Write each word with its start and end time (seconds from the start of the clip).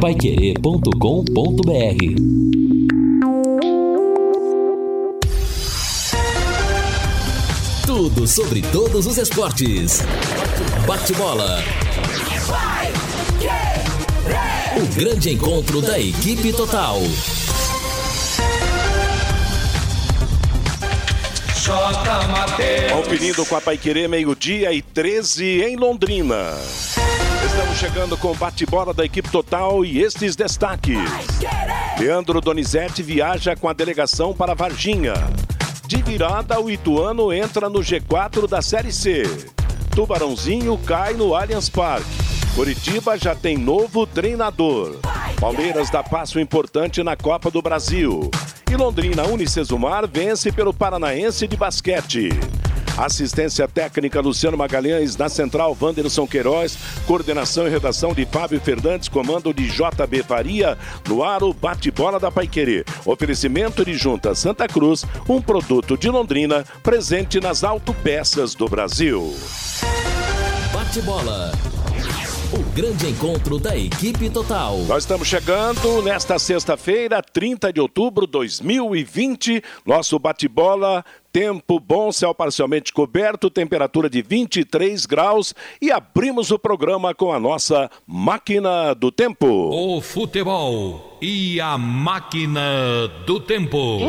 paiquerê.com.br 0.00 0.90
Tudo 7.84 8.26
sobre 8.26 8.62
todos 8.62 9.06
os 9.06 9.18
esportes. 9.18 10.00
Bate-bola. 10.86 11.62
O 14.74 14.94
grande 14.94 15.34
encontro 15.34 15.82
da 15.82 16.00
equipe 16.00 16.50
total. 16.54 17.02
Conferindo 22.90 23.44
com 23.44 23.54
a 23.54 23.60
Paiquerê, 23.60 24.08
meio-dia 24.08 24.72
e 24.72 24.80
13 24.80 25.62
em 25.62 25.76
Londrina. 25.76 26.56
Estamos 27.50 27.78
chegando 27.78 28.16
com 28.16 28.30
o 28.30 28.34
bate-bola 28.36 28.94
da 28.94 29.04
equipe 29.04 29.28
total 29.28 29.84
e 29.84 30.00
estes 30.00 30.36
destaques. 30.36 30.96
Leandro 31.98 32.40
Donizete 32.40 33.02
viaja 33.02 33.56
com 33.56 33.68
a 33.68 33.72
delegação 33.72 34.32
para 34.32 34.54
Varginha. 34.54 35.14
De 35.84 36.00
virada, 36.00 36.60
o 36.60 36.70
Ituano 36.70 37.32
entra 37.32 37.68
no 37.68 37.80
G4 37.80 38.48
da 38.48 38.62
Série 38.62 38.92
C. 38.92 39.24
Tubarãozinho 39.96 40.78
cai 40.78 41.12
no 41.14 41.34
Allianz 41.34 41.68
Parque. 41.68 42.06
Curitiba 42.54 43.18
já 43.18 43.34
tem 43.34 43.58
novo 43.58 44.06
treinador. 44.06 45.00
Palmeiras 45.40 45.90
dá 45.90 46.04
passo 46.04 46.38
importante 46.38 47.02
na 47.02 47.16
Copa 47.16 47.50
do 47.50 47.60
Brasil. 47.60 48.30
E 48.70 48.76
Londrina 48.76 49.26
Unicesumar 49.26 50.06
vence 50.06 50.52
pelo 50.52 50.72
Paranaense 50.72 51.48
de 51.48 51.56
basquete. 51.56 52.30
Assistência 53.00 53.66
técnica 53.66 54.20
Luciano 54.20 54.58
Magalhães, 54.58 55.16
na 55.16 55.30
central 55.30 55.74
Wanderson 55.80 56.26
Queiroz, 56.26 56.76
coordenação 57.06 57.66
e 57.66 57.70
redação 57.70 58.12
de 58.12 58.26
Fábio 58.26 58.60
Fernandes, 58.60 59.08
comando 59.08 59.54
de 59.54 59.68
JB 59.68 60.22
Faria, 60.22 60.76
no 61.08 61.24
ar 61.24 61.42
o 61.42 61.54
bate-bola 61.54 62.20
da 62.20 62.30
Paiquerê. 62.30 62.84
Oferecimento 63.06 63.86
de 63.86 63.94
Junta 63.94 64.34
Santa 64.34 64.68
Cruz, 64.68 65.06
um 65.26 65.40
produto 65.40 65.96
de 65.96 66.10
Londrina, 66.10 66.62
presente 66.82 67.40
nas 67.40 67.64
autopeças 67.64 68.54
do 68.54 68.68
Brasil. 68.68 69.34
Bate-bola. 70.70 71.52
O 72.52 72.58
grande 72.74 73.06
encontro 73.08 73.60
da 73.60 73.76
equipe 73.76 74.28
total. 74.28 74.78
Nós 74.78 75.04
estamos 75.04 75.28
chegando 75.28 76.02
nesta 76.02 76.36
sexta-feira, 76.36 77.22
30 77.22 77.72
de 77.72 77.80
outubro 77.80 78.26
de 78.26 78.32
2020. 78.32 79.62
Nosso 79.86 80.18
bate-bola 80.18 81.04
Tempo 81.32 81.78
bom, 81.78 82.10
céu 82.10 82.34
parcialmente 82.34 82.92
coberto, 82.92 83.48
temperatura 83.48 84.10
de 84.10 84.20
23 84.20 85.06
graus 85.06 85.54
e 85.80 85.92
abrimos 85.92 86.50
o 86.50 86.58
programa 86.58 87.14
com 87.14 87.32
a 87.32 87.38
nossa 87.38 87.88
máquina 88.04 88.94
do 88.94 89.12
tempo. 89.12 89.46
O 89.46 90.00
futebol 90.00 91.18
e 91.22 91.60
a 91.60 91.78
máquina 91.78 93.06
do 93.26 93.38
tempo. 93.38 94.00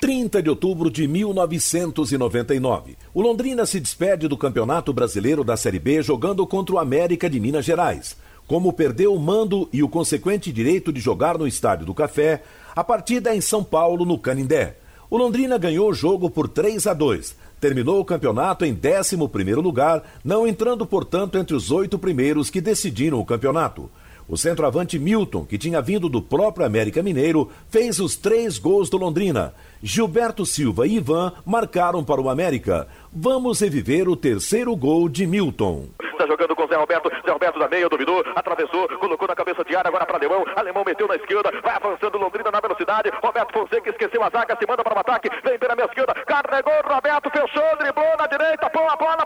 30 0.00 0.42
de 0.42 0.50
outubro 0.50 0.90
de 0.90 1.06
1999. 1.06 2.96
O 3.12 3.20
Londrina 3.20 3.66
se 3.66 3.78
despede 3.78 4.26
do 4.26 4.38
Campeonato 4.38 4.92
Brasileiro 4.92 5.44
da 5.44 5.56
Série 5.56 5.78
B 5.78 6.02
jogando 6.02 6.46
contra 6.46 6.74
o 6.74 6.78
América 6.78 7.28
de 7.28 7.38
Minas 7.38 7.64
Gerais. 7.64 8.16
Como 8.46 8.72
perdeu 8.72 9.14
o 9.14 9.20
mando 9.20 9.68
e 9.72 9.82
o 9.82 9.88
consequente 9.88 10.52
direito 10.52 10.92
de 10.92 11.00
jogar 11.00 11.38
no 11.38 11.46
Estádio 11.46 11.86
do 11.86 11.94
Café, 11.94 12.42
a 12.74 12.82
partida 12.82 13.30
é 13.30 13.36
em 13.36 13.40
São 13.40 13.62
Paulo, 13.62 14.04
no 14.04 14.18
Canindé. 14.18 14.76
O 15.08 15.16
Londrina 15.16 15.58
ganhou 15.58 15.90
o 15.90 15.94
jogo 15.94 16.30
por 16.30 16.48
3 16.48 16.86
a 16.86 16.94
2. 16.94 17.36
Terminou 17.60 18.00
o 18.00 18.04
campeonato 18.04 18.64
em 18.64 18.72
11 18.72 19.16
lugar, 19.56 20.02
não 20.24 20.46
entrando, 20.46 20.86
portanto, 20.86 21.38
entre 21.38 21.54
os 21.54 21.70
oito 21.70 21.98
primeiros 21.98 22.50
que 22.50 22.60
decidiram 22.60 23.20
o 23.20 23.24
campeonato. 23.24 23.90
O 24.28 24.36
centroavante 24.36 24.98
Milton, 24.98 25.44
que 25.44 25.58
tinha 25.58 25.82
vindo 25.82 26.08
do 26.08 26.22
próprio 26.22 26.64
América 26.64 27.02
Mineiro, 27.02 27.50
fez 27.68 28.00
os 28.00 28.16
três 28.16 28.58
gols 28.58 28.88
do 28.88 28.96
Londrina. 28.96 29.52
Gilberto 29.82 30.46
Silva 30.46 30.86
e 30.86 30.96
Ivan 30.96 31.32
marcaram 31.44 32.04
para 32.04 32.20
o 32.20 32.30
América. 32.30 32.86
Vamos 33.12 33.60
reviver 33.60 34.08
o 34.08 34.14
terceiro 34.14 34.76
gol 34.76 35.08
de 35.08 35.26
Milton. 35.26 35.88
Está 36.00 36.24
jogando 36.26 36.54
com 36.54 36.68
Zé 36.68 36.76
Roberto. 36.76 37.10
Zé 37.10 37.32
Roberto 37.32 37.58
da 37.58 37.68
meia, 37.68 37.88
dominou, 37.88 38.22
atravessou, 38.36 38.88
colocou 39.00 39.26
na 39.26 39.34
cabeça 39.34 39.64
de 39.64 39.74
área 39.74 39.88
agora 39.88 40.06
para 40.06 40.18
Alemão. 40.18 40.44
Alemão 40.54 40.84
meteu 40.86 41.08
na 41.08 41.16
esquerda, 41.16 41.50
vai 41.62 41.74
avançando 41.74 42.16
Londrina 42.16 42.50
na 42.52 42.60
velocidade. 42.60 43.10
Roberto 43.20 43.52
Fonseca 43.52 43.90
esqueceu 43.90 44.22
a 44.22 44.30
zaga, 44.30 44.56
se 44.56 44.66
manda 44.68 44.84
para 44.84 44.94
o 44.94 45.00
ataque, 45.00 45.28
vem 45.42 45.58
pela 45.58 45.74
minha 45.74 45.86
esquerda, 45.86 46.14
carregou 46.26 46.72
Roberto, 46.86 47.28
fechou, 47.30 47.76
driblou 47.78 48.16
na 48.16 48.26
direita, 48.28 48.70
põe 48.70 48.86
a 48.86 48.96
bola 48.96 49.21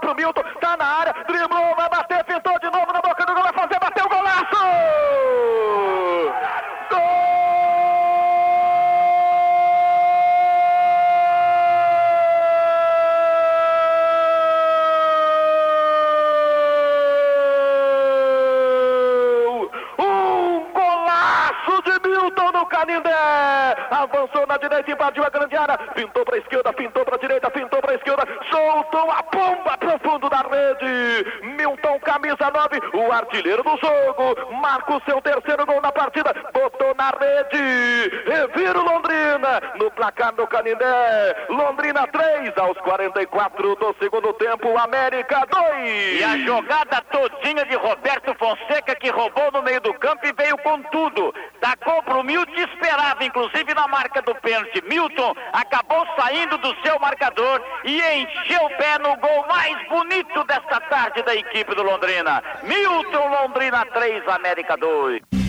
camisa 32.26 32.50
9, 32.50 32.80
o 32.94 33.12
artilheiro 33.12 33.62
do 33.62 33.76
jogo. 33.76 34.52
Marca 34.60 34.96
o 34.96 35.02
seu 35.04 35.20
terceiro 35.20 35.64
gol 35.64 35.80
na 35.80 35.92
partida. 35.92 36.34
Botou 36.52 36.94
na 36.96 37.10
rede. 37.10 38.10
Revira 38.26 38.78
o 38.78 38.84
Londrina. 38.84 39.60
No 39.78 39.90
placar 39.92 40.34
do 40.34 40.46
Canindé. 40.46 41.45
Londrina 41.56 42.06
3 42.06 42.52
aos 42.58 42.76
44 42.78 43.76
do 43.76 43.96
segundo 43.98 44.32
tempo. 44.34 44.76
América 44.78 45.46
2. 45.50 46.20
E 46.20 46.24
a 46.24 46.36
jogada 46.38 47.00
todinha 47.10 47.64
de 47.64 47.74
Roberto 47.76 48.34
Fonseca 48.34 48.94
que 48.94 49.08
roubou 49.10 49.50
no 49.52 49.62
meio 49.62 49.80
do 49.80 49.94
campo 49.94 50.26
e 50.26 50.32
veio 50.32 50.58
com 50.58 50.82
tudo. 50.84 51.34
Tacou 51.60 52.02
pro 52.02 52.22
Milton, 52.22 52.52
esperava 52.52 53.24
inclusive 53.24 53.72
na 53.74 53.88
marca 53.88 54.20
do 54.20 54.34
pênalti. 54.36 54.82
Milton 54.86 55.34
acabou 55.52 56.06
saindo 56.20 56.58
do 56.58 56.74
seu 56.84 56.98
marcador 57.00 57.62
e 57.84 58.00
encheu 58.00 58.64
o 58.66 58.76
pé 58.76 58.98
no 58.98 59.16
gol 59.16 59.46
mais 59.48 59.88
bonito 59.88 60.44
desta 60.44 60.80
tarde 60.80 61.22
da 61.22 61.34
equipe 61.34 61.74
do 61.74 61.82
Londrina. 61.82 62.42
Milton 62.62 63.28
Londrina 63.28 63.84
3, 63.86 64.28
América 64.28 64.76
2. 64.76 65.45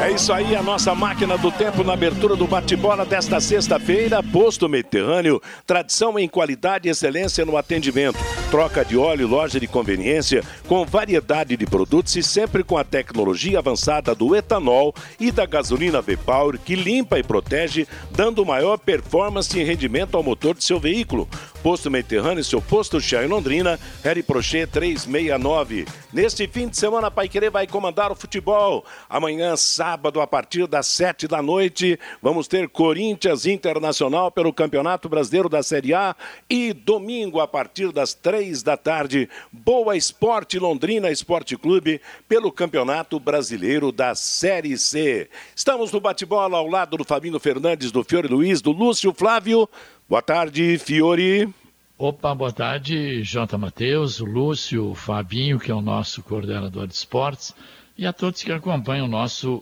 É 0.00 0.12
isso 0.12 0.32
aí, 0.32 0.54
a 0.54 0.62
nossa 0.62 0.94
máquina 0.94 1.36
do 1.36 1.50
tempo 1.50 1.82
na 1.82 1.92
abertura 1.92 2.36
do 2.36 2.46
bate-bola 2.46 3.04
desta 3.04 3.40
sexta-feira. 3.40 4.22
Posto 4.22 4.68
Mediterrâneo, 4.68 5.42
tradição 5.66 6.16
em 6.16 6.28
qualidade 6.28 6.86
e 6.86 6.90
excelência 6.90 7.44
no 7.44 7.56
atendimento. 7.56 8.18
Troca 8.50 8.82
de 8.82 8.96
óleo, 8.96 9.28
loja 9.28 9.60
de 9.60 9.66
conveniência, 9.66 10.42
com 10.66 10.82
variedade 10.82 11.54
de 11.54 11.66
produtos 11.66 12.16
e 12.16 12.22
sempre 12.22 12.64
com 12.64 12.78
a 12.78 12.84
tecnologia 12.84 13.58
avançada 13.58 14.14
do 14.14 14.34
etanol 14.34 14.94
e 15.20 15.30
da 15.30 15.44
gasolina 15.44 16.00
V-Power, 16.00 16.58
que 16.58 16.74
limpa 16.74 17.18
e 17.18 17.22
protege, 17.22 17.86
dando 18.10 18.46
maior 18.46 18.78
performance 18.78 19.58
e 19.58 19.62
rendimento 19.62 20.16
ao 20.16 20.22
motor 20.22 20.54
de 20.54 20.64
seu 20.64 20.80
veículo. 20.80 21.28
Posto 21.62 21.90
Mediterrâneo, 21.90 22.42
seu 22.42 22.62
posto 22.62 23.00
Chá 23.00 23.22
em 23.24 23.26
Londrina, 23.26 23.78
Harry 24.02 24.22
Prochet 24.22 24.70
369. 24.70 25.86
Neste 26.12 26.46
fim 26.46 26.68
de 26.68 26.76
semana, 26.76 27.08
a 27.08 27.10
Paiquerê 27.10 27.50
vai 27.50 27.66
comandar 27.66 28.10
o 28.12 28.14
futebol. 28.14 28.84
Amanhã, 29.10 29.56
sábado, 29.56 30.20
a 30.20 30.26
partir 30.26 30.66
das 30.66 30.86
sete 30.86 31.26
da 31.26 31.42
noite, 31.42 31.98
vamos 32.22 32.46
ter 32.46 32.68
Corinthians 32.68 33.44
Internacional 33.44 34.30
pelo 34.30 34.52
Campeonato 34.52 35.08
Brasileiro 35.08 35.48
da 35.48 35.62
Série 35.62 35.92
A 35.92 36.14
e 36.48 36.72
domingo, 36.72 37.40
a 37.40 37.48
partir 37.48 37.92
das 37.92 38.14
três 38.38 38.62
da 38.62 38.76
tarde, 38.76 39.28
Boa 39.50 39.96
Esporte 39.96 40.60
Londrina 40.60 41.10
Esporte 41.10 41.56
Clube 41.56 42.00
pelo 42.28 42.52
Campeonato 42.52 43.18
Brasileiro 43.18 43.90
da 43.90 44.14
Série 44.14 44.78
C. 44.78 45.28
Estamos 45.56 45.90
no 45.90 45.98
bate-bola 46.00 46.56
ao 46.56 46.68
lado 46.68 46.96
do 46.96 47.04
Fabinho 47.04 47.40
Fernandes, 47.40 47.90
do 47.90 48.04
Fiore 48.04 48.28
Luiz, 48.28 48.62
do 48.62 48.70
Lúcio 48.70 49.12
Flávio. 49.12 49.68
Boa 50.08 50.22
tarde, 50.22 50.78
Fiore. 50.78 51.52
Opa, 51.98 52.32
boa 52.32 52.52
tarde, 52.52 53.24
J. 53.24 53.58
Matheus, 53.58 54.20
Lúcio, 54.20 54.94
Fabinho, 54.94 55.58
que 55.58 55.72
é 55.72 55.74
o 55.74 55.82
nosso 55.82 56.22
coordenador 56.22 56.86
de 56.86 56.94
esportes, 56.94 57.52
e 57.96 58.06
a 58.06 58.12
todos 58.12 58.44
que 58.44 58.52
acompanham 58.52 59.06
o 59.06 59.10
nosso 59.10 59.56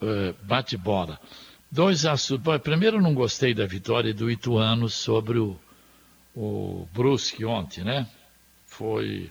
uh, 0.00 0.34
bate-bola. 0.42 1.20
Dois 1.70 2.06
assuntos. 2.06 2.56
Primeiro, 2.62 3.02
não 3.02 3.12
gostei 3.12 3.52
da 3.52 3.66
vitória 3.66 4.14
do 4.14 4.30
Ituano 4.30 4.88
sobre 4.88 5.38
o, 5.38 5.58
o 6.34 6.88
Brusque 6.94 7.44
ontem, 7.44 7.84
né? 7.84 8.06
Foi. 8.76 9.30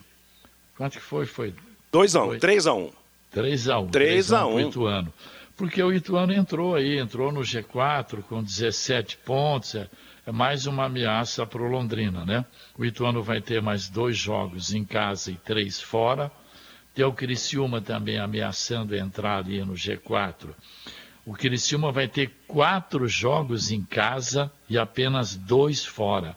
Quanto 0.76 0.94
que 0.94 1.00
foi? 1.00 1.26
Foi 1.26 1.54
2x1, 1.92 2.36
um, 2.36 2.38
3x1. 2.38 2.92
3x1. 3.32 3.90
3x1. 3.90 4.54
O 4.54 4.60
Ituano. 4.60 5.14
Porque 5.56 5.82
o 5.82 5.92
Ituano 5.92 6.32
entrou 6.32 6.74
aí, 6.74 6.98
entrou 6.98 7.30
no 7.30 7.40
G4 7.40 8.22
com 8.22 8.42
17 8.42 9.18
pontos. 9.18 9.76
É 9.76 9.88
é 10.26 10.32
mais 10.32 10.66
uma 10.66 10.86
ameaça 10.86 11.44
para 11.44 11.62
o 11.62 11.68
Londrina, 11.68 12.24
né? 12.24 12.46
O 12.78 12.84
Ituano 12.84 13.22
vai 13.22 13.42
ter 13.42 13.60
mais 13.60 13.90
dois 13.90 14.16
jogos 14.16 14.72
em 14.72 14.82
casa 14.82 15.30
e 15.30 15.34
três 15.34 15.82
fora. 15.82 16.32
Tem 16.94 17.04
o 17.04 17.12
Criciúma 17.12 17.82
também 17.82 18.18
ameaçando 18.18 18.96
entrar 18.96 19.38
ali 19.38 19.62
no 19.62 19.74
G4. 19.74 20.54
O 21.26 21.34
Criciúma 21.34 21.92
vai 21.92 22.08
ter 22.08 22.30
quatro 22.46 23.06
jogos 23.06 23.70
em 23.70 23.82
casa 23.82 24.50
e 24.66 24.78
apenas 24.78 25.34
dois 25.34 25.84
fora. 25.84 26.34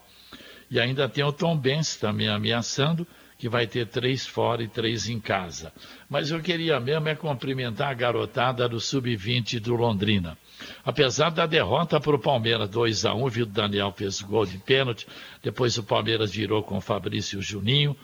E 0.69 0.79
ainda 0.79 1.07
tem 1.07 1.23
o 1.23 1.31
Tom 1.31 1.57
Benz 1.57 1.95
também 1.95 2.27
ameaçando, 2.27 3.07
que 3.37 3.47
vai 3.47 3.67
ter 3.67 3.87
três 3.87 4.25
fora 4.25 4.63
e 4.63 4.67
três 4.67 5.07
em 5.07 5.19
casa. 5.19 5.71
Mas 6.09 6.31
eu 6.31 6.41
queria 6.41 6.79
mesmo 6.79 7.07
é 7.07 7.15
cumprimentar 7.15 7.89
a 7.89 7.93
garotada 7.93 8.67
do 8.67 8.79
Sub-20 8.79 9.59
do 9.59 9.75
Londrina. 9.75 10.37
Apesar 10.83 11.29
da 11.29 11.45
derrota 11.45 11.99
para 11.99 12.15
o 12.15 12.19
Palmeiras 12.19 12.69
2 12.69 13.05
a 13.05 13.13
1 13.13 13.23
o 13.23 13.29
Vitor 13.29 13.53
Daniel 13.53 13.91
fez 13.91 14.21
gol 14.21 14.45
de 14.45 14.57
pênalti, 14.57 15.05
depois 15.43 15.77
o 15.77 15.83
Palmeiras 15.83 16.31
virou 16.31 16.63
com 16.63 16.77
o 16.77 16.81
Fabrício 16.81 17.41
Juninho. 17.41 17.95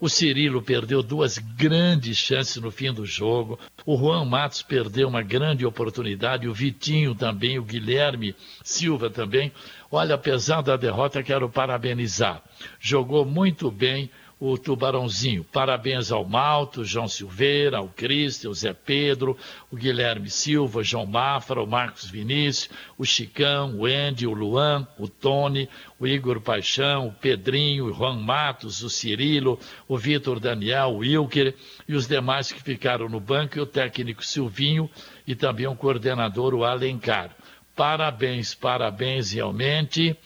O 0.00 0.08
Cirilo 0.08 0.62
perdeu 0.62 1.02
duas 1.02 1.38
grandes 1.38 2.16
chances 2.16 2.56
no 2.56 2.70
fim 2.70 2.92
do 2.92 3.04
jogo. 3.04 3.58
O 3.84 3.96
Juan 3.96 4.24
Matos 4.24 4.62
perdeu 4.62 5.08
uma 5.08 5.22
grande 5.22 5.64
oportunidade, 5.64 6.48
o 6.48 6.54
Vitinho 6.54 7.14
também, 7.14 7.58
o 7.58 7.64
Guilherme 7.64 8.34
Silva 8.62 9.10
também. 9.10 9.52
Olha, 9.90 10.14
apesar 10.14 10.62
da 10.62 10.76
derrota, 10.76 11.22
quero 11.22 11.48
parabenizar. 11.48 12.42
Jogou 12.80 13.24
muito 13.24 13.70
bem 13.70 14.10
o 14.38 14.58
Tubarãozinho. 14.58 15.44
Parabéns 15.44 16.12
ao 16.12 16.24
Malto, 16.24 16.84
João 16.84 17.08
Silveira, 17.08 17.78
ao 17.78 17.88
Cristian, 17.88 18.50
o 18.50 18.54
Zé 18.54 18.74
Pedro, 18.74 19.36
o 19.70 19.76
Guilherme 19.76 20.28
Silva, 20.28 20.82
João 20.82 21.06
Mafra, 21.06 21.62
o 21.62 21.66
Marcos 21.66 22.10
Vinícius, 22.10 22.68
o 22.98 23.04
Chicão, 23.04 23.74
o 23.78 23.86
Andy, 23.86 24.26
o 24.26 24.34
Luan, 24.34 24.86
o 24.98 25.08
Tony, 25.08 25.68
o 25.98 26.06
Igor 26.06 26.40
Paixão, 26.40 27.08
o 27.08 27.12
Pedrinho, 27.12 27.86
o 27.86 27.92
Juan 27.94 28.16
Matos, 28.20 28.82
o 28.82 28.90
Cirilo, 28.90 29.58
o 29.88 29.96
Vitor 29.96 30.38
Daniel, 30.38 30.88
o 30.88 30.98
Wilker 30.98 31.54
e 31.88 31.94
os 31.94 32.06
demais 32.06 32.52
que 32.52 32.62
ficaram 32.62 33.08
no 33.08 33.20
banco 33.20 33.56
e 33.56 33.60
o 33.60 33.66
técnico 33.66 34.24
Silvinho 34.24 34.90
e 35.26 35.34
também 35.34 35.66
o 35.66 35.74
coordenador, 35.74 36.54
o 36.54 36.62
Alencar. 36.62 37.34
Parabéns, 37.74 38.54
parabéns 38.54 39.32
realmente 39.32 40.16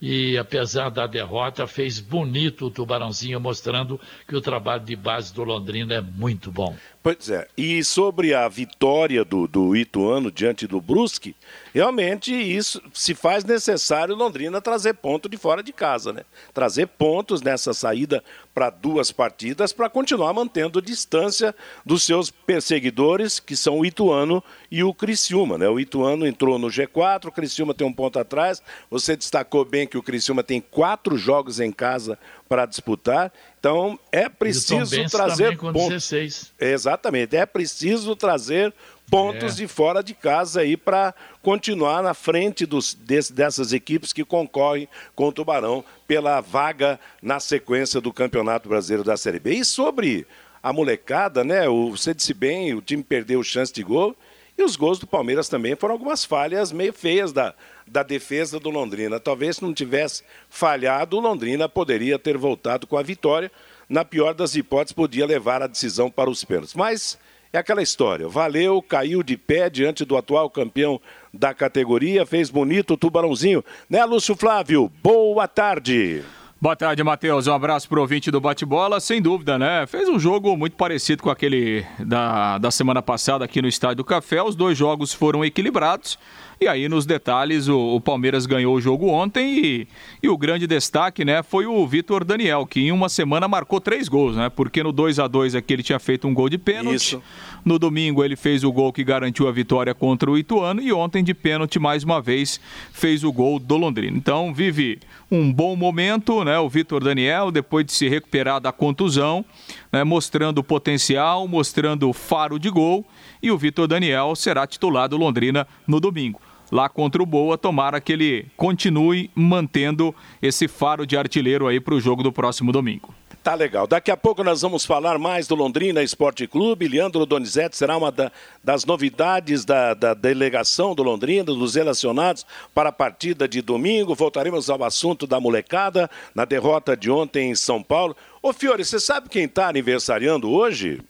e 0.00 0.38
apesar 0.38 0.90
da 0.90 1.06
derrota, 1.06 1.66
fez 1.66 1.98
bonito 1.98 2.66
o 2.66 2.70
Tubarãozinho, 2.70 3.40
mostrando 3.40 4.00
que 4.28 4.36
o 4.36 4.40
trabalho 4.40 4.84
de 4.84 4.94
base 4.94 5.34
do 5.34 5.42
Londrina 5.42 5.94
é 5.94 6.00
muito 6.00 6.52
bom. 6.52 6.76
Pois 7.02 7.30
é, 7.30 7.48
e 7.56 7.82
sobre 7.82 8.34
a 8.34 8.46
vitória 8.48 9.24
do, 9.24 9.48
do 9.48 9.74
Ituano 9.74 10.30
diante 10.30 10.66
do 10.66 10.80
Brusque, 10.80 11.34
realmente 11.72 12.32
isso 12.32 12.82
se 12.92 13.14
faz 13.14 13.44
necessário 13.44 14.14
Londrina 14.14 14.60
trazer 14.60 14.94
ponto 14.94 15.28
de 15.28 15.36
fora 15.36 15.62
de 15.62 15.72
casa, 15.72 16.12
né? 16.12 16.22
Trazer 16.52 16.86
pontos 16.86 17.40
nessa 17.40 17.72
saída 17.72 18.22
para 18.54 18.70
duas 18.70 19.10
partidas 19.10 19.72
para 19.72 19.88
continuar 19.88 20.32
mantendo 20.34 20.82
distância 20.82 21.54
dos 21.86 22.02
seus 22.02 22.30
perseguidores, 22.30 23.40
que 23.40 23.56
são 23.56 23.78
o 23.78 23.86
Ituano 23.86 24.42
e 24.70 24.82
o 24.82 24.92
Criciúma, 24.92 25.56
né? 25.56 25.68
O 25.68 25.80
Ituano 25.80 26.26
entrou 26.26 26.58
no 26.58 26.66
G4, 26.66 27.26
o 27.26 27.32
Criciúma 27.32 27.72
tem 27.72 27.86
um 27.86 27.92
ponto 27.92 28.18
atrás. 28.18 28.62
Você 28.90 29.16
destacou 29.16 29.64
bem 29.64 29.86
que 29.88 29.98
o 29.98 30.02
Criciúma 30.02 30.42
tem 30.42 30.60
quatro 30.60 31.16
jogos 31.16 31.58
em 31.58 31.72
casa 31.72 32.18
para 32.48 32.66
disputar. 32.66 33.32
Então 33.58 33.98
é 34.12 34.28
preciso 34.28 35.08
trazer 35.08 35.56
pontos. 35.56 35.88
16. 35.88 36.52
Exatamente, 36.60 37.36
é 37.36 37.46
preciso 37.46 38.14
trazer 38.14 38.72
pontos 39.10 39.54
é. 39.54 39.56
de 39.56 39.66
fora 39.66 40.02
de 40.02 40.14
casa 40.14 40.60
aí 40.60 40.76
para 40.76 41.14
continuar 41.42 42.02
na 42.02 42.14
frente 42.14 42.66
dos, 42.66 42.94
desse, 42.94 43.32
dessas 43.32 43.72
equipes 43.72 44.12
que 44.12 44.24
concorrem 44.24 44.88
com 45.14 45.28
o 45.28 45.32
Tubarão 45.32 45.84
pela 46.06 46.40
vaga 46.40 47.00
na 47.22 47.40
sequência 47.40 48.00
do 48.00 48.12
Campeonato 48.12 48.68
Brasileiro 48.68 49.04
da 49.04 49.16
Série 49.16 49.38
B. 49.38 49.54
E 49.54 49.64
sobre 49.64 50.26
a 50.62 50.72
molecada, 50.72 51.42
né? 51.44 51.68
O, 51.68 51.90
você 51.90 52.12
disse 52.12 52.34
bem, 52.34 52.74
o 52.74 52.82
time 52.82 53.02
perdeu 53.02 53.42
chance 53.42 53.72
de 53.72 53.82
gol. 53.82 54.14
E 54.58 54.62
os 54.64 54.74
gols 54.74 54.98
do 54.98 55.06
Palmeiras 55.06 55.48
também 55.48 55.76
foram 55.76 55.94
algumas 55.94 56.24
falhas 56.24 56.72
meio 56.72 56.92
feias 56.92 57.32
da, 57.32 57.54
da 57.86 58.02
defesa 58.02 58.58
do 58.58 58.70
Londrina. 58.70 59.20
Talvez 59.20 59.56
se 59.56 59.62
não 59.62 59.72
tivesse 59.72 60.24
falhado, 60.50 61.16
o 61.16 61.20
Londrina 61.20 61.68
poderia 61.68 62.18
ter 62.18 62.36
voltado 62.36 62.84
com 62.84 62.98
a 62.98 63.02
vitória. 63.02 63.52
Na 63.88 64.04
pior 64.04 64.34
das 64.34 64.56
hipóteses, 64.56 64.92
podia 64.92 65.24
levar 65.24 65.62
a 65.62 65.68
decisão 65.68 66.10
para 66.10 66.28
os 66.28 66.44
pênaltis. 66.44 66.74
Mas 66.74 67.16
é 67.52 67.58
aquela 67.58 67.80
história. 67.80 68.26
Valeu, 68.26 68.82
caiu 68.82 69.22
de 69.22 69.36
pé 69.36 69.70
diante 69.70 70.04
do 70.04 70.16
atual 70.16 70.50
campeão 70.50 71.00
da 71.32 71.54
categoria, 71.54 72.26
fez 72.26 72.50
bonito 72.50 72.94
o 72.94 72.96
tubarãozinho. 72.96 73.64
Né, 73.88 74.04
Lúcio 74.04 74.34
Flávio? 74.34 74.90
Boa 75.00 75.46
tarde. 75.46 76.24
Boa 76.60 76.74
tarde, 76.74 77.04
Matheus. 77.04 77.46
Um 77.46 77.52
abraço 77.52 77.88
pro 77.88 78.00
ouvinte 78.00 78.32
do 78.32 78.40
Bate-Bola. 78.40 78.98
Sem 78.98 79.22
dúvida, 79.22 79.56
né? 79.56 79.86
Fez 79.86 80.08
um 80.08 80.18
jogo 80.18 80.56
muito 80.56 80.74
parecido 80.74 81.22
com 81.22 81.30
aquele 81.30 81.86
da, 82.00 82.58
da 82.58 82.72
semana 82.72 83.00
passada 83.00 83.44
aqui 83.44 83.62
no 83.62 83.68
Estádio 83.68 83.98
do 83.98 84.04
Café. 84.04 84.42
Os 84.42 84.56
dois 84.56 84.76
jogos 84.76 85.12
foram 85.14 85.44
equilibrados. 85.44 86.18
E 86.60 86.66
aí, 86.66 86.88
nos 86.88 87.06
detalhes, 87.06 87.68
o, 87.68 87.78
o 87.78 88.00
Palmeiras 88.00 88.44
ganhou 88.44 88.74
o 88.74 88.80
jogo 88.80 89.06
ontem 89.06 89.58
e, 89.58 89.88
e, 90.20 90.28
o 90.28 90.36
grande 90.36 90.66
destaque, 90.66 91.24
né, 91.24 91.40
foi 91.40 91.66
o 91.66 91.86
Vitor 91.86 92.24
Daniel, 92.24 92.66
que 92.66 92.80
em 92.80 92.90
uma 92.90 93.08
semana 93.08 93.46
marcou 93.46 93.80
três 93.80 94.08
gols, 94.08 94.34
né? 94.34 94.48
Porque 94.48 94.82
no 94.82 94.90
2 94.90 95.20
a 95.20 95.28
2 95.28 95.54
aqui 95.54 95.72
ele 95.72 95.84
tinha 95.84 96.00
feito 96.00 96.26
um 96.26 96.34
gol 96.34 96.48
de 96.48 96.58
pênalti. 96.58 96.96
Isso. 96.96 97.22
No 97.64 97.78
domingo 97.78 98.24
ele 98.24 98.34
fez 98.34 98.64
o 98.64 98.72
gol 98.72 98.92
que 98.92 99.04
garantiu 99.04 99.46
a 99.46 99.52
vitória 99.52 99.94
contra 99.94 100.28
o 100.28 100.36
Ituano 100.36 100.82
e 100.82 100.92
ontem 100.92 101.22
de 101.22 101.32
pênalti 101.32 101.78
mais 101.78 102.02
uma 102.02 102.20
vez 102.20 102.60
fez 102.92 103.22
o 103.22 103.32
gol 103.32 103.60
do 103.60 103.76
Londrina. 103.76 104.16
Então, 104.16 104.52
vive 104.52 104.98
um 105.30 105.52
bom 105.52 105.76
momento, 105.76 106.42
né? 106.42 106.58
O 106.58 106.68
Vitor 106.68 107.04
Daniel, 107.04 107.52
depois 107.52 107.86
de 107.86 107.92
se 107.92 108.08
recuperar 108.08 108.60
da 108.60 108.72
contusão, 108.72 109.44
né? 109.92 110.02
mostrando 110.02 110.64
potencial, 110.64 111.46
mostrando 111.46 112.12
faro 112.12 112.58
de 112.58 112.68
gol. 112.68 113.06
E 113.40 113.50
o 113.52 113.58
Vitor 113.58 113.86
Daniel 113.86 114.34
será 114.34 114.66
titular 114.66 115.08
do 115.08 115.16
Londrina 115.16 115.66
no 115.86 116.00
domingo. 116.00 116.40
Lá 116.70 116.88
contra 116.88 117.22
o 117.22 117.26
Boa, 117.26 117.56
tomara 117.56 118.00
que 118.00 118.12
ele 118.12 118.46
continue 118.56 119.30
mantendo 119.34 120.14
esse 120.42 120.68
faro 120.68 121.06
de 121.06 121.16
artilheiro 121.16 121.66
aí 121.66 121.80
para 121.80 121.94
o 121.94 122.00
jogo 122.00 122.22
do 122.22 122.32
próximo 122.32 122.72
domingo. 122.72 123.14
Tá 123.42 123.54
legal. 123.54 123.86
Daqui 123.86 124.10
a 124.10 124.16
pouco 124.16 124.44
nós 124.44 124.60
vamos 124.60 124.84
falar 124.84 125.18
mais 125.18 125.46
do 125.48 125.54
Londrina 125.54 126.02
Esporte 126.02 126.46
Clube. 126.46 126.86
Leandro 126.86 127.24
Donizete 127.24 127.78
será 127.78 127.96
uma 127.96 128.12
da, 128.12 128.30
das 128.62 128.84
novidades 128.84 129.64
da, 129.64 129.94
da, 129.94 130.12
delegação 130.12 130.94
do 130.94 131.02
Londrina, 131.02 131.44
dos 131.44 131.74
relacionados 131.74 132.44
para 132.74 132.90
a 132.90 132.92
partida 132.92 133.48
de 133.48 133.62
domingo. 133.62 134.14
Voltaremos 134.14 134.68
ao 134.68 134.84
assunto 134.84 135.26
da 135.26 135.40
molecada 135.40 136.10
na 136.34 136.44
derrota 136.44 136.94
de 136.94 137.10
ontem 137.10 137.50
em 137.50 137.54
São 137.54 137.82
Paulo. 137.82 138.14
Ô 138.42 138.52
Fiore, 138.52 138.84
você 138.84 139.00
sabe 139.00 139.30
quem 139.30 139.44
está 139.44 139.68
aniversariando 139.68 140.50
hoje? 140.50 141.00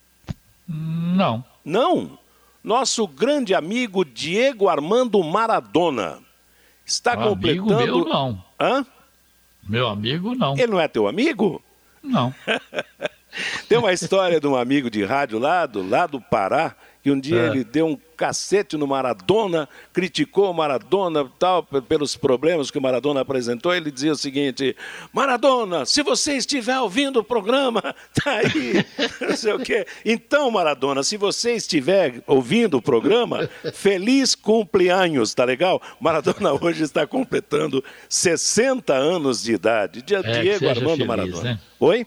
Não. 0.68 1.44
Não? 1.64 2.18
Nosso 2.68 3.08
grande 3.08 3.54
amigo 3.54 4.04
Diego 4.04 4.68
Armando 4.68 5.24
Maradona. 5.24 6.18
Está 6.84 7.14
amigo 7.14 7.30
completando. 7.30 7.76
Meu 7.76 8.04
não. 8.04 8.44
Hã? 8.60 8.86
Meu 9.66 9.88
amigo 9.88 10.34
não. 10.34 10.52
Ele 10.52 10.66
não 10.66 10.78
é 10.78 10.86
teu 10.86 11.08
amigo? 11.08 11.62
Não. 12.02 12.34
Tem 13.70 13.78
uma 13.78 13.90
história 13.94 14.38
de 14.38 14.46
um 14.46 14.54
amigo 14.54 14.90
de 14.90 15.02
rádio 15.02 15.38
lá 15.38 15.64
do, 15.64 15.82
lá 15.82 16.06
do 16.06 16.20
Pará, 16.20 16.76
que 17.02 17.10
um 17.10 17.18
dia 17.18 17.40
é. 17.40 17.46
ele 17.46 17.64
deu 17.64 17.86
um 17.86 17.98
cacete 18.18 18.76
no 18.76 18.84
Maradona, 18.84 19.68
criticou 19.92 20.50
o 20.50 20.52
Maradona 20.52 21.24
tal, 21.38 21.62
pelos 21.62 22.16
problemas 22.16 22.68
que 22.68 22.76
o 22.76 22.82
Maradona 22.82 23.20
apresentou. 23.20 23.72
Ele 23.72 23.92
dizia 23.92 24.12
o 24.12 24.16
seguinte: 24.16 24.76
Maradona, 25.12 25.86
se 25.86 26.02
você 26.02 26.36
estiver 26.36 26.78
ouvindo 26.80 27.20
o 27.20 27.24
programa, 27.24 27.80
tá 28.12 28.32
aí, 28.32 28.84
não 29.22 29.36
sei 29.36 29.52
o 29.52 29.60
quê. 29.60 29.86
Então, 30.04 30.50
Maradona, 30.50 31.04
se 31.04 31.16
você 31.16 31.52
estiver 31.52 32.20
ouvindo 32.26 32.78
o 32.78 32.82
programa, 32.82 33.48
feliz 33.72 34.34
cumpleaños, 34.34 35.32
tá 35.32 35.44
legal? 35.44 35.80
Maradona 36.00 36.52
hoje 36.60 36.82
está 36.82 37.06
completando 37.06 37.82
60 38.08 38.92
anos 38.92 39.44
de 39.44 39.52
idade. 39.52 40.04
É, 40.12 40.40
Diego 40.40 40.68
Armando 40.68 40.90
feliz, 40.90 41.06
Maradona. 41.06 41.42
Né? 41.44 41.60
Oi? 41.78 42.04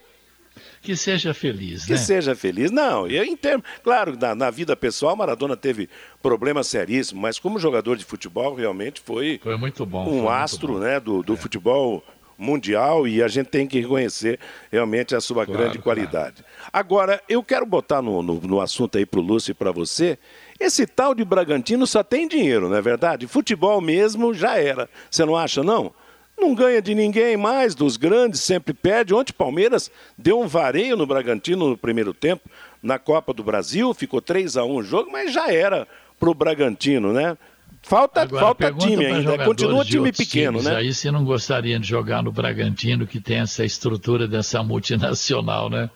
Que 0.81 0.95
seja 0.95 1.33
feliz, 1.33 1.85
que 1.85 1.91
né? 1.91 1.97
seja 1.97 2.35
feliz. 2.35 2.71
Não, 2.71 3.07
eu 3.07 3.23
em 3.23 3.37
termos, 3.37 3.65
claro, 3.83 4.17
na, 4.19 4.33
na, 4.33 4.49
vida 4.49 4.75
pessoal, 4.75 5.15
Maradona 5.15 5.55
teve 5.55 5.87
problemas 6.21 6.67
seríssimos, 6.67 7.21
mas 7.21 7.39
como 7.39 7.59
jogador 7.59 7.95
de 7.95 8.03
futebol 8.03 8.55
realmente 8.55 8.99
foi, 8.99 9.39
foi 9.43 9.57
muito 9.57 9.85
bom, 9.85 10.09
um 10.09 10.29
astro, 10.29 10.79
né, 10.79 10.99
do, 10.99 11.21
do 11.21 11.33
é. 11.33 11.37
futebol 11.37 12.03
mundial 12.41 13.07
e 13.07 13.21
a 13.21 13.27
gente 13.27 13.47
tem 13.47 13.67
que 13.67 13.79
reconhecer 13.79 14.39
realmente 14.71 15.15
a 15.15 15.21
sua 15.21 15.45
claro, 15.45 15.61
grande 15.61 15.77
qualidade. 15.77 16.41
Claro. 16.41 16.69
Agora, 16.73 17.21
eu 17.29 17.43
quero 17.43 17.65
botar 17.65 18.01
no, 18.01 18.23
no, 18.23 18.41
no 18.41 18.59
assunto 18.59 18.97
aí 18.97 19.05
para 19.05 19.19
o 19.19 19.23
Lúcio 19.23 19.51
e 19.51 19.53
para 19.53 19.71
você. 19.71 20.17
Esse 20.59 20.87
tal 20.87 21.13
de 21.13 21.23
Bragantino 21.23 21.85
só 21.85 22.03
tem 22.03 22.27
dinheiro, 22.27 22.67
não 22.67 22.75
é 22.75 22.81
verdade? 22.81 23.27
Futebol 23.27 23.79
mesmo 23.79 24.33
já 24.33 24.57
era. 24.57 24.89
Você 25.09 25.23
não 25.23 25.35
acha, 25.37 25.63
não? 25.63 25.93
Não 26.41 26.55
ganha 26.55 26.81
de 26.81 26.93
ninguém 26.95 27.37
mais, 27.37 27.75
dos 27.75 27.95
grandes, 27.95 28.41
sempre 28.41 28.73
perde. 28.73 29.13
Ontem 29.13 29.31
Palmeiras 29.31 29.91
deu 30.17 30.41
um 30.41 30.47
vareio 30.47 30.97
no 30.97 31.05
Bragantino 31.05 31.69
no 31.69 31.77
primeiro 31.77 32.13
tempo, 32.13 32.49
na 32.81 32.97
Copa 32.97 33.33
do 33.33 33.43
Brasil, 33.43 33.93
ficou 33.93 34.21
3 34.21 34.57
a 34.57 34.65
1 34.65 34.75
o 34.75 34.83
jogo, 34.83 35.11
mas 35.11 35.31
já 35.31 35.53
era 35.53 35.87
para 36.19 36.29
o 36.29 36.33
Bragantino, 36.33 37.13
né? 37.13 37.37
Falta, 37.83 38.21
Agora, 38.21 38.45
falta 38.45 38.73
time 38.73 39.05
ainda, 39.05 39.43
continua 39.43 39.83
time 39.83 40.11
pequeno, 40.11 40.61
né? 40.61 40.75
Aí 40.75 40.93
você 40.93 41.09
não 41.09 41.23
gostaria 41.23 41.79
de 41.79 41.87
jogar 41.87 42.21
no 42.21 42.31
Bragantino, 42.31 43.07
que 43.07 43.19
tem 43.19 43.39
essa 43.39 43.65
estrutura 43.65 44.27
dessa 44.27 44.61
multinacional, 44.61 45.69
né? 45.69 45.89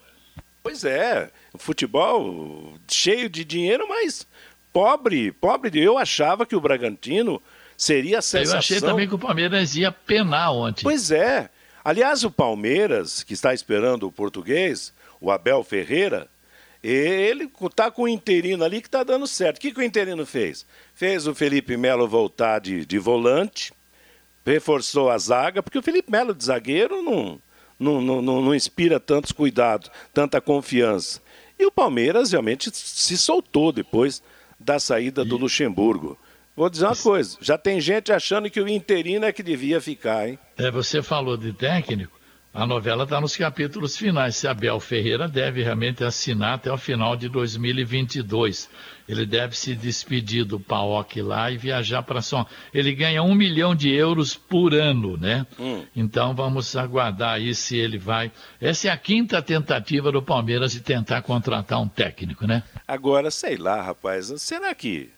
Pois 0.63 0.83
é, 0.83 1.29
futebol 1.59 2.73
cheio 2.87 3.29
de 3.29 3.45
dinheiro, 3.45 3.85
mas 3.87 4.25
pobre, 4.73 5.31
pobre. 5.31 5.79
Eu 5.79 5.95
achava 5.97 6.45
que 6.45 6.55
o 6.55 6.61
Bragantino 6.61 7.39
seria 7.77 8.21
sensação... 8.21 8.55
Eu 8.55 8.59
achei 8.59 8.81
também 8.81 9.07
que 9.07 9.15
o 9.15 9.19
Palmeiras 9.19 9.75
ia 9.75 9.91
penar 9.91 10.53
ontem. 10.53 10.83
Pois 10.83 11.11
é. 11.11 11.49
Aliás, 11.83 12.23
o 12.23 12.31
Palmeiras, 12.31 13.23
que 13.23 13.33
está 13.33 13.53
esperando 13.53 14.07
o 14.07 14.11
português, 14.11 14.93
o 15.21 15.29
Abel 15.31 15.63
Ferreira, 15.63 16.27
ele 16.83 17.49
está 17.63 17.89
com 17.89 18.03
o 18.03 18.07
interino 18.07 18.63
ali 18.63 18.81
que 18.81 18.87
está 18.87 19.03
dando 19.03 19.25
certo. 19.27 19.57
O 19.57 19.59
que, 19.59 19.71
que 19.71 19.79
o 19.79 19.83
interino 19.83 20.25
fez? 20.25 20.65
Fez 20.93 21.27
o 21.27 21.33
Felipe 21.33 21.75
Melo 21.77 22.07
voltar 22.07 22.59
de, 22.59 22.85
de 22.85 22.99
volante, 22.99 23.73
reforçou 24.45 25.09
a 25.09 25.17
zaga, 25.17 25.63
porque 25.63 25.79
o 25.79 25.83
Felipe 25.83 26.11
Melo 26.11 26.33
de 26.33 26.45
zagueiro 26.45 27.01
não, 27.01 27.39
não, 27.79 28.01
não, 28.01 28.21
não, 28.21 28.41
não 28.41 28.55
inspira 28.55 28.99
tantos 28.99 29.31
cuidados, 29.31 29.89
tanta 30.13 30.39
confiança. 30.39 31.21
E 31.57 31.65
o 31.65 31.71
Palmeiras 31.71 32.31
realmente 32.31 32.69
se 32.73 33.17
soltou 33.17 33.71
depois 33.71 34.21
da 34.59 34.79
saída 34.79 35.25
do 35.25 35.37
Luxemburgo. 35.37 36.17
Vou 36.55 36.69
dizer 36.69 36.85
uma 36.85 36.95
coisa, 36.95 37.37
já 37.41 37.57
tem 37.57 37.81
gente 37.81 38.11
achando 38.11 38.49
que 38.49 38.61
o 38.61 38.67
interino 38.67 39.25
é 39.25 39.33
que 39.33 39.43
devia 39.43 39.81
ficar, 39.81 40.29
hein? 40.29 40.39
É, 40.57 40.71
você 40.71 41.01
falou 41.03 41.35
de 41.35 41.51
técnico, 41.51 42.15
a 42.55 42.65
novela 42.65 43.03
está 43.03 43.19
nos 43.19 43.35
capítulos 43.35 43.97
finais. 43.97 44.37
Se 44.37 44.47
Abel 44.47 44.79
Ferreira 44.79 45.27
deve 45.27 45.61
realmente 45.61 46.05
assinar 46.05 46.53
até 46.53 46.71
o 46.71 46.77
final 46.77 47.17
de 47.17 47.27
2022. 47.27 48.69
Ele 49.09 49.25
deve 49.25 49.57
se 49.57 49.75
despedir 49.75 50.45
do 50.45 50.57
PAOC 50.57 51.21
lá 51.21 51.51
e 51.51 51.57
viajar 51.57 52.01
para 52.03 52.21
São 52.21 52.47
Ele 52.73 52.95
ganha 52.95 53.21
um 53.21 53.35
milhão 53.35 53.75
de 53.75 53.93
euros 53.93 54.35
por 54.35 54.73
ano, 54.73 55.17
né? 55.17 55.45
Hum. 55.59 55.83
Então 55.93 56.33
vamos 56.33 56.77
aguardar 56.77 57.33
aí 57.33 57.53
se 57.53 57.75
ele 57.75 57.97
vai. 57.97 58.31
Essa 58.61 58.87
é 58.87 58.91
a 58.91 58.97
quinta 58.97 59.41
tentativa 59.41 60.09
do 60.09 60.21
Palmeiras 60.21 60.71
de 60.71 60.79
tentar 60.79 61.23
contratar 61.23 61.81
um 61.81 61.89
técnico, 61.89 62.47
né? 62.47 62.63
Agora, 62.87 63.29
sei 63.31 63.57
lá, 63.57 63.81
rapaz. 63.81 64.33
Será 64.37 64.73
que 64.73 65.09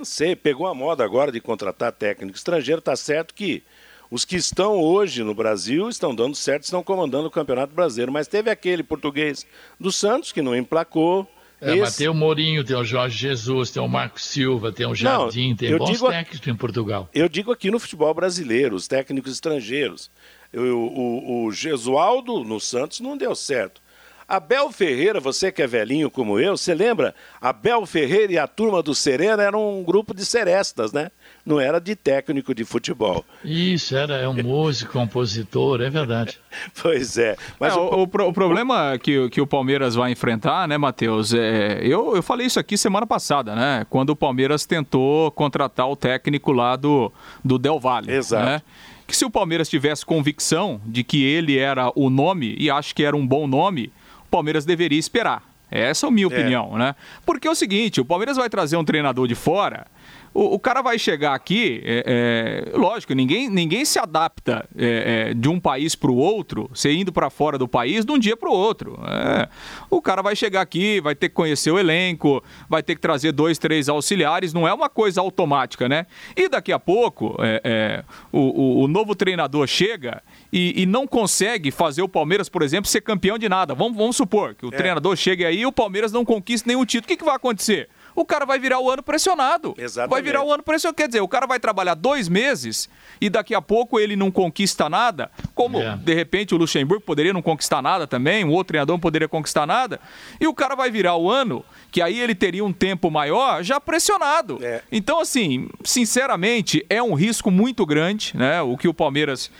não 0.00 0.04
sei, 0.06 0.34
pegou 0.34 0.66
a 0.66 0.74
moda 0.74 1.04
agora 1.04 1.30
de 1.30 1.40
contratar 1.40 1.92
técnico 1.92 2.36
estrangeiro, 2.36 2.80
tá 2.80 2.96
certo 2.96 3.34
que 3.34 3.62
os 4.10 4.24
que 4.24 4.36
estão 4.36 4.78
hoje 4.80 5.22
no 5.22 5.34
Brasil 5.34 5.90
estão 5.90 6.14
dando 6.14 6.34
certo, 6.34 6.64
estão 6.64 6.82
comandando 6.82 7.28
o 7.28 7.30
Campeonato 7.30 7.74
Brasileiro, 7.74 8.10
mas 8.10 8.26
teve 8.26 8.50
aquele 8.50 8.82
português 8.82 9.46
do 9.78 9.92
Santos 9.92 10.32
que 10.32 10.40
não 10.40 10.56
emplacou. 10.56 11.30
É, 11.60 11.72
Esse... 11.72 11.80
mas 11.80 11.96
tem 11.96 12.08
o 12.08 12.14
Mourinho, 12.14 12.64
tem 12.64 12.74
o 12.74 12.82
Jorge 12.82 13.18
Jesus, 13.18 13.70
tem 13.70 13.82
o 13.82 13.86
Marco 13.86 14.18
Silva, 14.18 14.72
tem 14.72 14.86
o 14.86 14.94
Jardim, 14.94 15.50
não, 15.50 15.56
tem 15.56 15.76
bons 15.76 15.90
digo, 15.90 16.08
técnicos 16.08 16.48
em 16.48 16.56
Portugal. 16.56 17.08
Eu 17.12 17.28
digo 17.28 17.52
aqui 17.52 17.70
no 17.70 17.78
futebol 17.78 18.14
brasileiro, 18.14 18.74
os 18.74 18.88
técnicos 18.88 19.32
estrangeiros. 19.32 20.10
O, 20.52 20.60
o, 20.60 21.44
o 21.44 21.52
Gesualdo 21.52 22.42
no 22.42 22.58
Santos 22.58 23.00
não 23.00 23.18
deu 23.18 23.34
certo. 23.34 23.82
Abel 24.30 24.70
Ferreira, 24.70 25.18
você 25.18 25.50
que 25.50 25.60
é 25.60 25.66
velhinho 25.66 26.08
como 26.08 26.38
eu, 26.38 26.56
você 26.56 26.72
lembra? 26.72 27.12
Abel 27.40 27.84
Ferreira 27.84 28.32
e 28.32 28.38
a 28.38 28.46
turma 28.46 28.80
do 28.80 28.94
Serena 28.94 29.42
eram 29.42 29.80
um 29.80 29.82
grupo 29.82 30.14
de 30.14 30.24
serestas, 30.24 30.92
né? 30.92 31.10
Não 31.44 31.58
era 31.58 31.80
de 31.80 31.96
técnico 31.96 32.54
de 32.54 32.64
futebol. 32.64 33.24
Isso, 33.44 33.96
era 33.96 34.18
é 34.18 34.28
um 34.28 34.34
músico, 34.40 34.92
compositor, 34.92 35.80
é 35.80 35.90
verdade. 35.90 36.38
pois 36.80 37.18
é. 37.18 37.36
Mas 37.58 37.74
é, 37.74 37.76
o, 37.76 37.82
o, 37.82 38.02
o, 38.02 38.32
problema 38.32 38.96
que, 39.02 39.28
que 39.30 39.40
o 39.40 39.46
Palmeiras 39.48 39.96
vai 39.96 40.12
enfrentar, 40.12 40.68
né, 40.68 40.78
Matheus? 40.78 41.34
É, 41.34 41.80
eu, 41.82 42.14
eu 42.14 42.22
falei 42.22 42.46
isso 42.46 42.60
aqui 42.60 42.78
semana 42.78 43.08
passada, 43.08 43.56
né? 43.56 43.84
Quando 43.90 44.10
o 44.10 44.16
Palmeiras 44.16 44.64
tentou 44.64 45.32
contratar 45.32 45.90
o 45.90 45.96
técnico 45.96 46.52
lá 46.52 46.76
do, 46.76 47.12
do 47.44 47.58
Del 47.58 47.80
Valle. 47.80 48.12
Exato. 48.12 48.46
Né? 48.46 48.62
que 49.08 49.16
se 49.16 49.24
o 49.24 49.30
Palmeiras 49.30 49.68
tivesse 49.68 50.06
convicção 50.06 50.80
de 50.86 51.02
que 51.02 51.24
ele 51.24 51.58
era 51.58 51.90
o 51.96 52.08
nome, 52.08 52.54
e 52.56 52.70
acho 52.70 52.94
que 52.94 53.02
era 53.02 53.16
um 53.16 53.26
bom 53.26 53.48
nome, 53.48 53.90
Palmeiras 54.30 54.64
deveria 54.64 54.98
esperar. 54.98 55.42
Essa 55.70 56.06
é 56.06 56.08
a 56.08 56.10
minha 56.10 56.24
é. 56.24 56.28
opinião, 56.28 56.76
né? 56.76 56.94
Porque 57.24 57.46
é 57.46 57.50
o 57.50 57.54
seguinte, 57.54 58.00
o 58.00 58.04
Palmeiras 58.04 58.36
vai 58.36 58.48
trazer 58.48 58.76
um 58.76 58.84
treinador 58.84 59.28
de 59.28 59.34
fora 59.34 59.86
o, 60.32 60.54
o 60.54 60.58
cara 60.58 60.80
vai 60.82 60.98
chegar 60.98 61.34
aqui, 61.34 61.82
é, 61.84 62.66
é, 62.72 62.76
lógico, 62.76 63.12
ninguém, 63.14 63.48
ninguém 63.48 63.84
se 63.84 63.98
adapta 63.98 64.68
é, 64.76 65.30
é 65.30 65.34
de 65.34 65.48
um 65.48 65.58
país 65.58 65.94
para 65.94 66.10
o 66.10 66.16
outro, 66.16 66.70
você 66.72 66.92
indo 66.92 67.12
para 67.12 67.28
fora 67.30 67.58
do 67.58 67.66
país, 67.66 68.04
de 68.04 68.12
um 68.12 68.18
dia 68.18 68.36
para 68.36 68.48
o 68.48 68.52
outro. 68.52 68.98
É. 69.04 69.48
o 69.90 70.00
cara 70.00 70.22
vai 70.22 70.36
chegar 70.36 70.60
aqui, 70.60 71.00
vai 71.00 71.14
ter 71.14 71.28
que 71.28 71.34
conhecer 71.34 71.70
o 71.70 71.78
elenco, 71.78 72.42
vai 72.68 72.82
ter 72.82 72.94
que 72.94 73.00
trazer 73.00 73.32
dois, 73.32 73.58
três 73.58 73.88
auxiliares, 73.88 74.52
não 74.52 74.66
é 74.66 74.72
uma 74.72 74.88
coisa 74.88 75.20
automática, 75.20 75.88
né? 75.88 76.06
E 76.36 76.48
daqui 76.48 76.72
a 76.72 76.78
pouco, 76.78 77.36
é, 77.40 78.04
o, 78.32 78.38
o, 78.38 78.84
o, 78.84 78.88
novo 78.88 79.14
treinador 79.14 79.66
chega 79.66 80.22
e, 80.52 80.82
e, 80.82 80.86
não 80.86 81.06
consegue 81.06 81.70
fazer 81.70 82.02
o 82.02 82.08
Palmeiras, 82.08 82.48
por 82.48 82.62
exemplo, 82.62 82.88
ser 82.88 83.00
campeão 83.00 83.38
de 83.38 83.48
nada. 83.48 83.74
Vamos, 83.74 83.96
vamos 83.96 84.16
supor 84.16 84.54
que 84.54 84.66
o 84.66 84.70
treinador 84.70 85.16
chegue 85.16 85.44
aí 85.44 85.60
e 85.60 85.66
o 85.66 85.72
Palmeiras 85.72 86.12
não 86.12 86.24
conquiste 86.24 86.66
nenhum 86.66 86.84
título. 86.84 87.06
O 87.06 87.08
que, 87.08 87.16
que 87.16 87.24
vai 87.24 87.34
acontecer? 87.34 87.88
O 88.20 88.24
cara 88.24 88.44
vai 88.44 88.58
virar 88.58 88.80
o 88.80 88.90
ano 88.90 89.02
pressionado. 89.02 89.74
Exatamente. 89.78 90.10
Vai 90.10 90.22
virar 90.22 90.42
o 90.44 90.52
ano 90.52 90.62
pressionado. 90.62 90.96
Quer 90.96 91.08
dizer, 91.08 91.20
o 91.20 91.28
cara 91.28 91.46
vai 91.46 91.58
trabalhar 91.58 91.94
dois 91.94 92.28
meses 92.28 92.88
e 93.20 93.28
daqui 93.28 93.54
a 93.54 93.62
pouco 93.62 93.98
ele 93.98 94.16
não 94.16 94.30
conquista 94.30 94.88
nada, 94.88 95.30
como 95.54 95.80
é. 95.80 95.96
de 95.96 96.14
repente 96.14 96.54
o 96.54 96.58
Luxemburgo 96.58 97.04
poderia 97.04 97.32
não 97.32 97.42
conquistar 97.42 97.82
nada 97.82 98.06
também, 98.06 98.44
um 98.44 98.50
outro 98.50 98.68
treinador 98.68 98.94
não 98.94 99.00
poderia 99.00 99.28
conquistar 99.28 99.66
nada, 99.66 100.00
e 100.40 100.46
o 100.46 100.54
cara 100.54 100.74
vai 100.74 100.90
virar 100.90 101.16
o 101.16 101.30
ano 101.30 101.64
que 101.90 102.00
aí 102.00 102.18
ele 102.20 102.34
teria 102.34 102.64
um 102.64 102.72
tempo 102.72 103.10
maior 103.10 103.62
já 103.62 103.80
pressionado. 103.80 104.58
É. 104.62 104.82
Então, 104.92 105.20
assim, 105.20 105.68
sinceramente, 105.84 106.84
é 106.88 107.02
um 107.02 107.14
risco 107.14 107.50
muito 107.50 107.84
grande, 107.84 108.36
né? 108.36 108.62
O 108.62 108.76
que 108.76 108.88
o 108.88 108.94
Palmeiras 108.94 109.50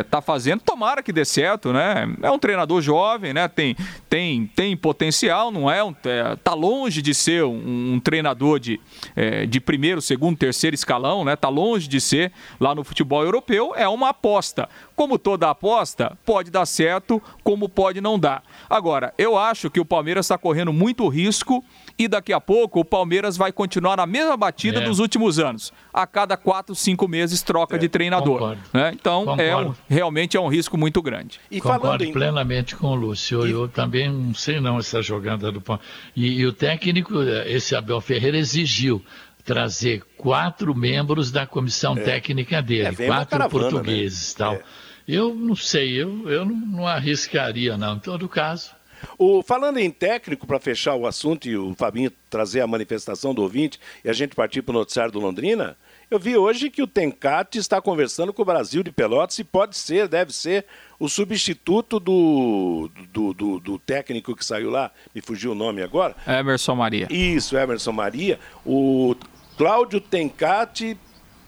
está 0.00 0.18
é, 0.18 0.22
fazendo. 0.22 0.60
Tomara 0.60 1.02
que 1.02 1.12
dê 1.12 1.24
certo, 1.24 1.72
né? 1.72 2.06
É 2.22 2.30
um 2.30 2.38
treinador 2.38 2.82
jovem, 2.82 3.32
né? 3.32 3.48
Tem, 3.48 3.76
tem, 4.08 4.46
tem 4.46 4.76
potencial, 4.76 5.50
não 5.50 5.70
é? 5.70 5.82
Um, 5.82 5.94
é 6.04 6.36
tá 6.36 6.54
longe 6.54 7.00
de 7.00 7.14
ser 7.14 7.44
um, 7.44 7.94
um 7.94 7.99
treinador 8.00 8.58
de, 8.58 8.80
é, 9.20 9.44
de 9.44 9.60
primeiro, 9.60 10.00
segundo, 10.00 10.38
terceiro 10.38 10.74
escalão, 10.74 11.26
né? 11.26 11.36
Tá 11.36 11.50
longe 11.50 11.86
de 11.86 12.00
ser 12.00 12.32
lá 12.58 12.74
no 12.74 12.82
futebol 12.82 13.22
europeu. 13.22 13.74
É 13.76 13.86
uma 13.86 14.08
aposta. 14.08 14.66
Como 14.96 15.18
toda 15.18 15.50
aposta, 15.50 16.16
pode 16.24 16.50
dar 16.50 16.64
certo, 16.64 17.22
como 17.44 17.68
pode 17.68 18.00
não 18.00 18.18
dar. 18.18 18.42
Agora, 18.68 19.12
eu 19.18 19.36
acho 19.36 19.68
que 19.68 19.78
o 19.78 19.84
Palmeiras 19.84 20.24
está 20.24 20.38
correndo 20.38 20.72
muito 20.72 21.06
risco 21.06 21.62
e 21.98 22.08
daqui 22.08 22.32
a 22.32 22.40
pouco 22.40 22.80
o 22.80 22.84
Palmeiras 22.84 23.36
vai 23.36 23.52
continuar 23.52 23.98
na 23.98 24.06
mesma 24.06 24.38
batida 24.38 24.80
é. 24.80 24.84
dos 24.84 24.98
últimos 24.98 25.38
anos. 25.38 25.70
A 25.92 26.06
cada 26.06 26.34
quatro, 26.34 26.74
cinco 26.74 27.06
meses 27.06 27.42
troca 27.42 27.76
é, 27.76 27.78
de 27.78 27.90
treinador. 27.90 28.56
Né? 28.72 28.92
Então, 28.94 29.38
é 29.38 29.54
um, 29.54 29.74
realmente 29.86 30.34
é 30.34 30.40
um 30.40 30.48
risco 30.48 30.78
muito 30.78 31.02
grande. 31.02 31.38
E 31.50 31.60
concordo 31.60 32.04
em... 32.04 32.12
plenamente 32.12 32.74
com 32.74 32.86
o 32.86 32.94
Lúcio. 32.94 33.46
E... 33.46 33.50
Eu 33.50 33.68
também 33.68 34.10
não 34.10 34.32
sei 34.34 34.60
não 34.60 34.78
essa 34.78 35.02
jogada 35.02 35.52
do 35.52 35.60
Palmeiras. 35.60 35.92
E, 36.16 36.40
e 36.40 36.46
o 36.46 36.54
técnico, 36.54 37.20
esse 37.46 37.76
Abel 37.76 38.00
Ferreira, 38.00 38.38
exigiu 38.38 39.04
trazer 39.50 40.04
quatro 40.16 40.72
membros 40.72 41.32
da 41.32 41.44
comissão 41.44 41.98
é. 41.98 42.02
técnica 42.02 42.62
dele, 42.62 42.86
é, 42.86 43.06
quatro 43.06 43.30
caravana, 43.36 43.64
né? 43.64 43.70
portugueses 43.70 44.32
né? 44.34 44.38
tal. 44.38 44.54
É. 44.54 44.62
Eu 45.08 45.34
não 45.34 45.56
sei, 45.56 46.00
eu, 46.00 46.30
eu 46.30 46.44
não, 46.44 46.54
não 46.54 46.86
arriscaria 46.86 47.76
não. 47.76 47.96
Em 47.96 47.98
todo 47.98 48.28
caso, 48.28 48.70
o, 49.18 49.42
falando 49.42 49.78
em 49.78 49.90
técnico, 49.90 50.46
para 50.46 50.60
fechar 50.60 50.94
o 50.94 51.06
assunto 51.06 51.48
e 51.48 51.56
o 51.56 51.74
Fabinho 51.74 52.12
trazer 52.28 52.60
a 52.60 52.66
manifestação 52.66 53.34
do 53.34 53.42
ouvinte 53.42 53.80
e 54.04 54.08
a 54.08 54.12
gente 54.12 54.36
partir 54.36 54.62
para 54.62 54.70
o 54.70 54.78
noticiário 54.78 55.12
do 55.12 55.18
Londrina, 55.18 55.76
eu 56.10 56.18
vi 56.18 56.36
hoje 56.36 56.70
que 56.70 56.82
o 56.82 56.86
Tencate 56.86 57.58
está 57.58 57.80
conversando 57.80 58.32
com 58.32 58.42
o 58.42 58.44
Brasil 58.44 58.82
de 58.82 58.90
Pelotas 58.90 59.38
e 59.38 59.44
pode 59.44 59.76
ser, 59.76 60.08
deve 60.08 60.32
ser, 60.32 60.66
o 60.98 61.08
substituto 61.08 62.00
do, 62.00 62.90
do, 63.12 63.32
do, 63.32 63.60
do 63.60 63.78
técnico 63.78 64.34
que 64.34 64.44
saiu 64.44 64.70
lá, 64.70 64.90
me 65.14 65.20
fugiu 65.20 65.52
o 65.52 65.54
nome 65.54 65.82
agora. 65.82 66.16
Emerson 66.26 66.74
Maria. 66.74 67.06
Isso, 67.10 67.56
Emerson 67.56 67.92
Maria. 67.92 68.38
O 68.66 69.14
Cláudio 69.60 70.00
Tencate 70.00 70.96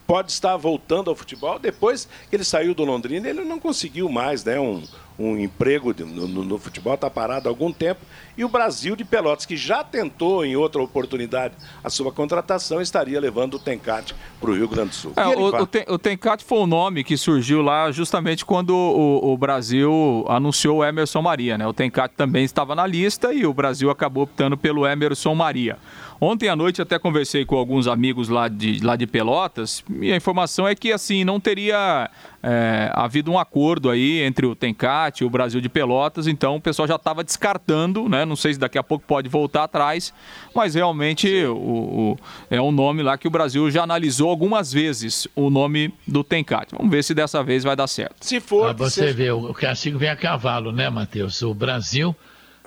pode 0.07 0.31
estar 0.33 0.55
voltando 0.59 1.09
ao 1.09 1.17
futebol. 1.17 1.59
Depois 1.59 2.07
que 2.29 2.37
ele 2.37 2.45
saiu 2.45 2.75
do 2.75 2.85
Londrina, 2.85 3.27
ele 3.27 3.43
não 3.43 3.59
conseguiu 3.59 4.07
mais 4.11 4.45
né, 4.45 4.61
um, 4.61 4.83
um 5.19 5.39
emprego 5.39 5.95
no, 5.99 6.29
no, 6.29 6.45
no 6.45 6.59
futebol, 6.59 6.93
está 6.93 7.09
parado 7.09 7.49
há 7.49 7.51
algum 7.51 7.73
tempo. 7.73 8.03
E 8.37 8.45
o 8.45 8.51
Brasil 8.51 8.95
de 8.95 9.03
Pelotas, 9.03 9.47
que 9.47 9.57
já 9.57 9.83
tentou 9.83 10.45
em 10.45 10.57
outra 10.57 10.83
oportunidade 10.83 11.55
a 11.83 11.89
sua 11.89 12.13
contratação, 12.13 12.83
estaria 12.83 13.19
levando 13.19 13.55
o 13.55 13.59
Tencate 13.59 14.15
para 14.39 14.51
o 14.51 14.55
Rio 14.55 14.69
Grande 14.69 14.91
do 14.91 14.95
Sul. 14.95 15.13
É, 15.17 15.27
o, 15.29 15.51
o, 15.51 15.95
o 15.95 15.99
Tencate 15.99 16.45
foi 16.45 16.59
o 16.59 16.67
nome 16.67 17.03
que 17.03 17.17
surgiu 17.17 17.63
lá 17.63 17.91
justamente 17.93 18.45
quando 18.45 18.75
o, 18.75 19.33
o, 19.33 19.39
Brasil 19.39 20.27
anunciou 20.29 20.81
o 20.81 20.85
Emerson 20.85 21.23
Maria. 21.23 21.57
Né? 21.57 21.67
O 21.67 21.73
Tencate 21.73 22.15
também 22.15 22.45
estava 22.45 22.75
na 22.75 22.87
lista 22.87 23.33
e 23.33 23.47
o 23.47 23.55
Brasil 23.55 23.89
acabou 23.89 24.25
optando 24.25 24.59
pelo 24.59 24.87
Emerson 24.87 25.35
Maria. 25.35 25.79
Ontem 26.25 26.49
à 26.49 26.55
noite 26.55 26.81
até 26.81 26.99
conversei 26.99 27.45
com 27.45 27.57
alguns 27.57 27.89
amigos 27.89 28.29
lá 28.29 28.47
de, 28.47 28.79
lá 28.85 28.95
de 28.95 29.07
Pelotas 29.07 29.83
e 30.01 30.13
a 30.13 30.17
informação 30.17 30.69
é 30.69 30.75
que 30.75 30.93
assim 30.93 31.25
não 31.25 31.41
teria 31.41 32.11
é, 32.43 32.91
havido 32.95 33.33
um 33.33 33.39
acordo 33.39 33.91
aí 33.91 34.21
entre 34.21 34.47
o 34.47 34.55
Tencate 34.55 34.73
Tencate, 34.83 35.25
o 35.25 35.31
Brasil 35.31 35.61
de 35.61 35.69
Pelotas, 35.69 36.27
então 36.27 36.57
o 36.57 36.61
pessoal 36.61 36.89
já 36.89 36.97
estava 36.97 37.23
descartando, 37.23 38.09
né? 38.09 38.25
Não 38.25 38.37
sei 38.37 38.55
se 38.55 38.59
daqui 38.59 38.79
a 38.79 38.83
pouco 38.83 39.05
pode 39.07 39.29
voltar 39.29 39.65
atrás, 39.65 40.13
mas 40.55 40.75
realmente 40.75 41.45
o, 41.45 41.57
o, 41.57 42.19
é 42.51 42.61
um 42.61 42.73
nome 42.73 43.03
lá 43.03 43.17
que 43.17 43.29
o 43.29 43.31
Brasil 43.31 43.71
já 43.71 43.83
analisou 43.83 44.29
algumas 44.29 44.73
vezes, 44.73 45.29
o 45.37 45.51
nome 45.51 45.95
do 46.07 46.25
Tencate. 46.25 46.75
Vamos 46.77 46.91
ver 46.91 47.05
se 47.05 47.15
dessa 47.15 47.43
vez 47.43 47.63
vai 47.63 47.77
dar 47.77 47.87
certo. 47.87 48.17
Se 48.21 48.41
for. 48.41 48.71
Ah, 48.71 48.73
você 48.73 49.03
seja... 49.03 49.15
vê, 49.15 49.31
o 49.31 49.55
castigo 49.55 49.99
vem 49.99 50.09
a 50.09 50.17
cavalo, 50.17 50.73
né, 50.73 50.91
Matheus? 50.91 51.43
O 51.43 51.55
Brasil 51.55 52.15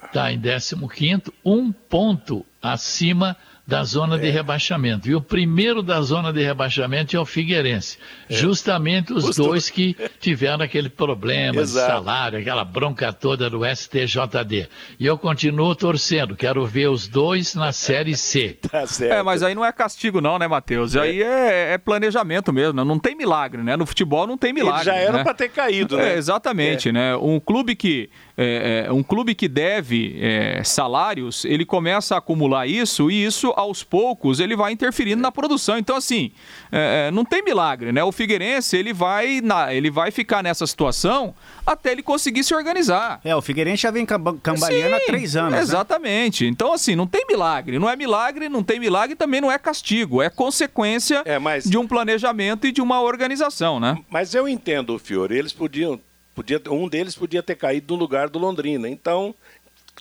está 0.06 0.32
em 0.32 0.40
15, 0.42 1.32
um 1.44 1.72
ponto 1.72 2.46
acima 2.62 3.36
da 3.68 3.84
zona 3.84 4.16
é. 4.16 4.20
de 4.20 4.30
rebaixamento. 4.30 5.10
E 5.10 5.16
o 5.16 5.22
primeiro 5.22 5.82
da 5.82 6.00
zona 6.02 6.32
de 6.32 6.44
rebaixamento 6.44 7.16
é 7.16 7.20
o 7.20 7.26
Figueirense. 7.26 7.98
É. 8.30 8.36
Justamente 8.36 9.12
os 9.12 9.36
dois 9.36 9.70
que 9.70 9.96
tiveram 10.20 10.64
aquele 10.64 10.90
problema 10.90 11.64
de 11.64 11.70
salário, 11.70 12.40
aquela 12.40 12.64
bronca 12.64 13.12
toda 13.12 13.50
do 13.50 13.62
STJD. 13.66 14.68
E 15.00 15.06
eu 15.06 15.18
continuo 15.18 15.74
torcendo, 15.76 16.36
quero 16.36 16.66
ver 16.66 16.90
os 16.90 17.08
dois 17.08 17.56
na 17.56 17.72
Série 17.72 18.16
C. 18.16 18.58
Tá 18.76 18.86
certo. 18.88 19.14
É, 19.14 19.24
mas 19.24 19.42
aí 19.42 19.56
não 19.56 19.64
é 19.64 19.72
castigo 19.72 20.20
não, 20.20 20.38
né, 20.38 20.48
Matheus? 20.48 20.96
É. 20.96 21.00
Aí 21.00 21.24
é, 21.24 21.74
é, 21.74 21.78
planejamento 21.78 22.52
mesmo, 22.52 22.74
né? 22.74 22.84
não 22.84 23.00
tem 23.00 23.16
milagre, 23.16 23.64
né? 23.64 23.78
No 23.78 23.86
futebol 23.86 24.28
não 24.28 24.38
tem 24.38 24.52
milagre. 24.52 24.90
Ele 24.90 24.98
já 24.98 25.02
era 25.02 25.18
né? 25.20 25.24
para 25.24 25.34
ter 25.34 25.50
caído, 25.50 25.96
né? 25.96 26.06
É, 26.16 26.18
exatamente, 26.18 26.92
né? 26.92 27.16
Um 27.16 27.40
clube 27.40 27.76
que 27.76 28.10
é, 28.38 28.86
é, 28.88 28.92
um 28.92 29.02
clube 29.02 29.34
que 29.34 29.48
deve 29.48 30.18
é, 30.20 30.64
salários, 30.64 31.46
ele 31.46 31.66
começa 31.66 32.16
a 32.16 32.18
acumular 32.18 32.68
isso 32.68 33.10
e 33.10 33.24
isso, 33.24 33.54
aos 33.56 33.84
poucos, 33.84 34.40
ele 34.40 34.56
vai 34.56 34.74
interferindo 34.74 35.22
na 35.22 35.32
produção. 35.32 35.78
Então, 35.78 35.96
assim, 35.96 36.32
é, 36.72 37.08
é, 37.08 37.12
não 37.12 37.24
tem 37.24 37.42
milagre, 37.44 37.92
né? 37.92 38.04
O 38.04 38.12
Figueirense, 38.12 38.76
ele 38.76 38.94
vai, 38.94 39.40
na, 39.42 39.74
ele 39.74 39.90
vai 39.90 40.12
ficar 40.12 40.44
nessa 40.44 40.68
situação 40.68 41.34
até 41.66 41.92
ele 41.92 42.04
conseguir 42.04 42.44
se 42.44 42.54
organizar. 42.54 43.20
É, 43.24 43.36
o 43.36 43.42
Figueirense 43.42 43.84
já 43.84 43.92
vem 43.92 44.06
cambaleando 44.06 44.96
há 44.96 45.00
três 45.00 45.36
anos. 45.36 45.52
Né? 45.52 45.62
Exatamente. 45.62 46.44
Né? 46.44 46.50
Então, 46.50 46.74
assim, 46.74 46.96
não 46.96 47.08
tem 47.08 47.26
milagre. 47.28 47.80
Não 47.80 47.90
é 47.90 47.96
milagre, 47.96 48.50
não 48.50 48.64
tem 48.64 48.80
milagre 48.80 49.16
também 49.16 49.42
não 49.42 49.52
é 49.52 49.58
castigo. 49.58 50.22
É 50.22 50.30
consequência 50.30 51.22
é, 51.26 51.40
mas... 51.40 51.64
de 51.64 51.78
um 51.78 51.88
planejamento 51.88 52.68
e 52.68 52.72
de 52.72 52.82
uma 52.82 53.02
organização, 53.02 53.80
né? 53.80 53.98
Mas 54.10 54.36
eu 54.36 54.48
entendo, 54.48 54.98
Fiore, 55.00 55.38
eles 55.38 55.54
podiam 55.54 56.00
Podia, 56.36 56.62
um 56.70 56.90
deles 56.90 57.16
podia 57.16 57.42
ter 57.42 57.56
caído 57.56 57.94
no 57.94 58.00
lugar 58.00 58.30
do 58.30 58.38
Londrina. 58.38 58.90
Então, 58.90 59.34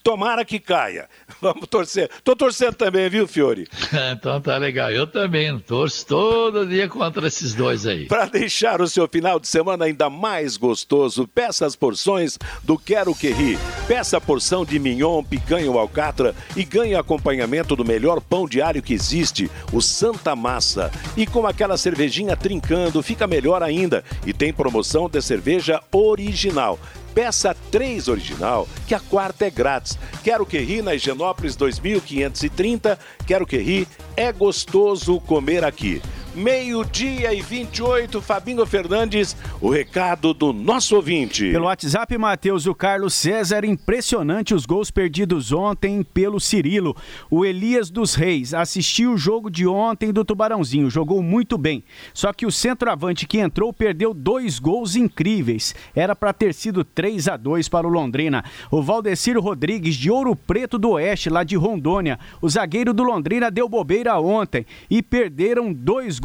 Tomara 0.02 0.44
que 0.44 0.58
caia. 0.58 1.08
Vamos 1.40 1.66
torcer. 1.68 2.10
Tô 2.22 2.36
torcendo 2.36 2.74
também, 2.74 3.08
viu, 3.08 3.26
Fiore? 3.26 3.68
então 4.12 4.40
tá 4.40 4.56
legal. 4.56 4.90
Eu 4.90 5.06
também 5.06 5.58
torço 5.58 6.06
todo 6.06 6.66
dia 6.66 6.88
contra 6.88 7.26
esses 7.26 7.54
dois 7.54 7.86
aí. 7.86 8.06
Para 8.06 8.26
deixar 8.26 8.80
o 8.80 8.88
seu 8.88 9.08
final 9.08 9.40
de 9.40 9.48
semana 9.48 9.84
ainda 9.84 10.08
mais 10.08 10.56
gostoso, 10.56 11.28
peça 11.28 11.66
as 11.66 11.76
porções 11.76 12.38
do 12.62 12.78
Quero 12.78 13.14
Que 13.14 13.30
Ri. 13.30 13.58
Peça 13.88 14.16
a 14.16 14.20
porção 14.20 14.64
de 14.64 14.78
mignon, 14.78 15.22
picanha 15.22 15.70
ou 15.70 15.78
alcatra 15.78 16.34
e 16.56 16.64
ganhe 16.64 16.94
acompanhamento 16.94 17.74
do 17.76 17.84
melhor 17.84 18.20
pão 18.20 18.46
alho 18.62 18.82
que 18.82 18.94
existe, 18.94 19.50
o 19.72 19.80
Santa 19.80 20.36
Massa. 20.36 20.90
E 21.16 21.26
com 21.26 21.46
aquela 21.46 21.76
cervejinha 21.76 22.36
trincando, 22.36 23.02
fica 23.02 23.26
melhor 23.26 23.62
ainda. 23.62 24.04
E 24.26 24.32
tem 24.32 24.52
promoção 24.52 25.08
de 25.08 25.20
cerveja 25.20 25.80
original. 25.92 26.78
Peça 27.14 27.54
3 27.70 28.08
original, 28.08 28.68
que 28.86 28.94
a 28.94 29.00
quarta 29.00 29.46
é 29.46 29.50
grátis. 29.50 29.98
Quero 30.22 30.44
que 30.44 30.58
ri 30.58 30.82
na 30.82 30.94
Higienópolis 30.94 31.54
2530. 31.54 32.98
Quero 33.26 33.46
que 33.46 33.56
ri, 33.58 33.88
é 34.16 34.32
gostoso 34.32 35.20
comer 35.20 35.64
aqui. 35.64 36.02
Meio-dia 36.34 37.32
e 37.32 37.40
28, 37.40 38.20
Fabinho 38.20 38.66
Fernandes, 38.66 39.36
o 39.60 39.70
recado 39.70 40.34
do 40.34 40.52
nosso 40.52 40.96
ouvinte. 40.96 41.52
Pelo 41.52 41.66
WhatsApp, 41.66 42.18
Matheus, 42.18 42.66
o 42.66 42.74
Carlos 42.74 43.14
César, 43.14 43.64
impressionante 43.64 44.52
os 44.52 44.66
gols 44.66 44.90
perdidos 44.90 45.52
ontem 45.52 46.02
pelo 46.02 46.40
Cirilo. 46.40 46.96
O 47.30 47.44
Elias 47.44 47.88
dos 47.88 48.16
Reis 48.16 48.52
assistiu 48.52 49.12
o 49.12 49.16
jogo 49.16 49.48
de 49.48 49.64
ontem 49.64 50.12
do 50.12 50.24
Tubarãozinho, 50.24 50.90
jogou 50.90 51.22
muito 51.22 51.56
bem. 51.56 51.84
Só 52.12 52.32
que 52.32 52.44
o 52.44 52.50
centroavante 52.50 53.28
que 53.28 53.38
entrou 53.38 53.72
perdeu 53.72 54.12
dois 54.12 54.58
gols 54.58 54.96
incríveis. 54.96 55.72
Era 55.94 56.16
para 56.16 56.32
ter 56.32 56.52
sido 56.52 56.82
3 56.82 57.28
a 57.28 57.36
2 57.36 57.68
para 57.68 57.86
o 57.86 57.90
Londrina. 57.90 58.44
O 58.72 58.82
Valdeciro 58.82 59.40
Rodrigues, 59.40 59.94
de 59.94 60.10
Ouro 60.10 60.34
Preto 60.34 60.78
do 60.78 60.90
Oeste, 60.90 61.30
lá 61.30 61.44
de 61.44 61.54
Rondônia. 61.54 62.18
O 62.42 62.48
zagueiro 62.48 62.92
do 62.92 63.04
Londrina 63.04 63.52
deu 63.52 63.68
bobeira 63.68 64.18
ontem 64.18 64.66
e 64.90 65.00
perderam 65.00 65.72
dois 65.72 66.18
gols 66.18 66.23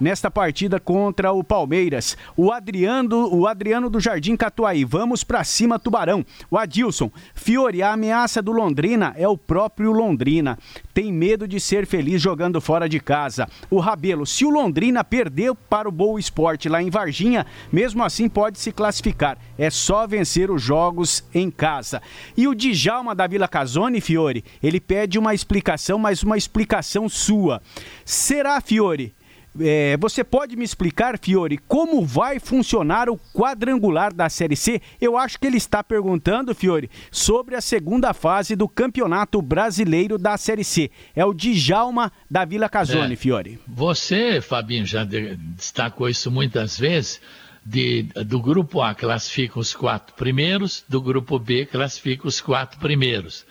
nesta 0.00 0.30
partida 0.30 0.78
contra 0.78 1.32
o 1.32 1.42
Palmeiras. 1.42 2.16
O 2.36 2.52
Adriano, 2.52 3.34
o 3.34 3.46
Adriano 3.46 3.90
do 3.90 3.98
Jardim 3.98 4.36
Catuaí, 4.36 4.84
vamos 4.84 5.24
para 5.24 5.42
cima 5.42 5.78
Tubarão. 5.78 6.24
O 6.50 6.56
Adilson, 6.56 7.10
Fiore, 7.34 7.82
a 7.82 7.92
ameaça 7.92 8.40
do 8.40 8.52
Londrina 8.52 9.12
é 9.16 9.26
o 9.26 9.36
próprio 9.36 9.90
Londrina. 9.90 10.58
Tem 10.92 11.12
medo 11.12 11.48
de 11.48 11.58
ser 11.58 11.86
feliz 11.86 12.22
jogando 12.22 12.60
fora 12.60 12.88
de 12.88 13.00
casa. 13.00 13.48
O 13.68 13.80
Rabelo, 13.80 14.24
se 14.24 14.44
o 14.44 14.50
Londrina 14.50 15.02
perder 15.02 15.52
para 15.68 15.88
o 15.88 15.92
Boa 15.92 16.20
Esporte 16.20 16.68
lá 16.68 16.80
em 16.80 16.90
Varginha, 16.90 17.44
mesmo 17.72 18.04
assim 18.04 18.28
pode 18.28 18.58
se 18.58 18.70
classificar. 18.70 19.36
É 19.58 19.70
só 19.70 20.06
vencer 20.06 20.50
os 20.50 20.62
jogos 20.62 21.24
em 21.34 21.50
casa. 21.50 22.00
E 22.36 22.46
o 22.46 22.54
Djalma 22.54 23.14
da 23.14 23.26
Vila 23.26 23.48
Casone, 23.48 24.00
Fiore, 24.00 24.44
ele 24.62 24.80
pede 24.80 25.18
uma 25.18 25.34
explicação, 25.34 25.98
mas 25.98 26.22
uma 26.22 26.36
explicação 26.36 27.08
sua. 27.08 27.60
Será, 28.04 28.60
Fiore, 28.60 29.12
é, 29.60 29.96
você 29.98 30.24
pode 30.24 30.56
me 30.56 30.64
explicar, 30.64 31.18
Fiore, 31.18 31.58
como 31.58 32.04
vai 32.04 32.38
funcionar 32.38 33.08
o 33.08 33.18
quadrangular 33.32 34.12
da 34.12 34.28
Série 34.28 34.56
C? 34.56 34.80
Eu 35.00 35.16
acho 35.16 35.38
que 35.38 35.46
ele 35.46 35.56
está 35.56 35.82
perguntando, 35.82 36.54
Fiore, 36.54 36.90
sobre 37.10 37.54
a 37.54 37.60
segunda 37.60 38.12
fase 38.12 38.56
do 38.56 38.68
Campeonato 38.68 39.40
Brasileiro 39.40 40.18
da 40.18 40.36
Série 40.36 40.64
C. 40.64 40.90
É 41.14 41.24
o 41.24 41.32
Djalma 41.32 42.12
da 42.30 42.44
Vila 42.44 42.68
Casone, 42.68 43.14
é, 43.14 43.16
Fiore. 43.16 43.58
Você, 43.66 44.40
Fabinho, 44.40 44.84
já 44.84 45.04
destacou 45.04 46.08
isso 46.08 46.30
muitas 46.30 46.78
vezes. 46.78 47.20
De, 47.66 48.02
do 48.26 48.40
grupo 48.40 48.82
A 48.82 48.94
classifica 48.94 49.58
os 49.58 49.72
quatro 49.72 50.14
primeiros, 50.16 50.84
do 50.86 51.00
grupo 51.00 51.38
B 51.38 51.64
classifica 51.64 52.28
os 52.28 52.38
quatro 52.38 52.78
primeiros. 52.78 53.46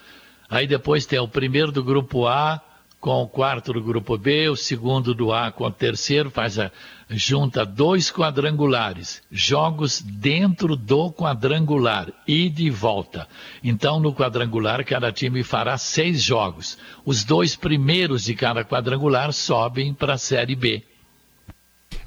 Aí 0.48 0.68
depois 0.68 1.08
tem 1.08 1.18
o 1.18 1.28
primeiro 1.28 1.72
do 1.72 1.84
grupo 1.84 2.28
A, 2.28 2.62
com 3.04 3.22
o 3.22 3.28
quarto 3.28 3.74
do 3.74 3.84
grupo 3.84 4.18
B, 4.18 4.48
o 4.48 4.56
segundo 4.56 5.14
do 5.14 5.34
A 5.34 5.52
com 5.52 5.66
o 5.66 5.72
terceiro, 5.72 6.32
faz 6.32 6.58
a 6.58 6.72
junta 7.10 7.66
dois 7.66 8.10
quadrangulares, 8.10 9.22
jogos 9.30 10.00
dentro 10.00 10.78
do 10.78 11.12
quadrangular 11.12 12.14
e 12.26 12.48
de 12.48 12.70
volta. 12.70 13.28
Então, 13.62 14.00
no 14.00 14.16
quadrangular, 14.16 14.86
cada 14.86 15.12
time 15.12 15.44
fará 15.44 15.78
seis 15.78 16.24
jogos. 16.24 16.78
Os 17.04 17.26
dois 17.26 17.58
primeiros 17.58 18.24
de 18.24 18.36
cada 18.36 18.64
quadrangular 18.64 19.34
sobem 19.34 19.94
para 19.94 20.14
a 20.14 20.18
Série 20.18 20.56
B. 20.56 20.82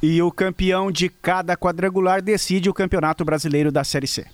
E 0.02 0.22
o 0.22 0.32
campeão 0.32 0.90
de 0.90 1.10
cada 1.10 1.58
quadrangular 1.58 2.22
decide 2.22 2.70
o 2.70 2.74
Campeonato 2.74 3.22
Brasileiro 3.22 3.70
da 3.70 3.84
Série 3.84 4.06
C 4.06 4.26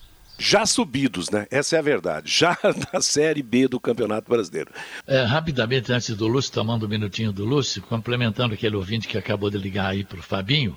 já 0.43 0.67
subidos, 0.67 1.31
né? 1.31 1.47
Essa 1.51 1.77
é 1.77 1.79
a 1.79 1.83
verdade. 1.83 2.31
Já 2.31 2.59
na 2.93 3.01
Série 3.01 3.43
B 3.43 3.69
do 3.69 3.79
Campeonato 3.79 4.29
Brasileiro. 4.29 4.71
É, 5.07 5.23
rapidamente, 5.23 5.93
antes 5.93 6.17
do 6.17 6.27
Lúcio, 6.27 6.53
tomando 6.53 6.85
um 6.85 6.89
minutinho 6.89 7.33
do 7.33 7.45
Lúcio, 7.45 7.81
complementando 7.83 8.55
aquele 8.55 8.75
ouvinte 8.75 9.07
que 9.07 9.17
acabou 9.17 9.49
de 9.49 9.57
ligar 9.57 9.87
aí 9.87 10.03
para 10.03 10.19
o 10.19 10.23
Fabinho. 10.23 10.77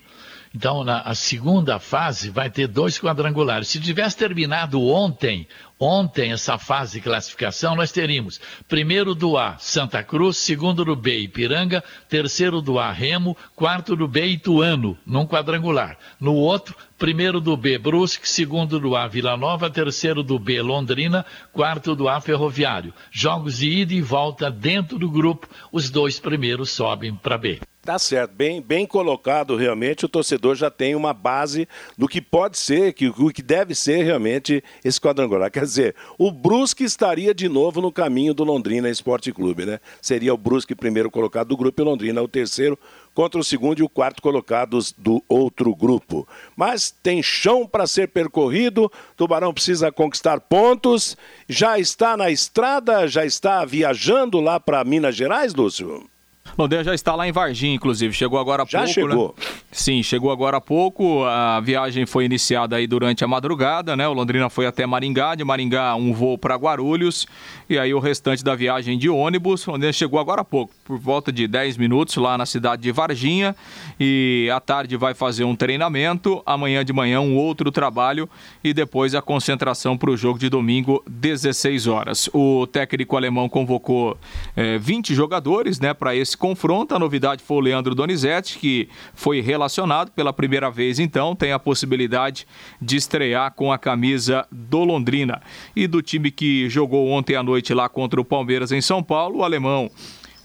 Então, 0.56 0.86
na 0.86 1.14
segunda 1.14 1.80
fase 1.80 2.30
vai 2.30 2.50
ter 2.50 2.66
dois 2.68 2.98
quadrangulares. 2.98 3.68
Se 3.68 3.78
tivesse 3.78 4.16
terminado 4.16 4.82
ontem, 4.82 5.46
ontem 5.78 6.32
essa 6.32 6.58
fase 6.58 6.94
de 6.94 7.02
classificação, 7.02 7.76
nós 7.76 7.92
teríamos 7.92 8.40
primeiro 8.66 9.14
do 9.14 9.38
A, 9.38 9.58
Santa 9.60 10.02
Cruz, 10.02 10.38
segundo 10.38 10.86
do 10.86 10.96
B, 10.96 11.20
Ipiranga, 11.20 11.84
terceiro 12.08 12.62
do 12.62 12.80
A, 12.80 12.90
Remo, 12.90 13.36
quarto 13.54 13.98
do 13.98 14.08
B, 14.08 14.28
Ituano, 14.28 14.98
num 15.06 15.28
quadrangular. 15.28 15.98
No 16.22 16.34
outro, 16.36 16.74
primeiro 16.98 17.42
do 17.42 17.58
B, 17.58 17.78
Brusque, 17.78 18.28
segundo 18.28 18.80
do 18.80 18.96
A, 18.96 19.10
Vila 19.10 19.36
Nova, 19.36 19.70
terceiro 19.70 20.24
do 20.24 20.40
B, 20.40 20.62
Londrina, 20.62 21.26
quarto 21.52 21.94
do 21.94 22.08
A, 22.08 22.22
Ferroviário. 22.22 22.94
Jogos 23.12 23.58
de 23.58 23.70
ida 23.70 23.94
e 23.94 24.02
volta 24.02 24.50
dentro 24.50 24.98
do 24.98 25.12
grupo, 25.12 25.50
os 25.70 25.90
dois 25.90 26.18
primeiros 26.18 26.72
sobem 26.72 27.14
para 27.14 27.38
B. 27.38 27.60
Tá 27.86 28.00
certo, 28.00 28.32
bem, 28.32 28.60
bem 28.60 28.84
colocado 28.84 29.56
realmente. 29.56 30.06
O 30.06 30.10
torcedor 30.10 30.56
já 30.56 30.72
tem 30.72 30.96
uma 30.96 31.14
base 31.14 31.68
do 31.96 32.08
que 32.08 32.20
pode 32.20 32.58
ser, 32.58 32.94
que, 32.94 33.10
o 33.10 33.30
que 33.30 33.44
deve 33.44 33.76
ser 33.76 34.04
realmente 34.04 34.64
esse 34.84 35.00
quadrangular. 35.00 35.52
Quer 35.52 35.66
dizer, 35.66 35.96
o 36.18 36.32
Brusque 36.32 36.84
estaria 36.84 37.32
de 37.32 37.48
novo 37.48 37.82
no 37.82 37.92
caminho 37.92 38.34
do 38.34 38.44
Londrina 38.44 38.90
Esporte 38.90 39.32
Clube, 39.32 39.68
né? 39.68 39.80
Seria 40.02 40.34
o 40.34 40.38
Brusque 40.38 40.74
primeiro 40.74 41.12
colocado 41.12 41.50
do 41.50 41.58
grupo 41.58 41.80
e 41.80 41.86
Londrina 41.86 42.24
o 42.24 42.28
terceiro 42.28 42.76
contra 43.14 43.40
o 43.40 43.44
segundo 43.44 43.78
e 43.78 43.84
o 43.84 43.90
quarto 43.90 44.20
colocados 44.20 44.92
do 44.92 45.24
outro 45.30 45.76
grupo. 45.76 46.28
Mas 46.56 46.90
tem 46.90 47.22
chão 47.22 47.68
para 47.68 47.86
ser 47.86 48.08
percorrido, 48.08 48.92
Tubarão 49.16 49.54
precisa 49.54 49.92
conquistar 49.92 50.40
pontos, 50.40 51.16
já 51.48 51.78
está 51.78 52.18
na 52.18 52.32
estrada, 52.32 53.08
já 53.08 53.24
está 53.24 53.64
viajando 53.64 54.42
lá 54.42 54.60
para 54.60 54.84
Minas 54.84 55.16
Gerais, 55.16 55.54
Lúcio? 55.54 56.10
Londrina 56.58 56.84
já 56.84 56.94
está 56.94 57.16
lá 57.16 57.28
em 57.28 57.32
Varginha, 57.32 57.74
inclusive. 57.74 58.14
Chegou 58.14 58.40
agora 58.40 58.64
há 58.64 58.66
já 58.66 58.80
pouco. 58.80 58.88
Já 58.88 58.94
chegou. 58.94 59.36
Né? 59.38 59.46
Sim, 59.72 60.04
chegou 60.04 60.32
agora 60.32 60.58
há 60.58 60.62
pouco. 60.62 61.24
A 61.26 61.60
viagem 61.60 62.06
foi 62.06 62.26
iniciada 62.26 62.78
aí 62.78 62.88
durante 62.88 63.24
a 63.24 63.28
madrugada, 63.28 63.96
né? 63.96 64.08
O 64.08 64.14
Londrina 64.14 64.50
foi 64.50 64.66
até 64.66 64.86
Maringá, 64.86 65.36
de 65.36 65.44
Maringá 65.44 65.96
um 65.96 66.14
voo 66.14 66.38
para 66.38 66.56
Guarulhos 66.56 67.28
e 67.70 67.78
aí 67.78 67.94
o 67.94 68.00
restante 68.00 68.44
da 68.44 68.56
viagem 68.56 68.98
de 68.98 69.10
ônibus. 69.10 69.68
O 69.68 69.72
Londrina 69.72 69.92
chegou 69.92 70.20
agora 70.20 70.42
há 70.42 70.46
pouco, 70.46 70.74
por 70.86 70.98
volta 70.98 71.32
de 71.32 71.48
10 71.48 71.78
minutos 71.78 72.16
lá 72.16 72.38
na 72.38 72.46
cidade 72.46 72.82
de 72.82 72.92
Varginha 72.92 73.56
e 74.00 74.50
à 74.54 74.60
tarde 74.60 74.96
vai 74.96 75.14
fazer 75.14 75.44
um 75.44 75.56
treinamento, 75.56 76.42
amanhã 76.46 76.86
de 76.86 76.94
manhã 76.94 77.20
um 77.20 77.36
outro 77.36 77.72
trabalho 77.72 78.30
e 78.64 78.74
depois 78.74 79.14
a 79.14 79.22
concentração 79.22 79.98
para 79.98 80.10
o 80.10 80.18
jogo 80.18 80.40
de 80.40 80.50
domingo, 80.50 81.04
16 81.08 81.88
horas. 81.88 82.30
O 82.34 82.66
técnico 82.68 83.18
alemão 83.18 83.50
convocou 83.50 84.18
eh, 84.56 84.78
20 84.78 85.14
jogadores, 85.14 85.80
né, 85.80 85.94
para 85.94 86.16
esse 86.16 86.38
confronto. 86.46 86.94
A 86.94 87.00
novidade 87.00 87.42
foi 87.42 87.58
o 87.58 87.60
Leandro 87.60 87.96
Donizete, 87.96 88.60
que 88.60 88.88
foi 89.16 89.42
relacionado 89.42 90.12
pela 90.12 90.32
primeira 90.32 90.70
vez, 90.70 91.00
então 91.00 91.36
tem 91.36 91.52
a 91.52 91.58
possibilidade 91.58 92.46
de 92.80 92.98
estrear 92.98 93.52
com 93.52 93.72
a 93.72 93.80
camisa 93.80 94.46
do 94.52 94.84
Londrina. 94.84 95.42
E 95.76 95.88
do 95.88 96.04
time 96.04 96.30
que 96.30 96.70
jogou 96.70 97.10
ontem 97.10 97.36
à 97.36 97.42
noite 97.42 97.74
lá 97.74 97.90
contra 97.90 98.22
o 98.22 98.26
Palmeiras 98.26 98.72
em 98.72 98.80
São 98.80 99.02
Paulo, 99.02 99.40
o 99.40 99.44
alemão 99.44 99.90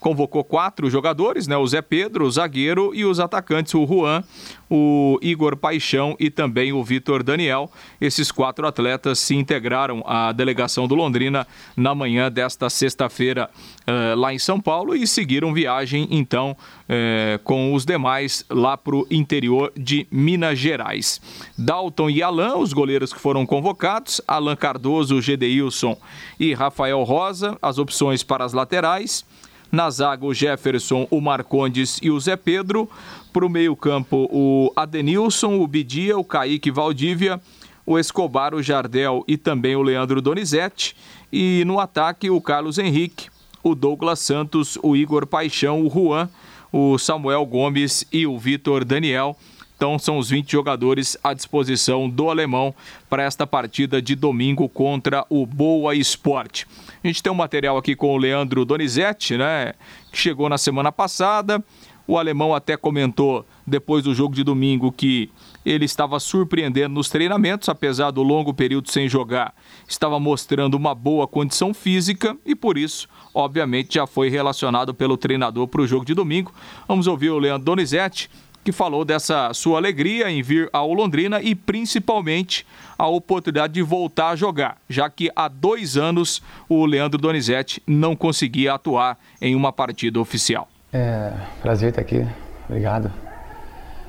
convocou 0.00 0.42
quatro 0.42 0.90
jogadores, 0.90 1.46
né? 1.46 1.56
O 1.56 1.66
Zé 1.66 1.82
Pedro, 1.82 2.24
o 2.24 2.30
zagueiro 2.30 2.92
e 2.94 3.04
os 3.04 3.20
atacantes, 3.20 3.74
o 3.74 3.86
Juan, 3.86 4.24
o 4.68 5.18
Igor 5.20 5.56
Paixão 5.56 6.16
e 6.18 6.30
também 6.30 6.72
o 6.72 6.82
Vitor 6.82 7.22
Daniel. 7.22 7.70
Esses 8.00 8.32
quatro 8.32 8.66
atletas 8.66 9.18
se 9.18 9.34
integraram 9.34 10.02
à 10.06 10.32
delegação 10.32 10.88
do 10.88 10.94
Londrina 10.94 11.46
na 11.76 11.94
manhã 11.94 12.30
desta 12.30 12.70
sexta-feira 12.70 13.50
eh, 13.86 14.14
lá 14.16 14.32
em 14.32 14.38
São 14.38 14.60
Paulo 14.60 14.94
e 14.94 15.06
seguiram 15.06 15.52
viagem 15.52 16.08
então 16.10 16.56
eh, 16.88 17.38
com 17.44 17.74
os 17.74 17.84
demais 17.84 18.44
lá 18.48 18.76
para 18.76 18.96
o 18.96 19.06
interior 19.10 19.72
de 19.76 20.06
Minas 20.10 20.58
Gerais. 20.58 21.20
Dalton 21.58 22.08
e 22.08 22.22
Alan, 22.22 22.56
os 22.56 22.72
goleiros 22.72 23.12
que 23.12 23.20
foram 23.20 23.44
convocados, 23.44 24.20
Alan 24.26 24.56
Cardoso, 24.56 25.20
Gedeilson 25.20 25.96
e 26.38 26.54
Rafael 26.54 27.02
Rosa, 27.02 27.58
as 27.60 27.78
opções 27.78 28.22
para 28.22 28.44
as 28.44 28.52
laterais. 28.52 29.24
Na 29.72 29.88
zaga, 29.88 30.26
o 30.26 30.34
Jefferson, 30.34 31.06
o 31.10 31.20
Marcondes 31.20 32.00
e 32.02 32.10
o 32.10 32.18
Zé 32.18 32.36
Pedro. 32.36 32.90
Para 33.32 33.46
o 33.46 33.48
meio-campo, 33.48 34.28
o 34.32 34.72
Adenilson, 34.74 35.60
o 35.60 35.66
Bidia, 35.66 36.18
o 36.18 36.24
Kaique 36.24 36.70
Valdívia, 36.70 37.40
o 37.86 37.96
Escobar, 37.96 38.54
o 38.54 38.62
Jardel 38.62 39.24
e 39.28 39.36
também 39.36 39.76
o 39.76 39.82
Leandro 39.82 40.20
Donizete. 40.20 40.96
E 41.32 41.62
no 41.64 41.78
ataque, 41.78 42.28
o 42.28 42.40
Carlos 42.40 42.78
Henrique, 42.78 43.28
o 43.62 43.76
Douglas 43.76 44.18
Santos, 44.18 44.76
o 44.82 44.96
Igor 44.96 45.26
Paixão, 45.26 45.86
o 45.86 45.90
Juan, 45.90 46.28
o 46.72 46.98
Samuel 46.98 47.46
Gomes 47.46 48.04
e 48.12 48.26
o 48.26 48.36
Vitor 48.38 48.84
Daniel. 48.84 49.36
Então 49.80 49.98
são 49.98 50.18
os 50.18 50.28
20 50.28 50.52
jogadores 50.52 51.16
à 51.24 51.32
disposição 51.32 52.06
do 52.06 52.28
alemão 52.28 52.74
para 53.08 53.22
esta 53.22 53.46
partida 53.46 54.02
de 54.02 54.14
domingo 54.14 54.68
contra 54.68 55.24
o 55.30 55.46
Boa 55.46 55.94
Esporte. 55.94 56.66
A 57.02 57.06
gente 57.06 57.22
tem 57.22 57.32
um 57.32 57.34
material 57.34 57.78
aqui 57.78 57.96
com 57.96 58.12
o 58.12 58.18
Leandro 58.18 58.66
Donizete, 58.66 59.38
né? 59.38 59.72
Que 60.12 60.18
chegou 60.18 60.50
na 60.50 60.58
semana 60.58 60.92
passada. 60.92 61.64
O 62.06 62.18
alemão 62.18 62.54
até 62.54 62.76
comentou 62.76 63.46
depois 63.66 64.04
do 64.04 64.14
jogo 64.14 64.34
de 64.34 64.44
domingo 64.44 64.92
que 64.92 65.30
ele 65.64 65.86
estava 65.86 66.20
surpreendendo 66.20 66.94
nos 66.94 67.08
treinamentos, 67.08 67.70
apesar 67.70 68.10
do 68.10 68.22
longo 68.22 68.52
período 68.52 68.90
sem 68.90 69.08
jogar, 69.08 69.54
estava 69.88 70.20
mostrando 70.20 70.74
uma 70.74 70.94
boa 70.94 71.26
condição 71.26 71.72
física 71.72 72.36
e 72.44 72.54
por 72.54 72.76
isso, 72.76 73.08
obviamente, 73.32 73.94
já 73.94 74.06
foi 74.06 74.28
relacionado 74.28 74.92
pelo 74.92 75.16
treinador 75.16 75.66
para 75.68 75.80
o 75.80 75.86
jogo 75.86 76.04
de 76.04 76.12
domingo. 76.12 76.52
Vamos 76.86 77.06
ouvir 77.06 77.30
o 77.30 77.38
Leandro 77.38 77.64
Donizete 77.64 78.28
que 78.62 78.72
falou 78.72 79.04
dessa 79.04 79.52
sua 79.54 79.78
alegria 79.78 80.30
em 80.30 80.42
vir 80.42 80.68
ao 80.72 80.92
Londrina 80.92 81.40
e 81.40 81.54
principalmente 81.54 82.66
a 82.98 83.06
oportunidade 83.06 83.72
de 83.72 83.82
voltar 83.82 84.30
a 84.30 84.36
jogar, 84.36 84.76
já 84.88 85.08
que 85.08 85.30
há 85.34 85.48
dois 85.48 85.96
anos 85.96 86.42
o 86.68 86.84
Leandro 86.84 87.18
Donizete 87.18 87.82
não 87.86 88.14
conseguia 88.14 88.74
atuar 88.74 89.18
em 89.40 89.54
uma 89.54 89.72
partida 89.72 90.20
oficial. 90.20 90.68
É 90.92 91.32
prazer 91.62 91.90
estar 91.90 92.02
aqui, 92.02 92.26
obrigado. 92.68 93.10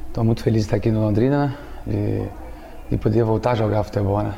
Estou 0.08 0.24
muito 0.24 0.44
feliz 0.44 0.64
de 0.64 0.68
estar 0.68 0.78
aqui 0.78 0.92
no 0.92 1.00
Londrina, 1.00 1.58
de, 1.88 2.28
de 2.90 2.98
poder 2.98 3.24
voltar 3.24 3.52
a 3.52 3.56
jogar 3.56 3.84
futebol, 3.84 4.22
né? 4.22 4.34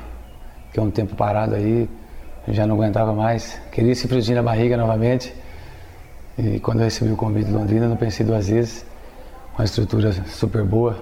Que 0.71 0.79
é 0.79 0.83
um 0.83 0.91
tempo 0.91 1.15
parado 1.15 1.55
aí, 1.55 1.89
já 2.49 2.67
não 2.67 2.75
aguentava 2.75 3.13
mais, 3.13 3.59
queria 3.71 3.91
esse 3.91 4.07
friozinho 4.07 4.37
na 4.37 4.43
barriga 4.43 4.77
novamente. 4.77 5.33
E 6.37 6.59
quando 6.59 6.79
eu 6.79 6.85
recebi 6.85 7.11
o 7.11 7.15
convite 7.15 7.49
do 7.49 7.57
Londrina, 7.57 7.87
não 7.87 7.95
pensei 7.95 8.25
duas 8.25 8.49
vezes 8.49 8.85
uma 9.57 9.65
estrutura 9.65 10.11
super 10.27 10.63
boa, 10.63 10.97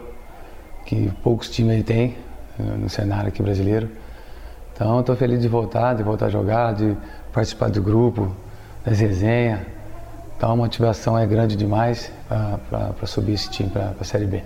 que 0.85 1.11
poucos 1.23 1.49
times 1.49 1.75
aí 1.75 1.83
têm 1.83 2.17
eh, 2.59 2.63
no 2.63 2.89
cenário 2.89 3.29
aqui 3.29 3.41
brasileiro. 3.41 3.89
Então 4.73 4.99
estou 4.99 5.15
feliz 5.15 5.41
de 5.41 5.47
voltar, 5.47 5.93
de 5.95 6.03
voltar 6.03 6.25
a 6.25 6.29
jogar, 6.29 6.73
de 6.73 6.95
participar 7.31 7.69
do 7.69 7.81
grupo, 7.81 8.35
das 8.83 8.99
resenhas. 8.99 9.61
Então 10.35 10.51
a 10.51 10.55
motivação 10.55 11.17
é 11.17 11.25
grande 11.25 11.55
demais 11.55 12.11
para 12.69 13.05
subir 13.05 13.33
esse 13.33 13.49
time 13.49 13.69
para 13.69 13.93
a 13.99 14.03
Série 14.03 14.25
B. 14.25 14.41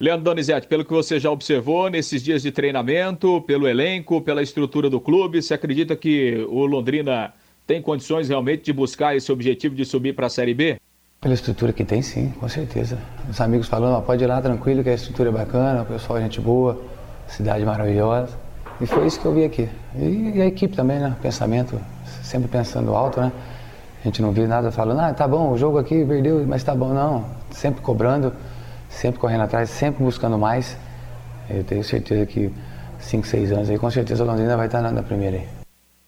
Leandro 0.00 0.24
Donizete, 0.24 0.66
pelo 0.66 0.84
que 0.84 0.92
você 0.92 1.18
já 1.18 1.30
observou 1.30 1.88
nesses 1.90 2.22
dias 2.22 2.42
de 2.42 2.52
treinamento, 2.52 3.40
pelo 3.42 3.66
elenco, 3.66 4.20
pela 4.20 4.42
estrutura 4.42 4.88
do 4.88 5.00
clube, 5.00 5.42
você 5.42 5.54
acredita 5.54 5.96
que 5.96 6.44
o 6.48 6.66
Londrina 6.66 7.32
tem 7.66 7.82
condições 7.82 8.28
realmente 8.28 8.64
de 8.64 8.72
buscar 8.72 9.16
esse 9.16 9.30
objetivo 9.30 9.74
de 9.74 9.84
subir 9.84 10.14
para 10.14 10.26
a 10.26 10.30
Série 10.30 10.54
B? 10.54 10.80
Pela 11.20 11.34
estrutura 11.34 11.72
que 11.72 11.84
tem, 11.84 12.00
sim, 12.00 12.32
com 12.38 12.48
certeza. 12.48 12.96
Os 13.28 13.40
amigos 13.40 13.66
falando, 13.66 14.00
pode 14.04 14.22
ir 14.22 14.28
lá 14.28 14.40
tranquilo, 14.40 14.84
que 14.84 14.90
a 14.90 14.94
estrutura 14.94 15.30
é 15.30 15.32
bacana, 15.32 15.82
o 15.82 15.84
pessoal 15.84 16.16
é 16.16 16.22
gente 16.22 16.40
boa, 16.40 16.80
cidade 17.26 17.64
maravilhosa. 17.64 18.36
E 18.80 18.86
foi 18.86 19.04
isso 19.08 19.18
que 19.18 19.26
eu 19.26 19.34
vi 19.34 19.44
aqui. 19.44 19.68
E, 19.96 20.40
a 20.40 20.46
equipe 20.46 20.76
também, 20.76 21.00
né? 21.00 21.16
Pensamento, 21.20 21.80
sempre 22.22 22.46
pensando 22.46 22.94
alto, 22.94 23.20
né? 23.20 23.32
A 24.00 24.04
gente 24.04 24.22
não 24.22 24.30
viu 24.30 24.46
nada 24.46 24.70
falando, 24.70 25.00
ah, 25.00 25.12
tá 25.12 25.26
bom, 25.26 25.50
o 25.50 25.58
jogo 25.58 25.78
aqui 25.78 26.04
perdeu, 26.04 26.46
mas 26.46 26.62
tá 26.62 26.72
bom. 26.72 26.94
Não, 26.94 27.24
sempre 27.50 27.82
cobrando, 27.82 28.32
sempre 28.88 29.18
correndo 29.20 29.42
atrás, 29.42 29.70
sempre 29.70 30.04
buscando 30.04 30.38
mais. 30.38 30.76
Eu 31.50 31.64
tenho 31.64 31.82
certeza 31.82 32.24
que 32.26 32.54
5, 33.00 33.26
6 33.26 33.50
anos 33.50 33.70
aí, 33.70 33.76
com 33.76 33.90
certeza 33.90 34.22
a 34.22 34.26
Londrina 34.26 34.56
vai 34.56 34.66
estar 34.66 34.80
na, 34.80 35.02
primeira 35.02 35.38
aí. 35.38 35.57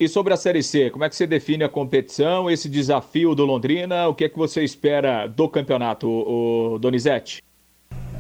E 0.00 0.08
sobre 0.08 0.32
a 0.32 0.36
Série 0.38 0.62
C, 0.62 0.88
como 0.88 1.04
é 1.04 1.10
que 1.10 1.14
você 1.14 1.26
define 1.26 1.62
a 1.62 1.68
competição, 1.68 2.50
esse 2.50 2.70
desafio 2.70 3.34
do 3.34 3.44
Londrina? 3.44 4.08
O 4.08 4.14
que 4.14 4.24
é 4.24 4.30
que 4.30 4.38
você 4.38 4.64
espera 4.64 5.26
do 5.26 5.46
campeonato, 5.46 6.08
o 6.08 6.78
Donizete? 6.78 7.42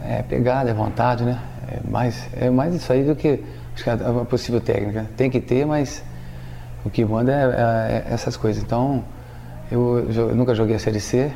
É 0.04 0.20
pegada, 0.20 0.68
é 0.68 0.74
vontade, 0.74 1.24
né? 1.24 1.40
É 1.72 1.90
mais, 1.90 2.28
é 2.36 2.50
mais 2.50 2.74
isso 2.74 2.92
aí 2.92 3.02
do 3.02 3.16
que 3.16 3.42
é 3.86 4.10
uma 4.10 4.26
possível 4.26 4.60
técnica. 4.60 5.08
Tem 5.16 5.30
que 5.30 5.40
ter, 5.40 5.64
mas 5.64 6.04
o 6.84 6.90
que 6.90 7.02
manda 7.02 7.32
é, 7.32 7.44
é, 7.44 8.10
é 8.10 8.12
essas 8.12 8.36
coisas. 8.36 8.62
Então, 8.62 9.02
eu, 9.72 10.06
eu, 10.14 10.34
nunca 10.34 10.54
joguei 10.54 10.76
a 10.76 10.78
Série 10.78 11.00
C, 11.00 11.32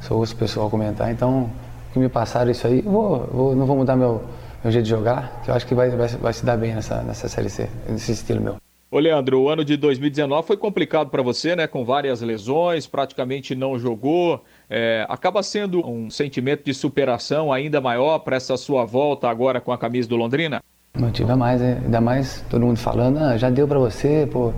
só 0.00 0.16
ouço 0.16 0.34
o 0.34 0.36
pessoal 0.36 0.68
comentar, 0.68 1.12
então 1.12 1.44
o 1.90 1.92
que 1.92 2.00
me 2.00 2.08
passaram 2.08 2.50
isso 2.50 2.66
aí, 2.66 2.82
vou, 2.82 3.24
vou, 3.32 3.54
não 3.54 3.66
vou 3.66 3.76
mudar 3.76 3.94
meu, 3.94 4.20
meu 4.64 4.72
jeito 4.72 4.86
de 4.86 4.90
jogar, 4.90 5.42
que 5.44 5.50
eu 5.52 5.54
acho 5.54 5.64
que 5.64 5.76
vai, 5.76 5.90
vai, 5.90 6.08
vai 6.08 6.32
se 6.32 6.44
dar 6.44 6.56
bem 6.56 6.74
nessa, 6.74 7.02
nessa 7.02 7.28
Série 7.28 7.48
C, 7.48 7.68
nesse 7.88 8.10
estilo 8.10 8.40
meu. 8.40 8.63
Ô 8.94 9.00
Leandro, 9.00 9.40
o 9.40 9.48
ano 9.48 9.64
de 9.64 9.76
2019 9.76 10.46
foi 10.46 10.56
complicado 10.56 11.10
para 11.10 11.20
você, 11.20 11.56
né? 11.56 11.66
Com 11.66 11.84
várias 11.84 12.20
lesões, 12.20 12.86
praticamente 12.86 13.52
não 13.52 13.76
jogou. 13.76 14.44
É, 14.70 15.04
acaba 15.08 15.42
sendo 15.42 15.84
um 15.84 16.08
sentimento 16.08 16.64
de 16.64 16.72
superação 16.72 17.52
ainda 17.52 17.80
maior 17.80 18.20
para 18.20 18.36
essa 18.36 18.56
sua 18.56 18.84
volta 18.84 19.28
agora 19.28 19.60
com 19.60 19.72
a 19.72 19.78
camisa 19.78 20.08
do 20.08 20.14
Londrina? 20.14 20.62
Motiva 20.96 21.36
mais, 21.36 21.60
né? 21.60 21.80
ainda 21.84 22.00
mais 22.00 22.44
todo 22.48 22.64
mundo 22.64 22.76
falando, 22.76 23.18
ah, 23.18 23.36
já 23.36 23.50
deu 23.50 23.66
para 23.66 23.80
você, 23.80 24.28
pô, 24.30 24.52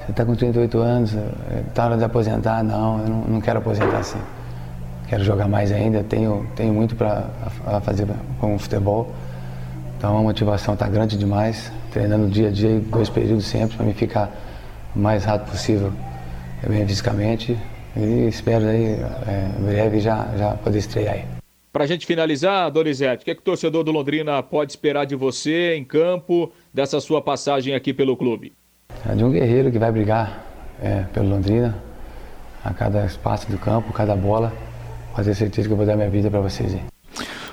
você 0.00 0.10
está 0.10 0.22
com 0.22 0.36
38 0.36 0.78
anos, 0.78 1.14
é, 1.14 1.62
tá 1.74 1.86
hora 1.86 1.96
de 1.96 2.04
aposentar. 2.04 2.62
Não, 2.62 3.00
eu 3.00 3.08
não, 3.08 3.20
não 3.22 3.40
quero 3.40 3.60
aposentar 3.60 4.00
assim. 4.00 4.20
Quero 5.08 5.24
jogar 5.24 5.48
mais 5.48 5.72
ainda, 5.72 6.04
tenho, 6.04 6.46
tenho 6.54 6.74
muito 6.74 6.94
para 6.94 7.24
fazer 7.82 8.06
com 8.38 8.54
o 8.54 8.58
futebol. 8.58 9.14
Então 9.96 10.18
a 10.18 10.20
motivação 10.20 10.74
está 10.74 10.86
grande 10.88 11.16
demais 11.16 11.72
treinando 11.92 12.28
dia 12.28 12.48
a 12.48 12.50
dia, 12.50 12.80
dois 12.80 13.08
períodos 13.08 13.46
sempre, 13.46 13.76
para 13.76 13.86
me 13.86 13.92
ficar 13.92 14.30
o 14.94 14.98
mais 14.98 15.24
rápido 15.24 15.50
possível, 15.50 15.92
bem 16.66 16.86
fisicamente. 16.86 17.56
E 17.96 18.26
espero 18.26 18.66
aí, 18.66 18.94
é, 19.26 19.50
em 19.58 19.62
breve 19.64 20.00
já, 20.00 20.28
já 20.36 20.54
poder 20.54 20.78
estrear 20.78 21.14
aí. 21.14 21.24
Para 21.72 21.84
a 21.84 21.86
gente 21.86 22.06
finalizar, 22.06 22.70
Donizete, 22.70 23.22
o 23.22 23.24
que, 23.24 23.30
é 23.30 23.34
que 23.34 23.40
o 23.40 23.44
torcedor 23.44 23.82
do 23.82 23.90
Londrina 23.90 24.42
pode 24.42 24.72
esperar 24.72 25.06
de 25.06 25.14
você 25.14 25.74
em 25.74 25.84
campo, 25.84 26.52
dessa 26.72 27.00
sua 27.00 27.22
passagem 27.22 27.74
aqui 27.74 27.94
pelo 27.94 28.16
clube? 28.16 28.52
É 29.08 29.14
de 29.14 29.24
um 29.24 29.30
guerreiro 29.30 29.70
que 29.70 29.78
vai 29.78 29.90
brigar 29.90 30.44
é, 30.82 31.04
pelo 31.12 31.28
Londrina, 31.28 31.82
a 32.64 32.72
cada 32.72 33.04
espaço 33.06 33.50
do 33.50 33.58
campo, 33.58 33.92
cada 33.92 34.14
bola. 34.14 34.52
Pode 35.14 35.28
ter 35.28 35.34
certeza 35.34 35.68
que 35.68 35.72
eu 35.72 35.76
vou 35.76 35.86
dar 35.86 35.96
minha 35.96 36.10
vida 36.10 36.30
para 36.30 36.40
vocês. 36.40 36.74
Hein? 36.74 36.84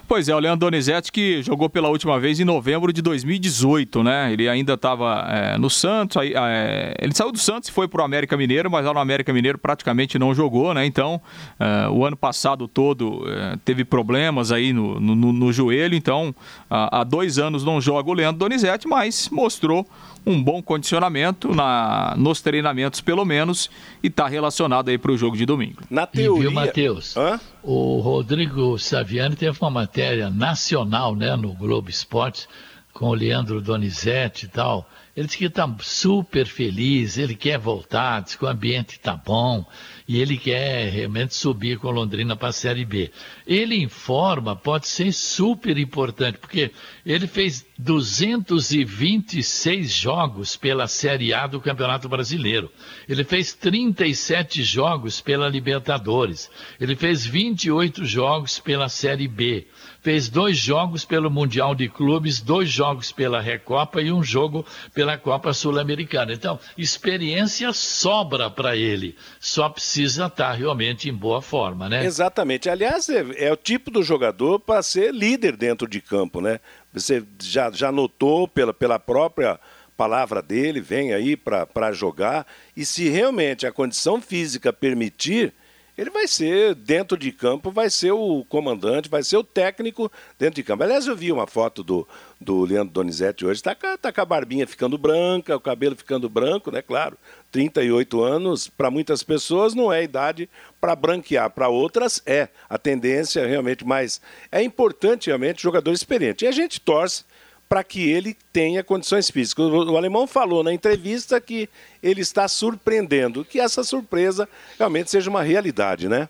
Pois 0.10 0.28
é, 0.28 0.36
o 0.36 0.40
Leandro 0.40 0.72
Donizete 0.72 1.12
que 1.12 1.44
jogou 1.44 1.70
pela 1.70 1.88
última 1.88 2.20
vez 2.20 2.40
em 2.40 2.44
novembro 2.44 2.92
de 2.92 3.00
2018, 3.00 4.02
né? 4.02 4.34
Ele 4.34 4.50
ainda 4.50 4.74
estava 4.74 5.24
é, 5.30 5.56
no 5.56 5.70
Santos, 5.70 6.18
aí, 6.18 6.34
é, 6.36 6.96
ele 7.00 7.14
saiu 7.14 7.32
do 7.32 7.38
Santos 7.38 7.70
e 7.70 7.72
foi 7.72 7.88
para 7.88 8.02
o 8.02 8.04
América 8.04 8.36
Mineiro, 8.36 8.72
mas 8.72 8.84
lá 8.88 8.92
no 8.92 9.00
América 9.00 9.32
Mineiro 9.32 9.60
praticamente 9.60 10.18
não 10.18 10.34
jogou, 10.34 10.74
né? 10.74 10.84
Então, 10.84 11.22
é, 11.60 11.88
o 11.90 12.04
ano 12.04 12.18
passado 12.18 12.68
todo 12.68 13.24
é, 13.28 13.56
teve 13.64 13.86
problemas 13.86 14.52
aí 14.52 14.74
no, 14.74 15.00
no, 15.00 15.32
no 15.32 15.54
joelho, 15.54 15.94
então 15.94 16.34
há, 16.68 17.04
dois 17.04 17.38
anos 17.38 17.64
não 17.64 17.80
joga 17.80 18.10
o 18.10 18.14
Leandro 18.14 18.40
Donizete, 18.40 18.88
mas 18.88 19.30
mostrou 19.32 19.86
um 20.26 20.42
bom 20.44 20.62
condicionamento 20.62 21.54
na, 21.54 22.14
nos 22.18 22.42
treinamentos, 22.42 23.02
pelo 23.02 23.26
menos, 23.26 23.70
e 24.04 24.08
está 24.08 24.28
relacionado 24.28 24.90
aí 24.90 24.98
para 24.98 25.12
o 25.12 25.18
jogo 25.18 25.36
de 25.36 25.46
domingo. 25.46 25.82
Na 25.90 26.06
teoria... 26.06 26.40
E 26.40 26.42
viu, 26.42 26.52
Matheus? 26.52 27.16
O 27.64 28.00
Rodrigo 28.00 28.78
Saviani 28.78 29.36
teve 29.36 29.58
uma 29.62 29.72
matéria 29.72 30.30
nacional 30.30 31.16
né, 31.16 31.36
no 31.36 31.54
Globo 31.54 31.90
Esporte 31.90 32.48
com 32.94 33.08
o 33.08 33.14
Leandro 33.14 33.62
Donizete 33.62 34.46
e 34.46 34.50
tal. 34.50 34.90
Ele 35.16 35.26
disse 35.26 35.38
que 35.38 35.46
está 35.46 35.70
super 35.82 36.46
feliz, 36.46 37.18
ele 37.18 37.36
quer 37.36 37.58
voltar, 37.58 38.22
diz 38.22 38.36
que 38.36 38.44
o 38.44 38.48
ambiente 38.48 38.98
está 38.98 39.16
bom 39.16 39.66
e 40.10 40.20
ele 40.20 40.38
quer 40.40 40.90
realmente 40.90 41.36
subir 41.36 41.78
com 41.78 41.92
Londrina 41.92 42.36
para 42.36 42.48
a 42.48 42.52
Série 42.52 42.84
B. 42.84 43.12
Ele 43.46 43.76
informa, 43.76 44.56
pode 44.56 44.88
ser 44.88 45.14
super 45.14 45.78
importante, 45.78 46.40
porque 46.40 46.72
ele 47.06 47.28
fez 47.28 47.64
226 47.78 49.94
jogos 49.94 50.56
pela 50.56 50.88
Série 50.88 51.32
A 51.32 51.46
do 51.46 51.62
Campeonato 51.62 52.10
Brasileiro. 52.10 52.72
Ele 53.08 53.24
fez 53.24 53.54
37 53.54 54.64
jogos 54.64 55.22
pela 55.22 55.48
Libertadores. 55.48 56.50
Ele 56.82 56.96
fez 56.96 57.24
28 57.24 58.04
jogos 58.04 58.58
pela 58.58 58.90
Série 58.90 59.28
B 59.28 59.68
fez 60.02 60.30
dois 60.30 60.58
jogos 60.58 61.06
pelo 61.06 61.30
Mundial 61.30 61.76
de 61.76 61.90
Clubes, 61.90 62.40
dois 62.40 62.70
jogos 62.70 63.12
pela 63.12 63.42
Recopa 63.42 64.02
e 64.02 64.12
um 64.12 64.24
jogo 64.24 64.66
pela 64.94 65.18
Copa 65.18 65.54
Sul-Americana. 65.54 66.34
Então, 66.34 66.60
experiência 66.78 67.74
sobra 67.74 68.50
para 68.50 68.76
ele, 68.76 69.16
só 69.40 69.70
precisa 69.70 70.28
estar 70.28 70.54
realmente 70.54 71.10
em 71.10 71.14
boa 71.14 71.42
forma, 71.42 71.90
né? 71.90 72.06
Exatamente. 72.06 72.70
Aliás, 72.70 73.10
é, 73.10 73.26
é 73.38 73.52
o 73.52 73.58
tipo 73.58 73.92
do 73.92 74.04
jogador 74.04 74.60
para 74.60 74.82
ser 74.82 75.14
líder 75.14 75.56
dentro 75.56 75.88
de 75.88 76.02
campo, 76.02 76.42
né? 76.42 76.60
Você 76.94 77.24
já, 77.42 77.70
já 77.72 77.92
notou 77.92 78.48
pela, 78.48 78.74
pela 78.74 79.00
própria 79.00 79.60
palavra 80.00 80.42
dele, 80.42 80.80
vem 80.80 81.14
aí 81.14 81.36
para 81.36 81.92
jogar, 81.92 82.48
e 82.76 82.86
se 82.86 83.10
realmente 83.10 83.68
a 83.68 83.72
condição 83.72 84.22
física 84.22 84.72
permitir, 84.72 85.54
ele 86.00 86.10
vai 86.10 86.28
ser, 86.28 86.76
dentro 86.76 87.18
de 87.18 87.30
campo, 87.32 87.72
vai 87.72 87.90
ser 87.90 88.12
o 88.12 88.46
comandante, 88.48 89.10
vai 89.10 89.22
ser 89.22 89.36
o 89.36 89.44
técnico 89.44 90.10
dentro 90.38 90.56
de 90.56 90.64
campo. 90.64 90.84
Aliás, 90.84 91.08
eu 91.08 91.16
vi 91.16 91.30
uma 91.30 91.46
foto 91.46 91.84
do, 91.84 92.08
do 92.40 92.64
Leandro 92.64 92.94
Donizete 92.94 93.46
hoje, 93.46 93.60
está 93.60 93.76
tá 93.76 94.12
com 94.12 94.22
a 94.22 94.26
barbinha 94.26 94.66
ficando 94.66 94.98
branca, 94.98 95.56
o 95.56 95.60
cabelo 95.60 95.98
ficando 95.98 96.30
branco, 96.30 96.72
né? 96.72 96.82
Claro, 96.82 97.18
38 97.52 98.22
anos, 98.22 98.70
para 98.70 98.90
muitas 98.90 99.24
pessoas 99.24 99.74
não 99.74 99.92
é 99.92 100.02
idade 100.02 100.50
para 100.80 100.96
branquear, 100.96 101.50
para 101.50 101.68
outras 101.68 102.22
é. 102.26 102.48
A 102.70 102.78
tendência 102.78 103.46
realmente, 103.46 103.86
mas 103.86 104.22
é 104.52 104.64
importante 104.64 105.28
realmente 105.28 105.62
jogador 105.62 105.92
experiente. 105.92 106.46
E 106.46 106.48
a 106.48 106.52
gente 106.52 106.80
torce 106.80 107.26
para 107.70 107.84
que 107.84 108.10
ele 108.10 108.36
tenha 108.52 108.84
condições 108.84 109.30
físicas. 109.30 109.68
O, 109.68 109.96
alemão 109.96 110.26
falou 110.26 110.64
na 110.64 110.74
entrevista 110.74 111.40
que 111.40 111.70
ele 112.02 112.22
está 112.22 112.48
surpreendendo, 112.48 113.46
que 113.46 113.60
essa 113.60 113.84
surpresa 113.84 114.50
realmente 114.78 115.12
seja 115.12 115.30
uma 115.30 115.44
realidade, 115.44 116.10
né? 116.10 116.28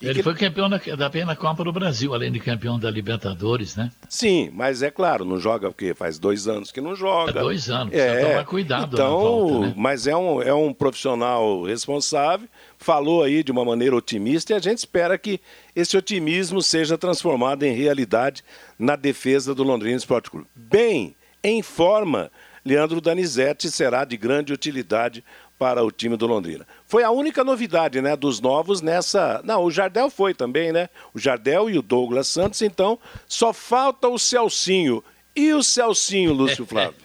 E 0.00 0.06
ele 0.06 0.14
que... 0.14 0.22
foi 0.22 0.34
campeão 0.34 0.68
da, 0.68 0.78
da 0.78 1.24
na 1.24 1.36
Copa 1.36 1.62
do 1.62 1.72
Brasil, 1.72 2.12
além 2.12 2.32
de 2.32 2.40
campeão 2.40 2.76
da 2.76 2.90
Libertadores, 2.90 3.76
né? 3.76 3.90
Sim, 4.08 4.50
mas 4.52 4.82
é 4.82 4.90
claro, 4.90 5.24
não 5.24 5.38
joga 5.38 5.68
o 5.68 5.72
quê? 5.72 5.94
Faz 5.94 6.18
dois 6.18 6.48
anos 6.48 6.72
que 6.72 6.80
não 6.80 6.96
joga. 6.96 7.30
É 7.30 7.42
dois 7.42 7.70
anos, 7.70 7.94
é, 7.94 8.30
tomar 8.30 8.44
cuidado 8.44 8.94
então, 8.94 9.20
volta, 9.20 9.66
né? 9.66 9.74
Mas 9.76 10.08
é 10.08 10.16
um, 10.16 10.42
é 10.42 10.52
um 10.52 10.72
profissional 10.72 11.62
responsável, 11.62 12.48
falou 12.82 13.22
aí 13.22 13.42
de 13.42 13.52
uma 13.52 13.64
maneira 13.64 13.96
otimista 13.96 14.52
e 14.52 14.56
a 14.56 14.58
gente 14.58 14.78
espera 14.78 15.16
que 15.16 15.40
esse 15.74 15.96
otimismo 15.96 16.60
seja 16.60 16.98
transformado 16.98 17.62
em 17.62 17.74
realidade 17.74 18.44
na 18.78 18.96
defesa 18.96 19.54
do 19.54 19.62
Londrina 19.62 19.96
Esporte 19.96 20.30
Clube. 20.30 20.46
Bem, 20.54 21.16
em 21.42 21.62
forma, 21.62 22.30
Leandro 22.64 23.00
Danizete 23.00 23.70
será 23.70 24.04
de 24.04 24.16
grande 24.16 24.52
utilidade 24.52 25.24
para 25.58 25.84
o 25.84 25.92
time 25.92 26.16
do 26.16 26.26
Londrina. 26.26 26.66
Foi 26.86 27.04
a 27.04 27.10
única 27.10 27.44
novidade, 27.44 28.00
né, 28.00 28.16
dos 28.16 28.40
novos 28.40 28.80
nessa. 28.80 29.40
Não, 29.44 29.62
o 29.62 29.70
Jardel 29.70 30.10
foi 30.10 30.34
também, 30.34 30.72
né? 30.72 30.88
O 31.14 31.20
Jardel 31.20 31.70
e 31.70 31.78
o 31.78 31.82
Douglas 31.82 32.26
Santos, 32.26 32.62
então 32.62 32.98
só 33.28 33.52
falta 33.52 34.08
o 34.08 34.18
Celcinho. 34.18 35.04
E 35.34 35.52
o 35.54 35.62
Celcinho, 35.62 36.32
Lúcio 36.32 36.66
Flávio? 36.66 36.96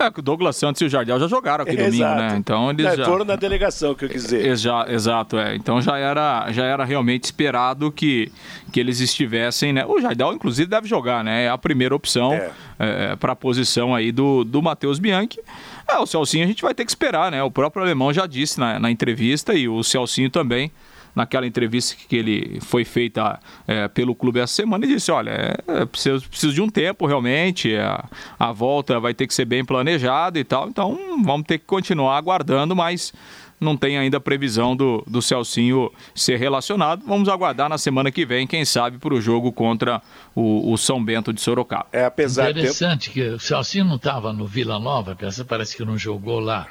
É, 0.00 0.10
que 0.10 0.20
o 0.20 0.22
Douglas 0.22 0.56
Santos 0.56 0.80
e 0.80 0.86
o 0.86 0.88
Jardel 0.88 1.20
já 1.20 1.28
jogaram 1.28 1.62
aqui 1.62 1.76
domingo, 1.76 2.04
né? 2.04 2.34
Então 2.38 2.70
eles 2.70 2.96
já... 2.96 3.04
Foram 3.04 3.22
na 3.22 3.36
delegação, 3.36 3.94
que 3.94 4.06
eu 4.06 4.08
quis 4.08 4.22
dizer. 4.22 4.46
Exa, 4.46 4.86
exato, 4.88 5.38
é. 5.38 5.54
Então 5.54 5.78
já 5.82 5.98
era, 5.98 6.50
já 6.52 6.64
era 6.64 6.86
realmente 6.86 7.24
esperado 7.24 7.92
que, 7.92 8.32
que 8.72 8.80
eles 8.80 8.98
estivessem, 9.00 9.74
né? 9.74 9.84
O 9.84 10.00
Jardel, 10.00 10.32
inclusive, 10.32 10.70
deve 10.70 10.88
jogar, 10.88 11.22
né? 11.22 11.44
É 11.44 11.48
a 11.50 11.58
primeira 11.58 11.94
opção 11.94 12.32
é. 12.32 12.50
é, 12.78 13.16
para 13.16 13.32
a 13.32 13.36
posição 13.36 13.94
aí 13.94 14.10
do, 14.10 14.42
do 14.42 14.62
Matheus 14.62 14.98
Bianchi. 14.98 15.38
É, 15.86 15.98
o 15.98 16.06
Celcinho 16.06 16.44
a 16.44 16.48
gente 16.48 16.62
vai 16.62 16.74
ter 16.74 16.86
que 16.86 16.90
esperar, 16.90 17.30
né? 17.30 17.42
O 17.42 17.50
próprio 17.50 17.82
alemão 17.82 18.10
já 18.10 18.26
disse 18.26 18.58
na, 18.58 18.78
na 18.78 18.90
entrevista 18.90 19.52
e 19.52 19.68
o 19.68 19.84
Celcinho 19.84 20.30
também 20.30 20.72
naquela 21.14 21.46
entrevista 21.46 21.96
que 22.08 22.16
ele 22.16 22.60
foi 22.60 22.84
feita 22.84 23.38
é, 23.66 23.88
pelo 23.88 24.14
clube 24.14 24.40
essa 24.40 24.54
semana, 24.54 24.84
e 24.84 24.88
disse: 24.88 25.10
olha, 25.10 25.58
é, 25.66 25.84
preciso, 25.84 26.28
preciso 26.28 26.52
de 26.52 26.60
um 26.60 26.68
tempo 26.68 27.06
realmente, 27.06 27.74
a, 27.76 28.04
a 28.38 28.52
volta 28.52 28.98
vai 29.00 29.14
ter 29.14 29.26
que 29.26 29.34
ser 29.34 29.44
bem 29.44 29.64
planejada 29.64 30.38
e 30.38 30.44
tal, 30.44 30.68
então 30.68 31.22
vamos 31.22 31.46
ter 31.46 31.58
que 31.58 31.64
continuar 31.64 32.16
aguardando, 32.16 32.74
mas 32.74 33.12
não 33.60 33.76
tem 33.76 33.98
ainda 33.98 34.18
previsão 34.18 34.74
do, 34.74 35.04
do 35.06 35.20
Celcinho 35.20 35.92
ser 36.14 36.38
relacionado. 36.38 37.04
Vamos 37.06 37.28
aguardar 37.28 37.68
na 37.68 37.76
semana 37.76 38.10
que 38.10 38.24
vem, 38.24 38.46
quem 38.46 38.64
sabe, 38.64 38.96
para 38.96 39.12
o 39.12 39.20
jogo 39.20 39.52
contra 39.52 40.00
o, 40.34 40.72
o, 40.72 40.78
São 40.78 41.04
Bento 41.04 41.32
de 41.32 41.40
Sorocaba. 41.40 41.86
É, 41.92 42.06
apesar 42.06 42.50
Interessante 42.50 43.08
de... 43.08 43.10
que 43.10 43.22
o 43.28 43.38
Celcinho 43.38 43.84
não 43.84 43.96
estava 43.96 44.32
no 44.32 44.46
Vila 44.46 44.78
Nova, 44.78 45.16
parece 45.46 45.76
que 45.76 45.84
não 45.84 45.98
jogou 45.98 46.40
lá. 46.40 46.66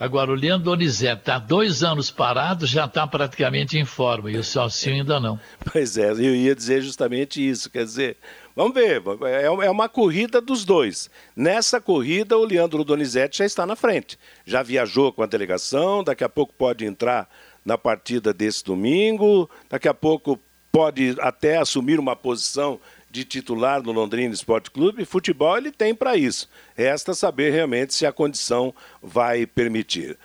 Agora, 0.00 0.32
o 0.32 0.34
Leandro 0.34 0.64
Donizete 0.64 1.20
está 1.20 1.38
dois 1.38 1.82
anos 1.82 2.10
parado, 2.10 2.66
já 2.66 2.86
está 2.86 3.06
praticamente 3.06 3.76
em 3.76 3.84
forma, 3.84 4.30
e 4.30 4.38
o 4.38 4.42
Celcinho 4.42 4.96
ainda 4.96 5.20
não. 5.20 5.38
Pois 5.70 5.98
é, 5.98 6.10
eu 6.10 6.34
ia 6.34 6.54
dizer 6.54 6.80
justamente 6.80 7.46
isso. 7.46 7.68
Quer 7.68 7.84
dizer, 7.84 8.16
vamos 8.56 8.72
ver, 8.72 9.02
é, 9.26 9.44
é 9.44 9.70
uma 9.70 9.90
corrida 9.90 10.40
dos 10.40 10.64
dois. 10.64 11.10
Nessa 11.36 11.82
corrida, 11.82 12.38
o 12.38 12.46
Leandro 12.46 12.82
Donizete 12.82 13.38
já 13.38 13.44
está 13.44 13.66
na 13.66 13.76
frente. 13.76 14.18
Já 14.46 14.62
viajou 14.62 15.12
com 15.12 15.22
a 15.22 15.26
delegação, 15.26 16.02
daqui 16.02 16.24
a 16.24 16.30
pouco 16.30 16.54
pode 16.56 16.86
entrar 16.86 17.28
na 17.62 17.76
partida 17.76 18.32
desse 18.32 18.64
domingo, 18.64 19.50
daqui 19.68 19.86
a 19.86 19.92
pouco 19.92 20.40
pode 20.72 21.14
até 21.20 21.58
assumir 21.58 22.00
uma 22.00 22.16
posição 22.16 22.80
de 23.10 23.24
titular 23.24 23.82
no 23.82 23.90
Londrina 23.90 24.32
Esporte 24.32 24.70
Clube, 24.70 25.04
futebol 25.04 25.56
ele 25.56 25.72
tem 25.72 25.94
para 25.94 26.16
isso. 26.16 26.48
Resta 26.74 27.12
saber 27.12 27.50
realmente 27.50 27.92
se 27.92 28.06
a 28.06 28.12
condição 28.12 28.72
vai 29.02 29.46
permitir. 29.46 30.16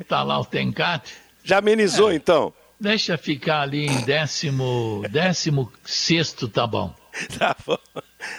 está 0.00 0.22
lá 0.24 0.40
o 0.40 0.46
Tencate. 0.46 1.12
Já 1.44 1.58
amenizou, 1.58 2.10
é. 2.10 2.14
então? 2.14 2.54
Deixa 2.80 3.18
ficar 3.18 3.62
ali 3.62 3.86
em 3.86 4.00
décimo, 4.02 5.02
décimo 5.10 5.72
sexto, 5.84 6.48
tá 6.48 6.66
bom. 6.66 6.94
Tá 7.38 7.56
bom. 7.66 7.78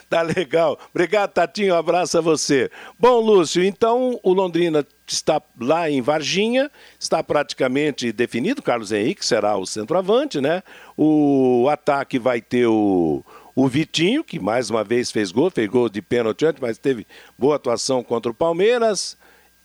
Tá 0.10 0.22
legal. 0.22 0.80
Obrigado, 0.94 1.32
Tatinho. 1.32 1.74
Um 1.74 1.78
abraço 1.78 2.18
a 2.18 2.22
você. 2.22 2.72
Bom, 2.98 3.20
Lúcio, 3.20 3.64
então 3.64 4.20
o 4.24 4.34
Londrina 4.34 4.86
está 5.06 5.42
lá 5.60 5.90
em 5.90 6.02
Varginha, 6.02 6.72
está 6.98 7.22
praticamente 7.22 8.12
definido. 8.12 8.62
Carlos 8.62 8.92
Henrique 8.92 9.26
será 9.26 9.58
o 9.58 9.66
centroavante, 9.66 10.40
né? 10.40 10.64
O 10.96 11.68
ataque 11.70 12.18
vai 12.18 12.42
ter 12.42 12.68
o, 12.68 13.24
o 13.56 13.68
Vitinho, 13.68 14.24
que 14.24 14.40
mais 14.40 14.70
uma 14.70 14.84
vez 14.84 15.12
fez 15.12 15.32
gol, 15.32 15.50
fez 15.50 15.68
gol 15.68 15.90
de 15.90 16.02
pênalti 16.02 16.46
antes, 16.46 16.62
mas 16.62 16.78
teve 16.78 17.06
boa 17.38 17.58
atuação 17.58 18.04
contra 18.04 18.32
o 18.32 18.36
Palmeiras. 18.36 19.18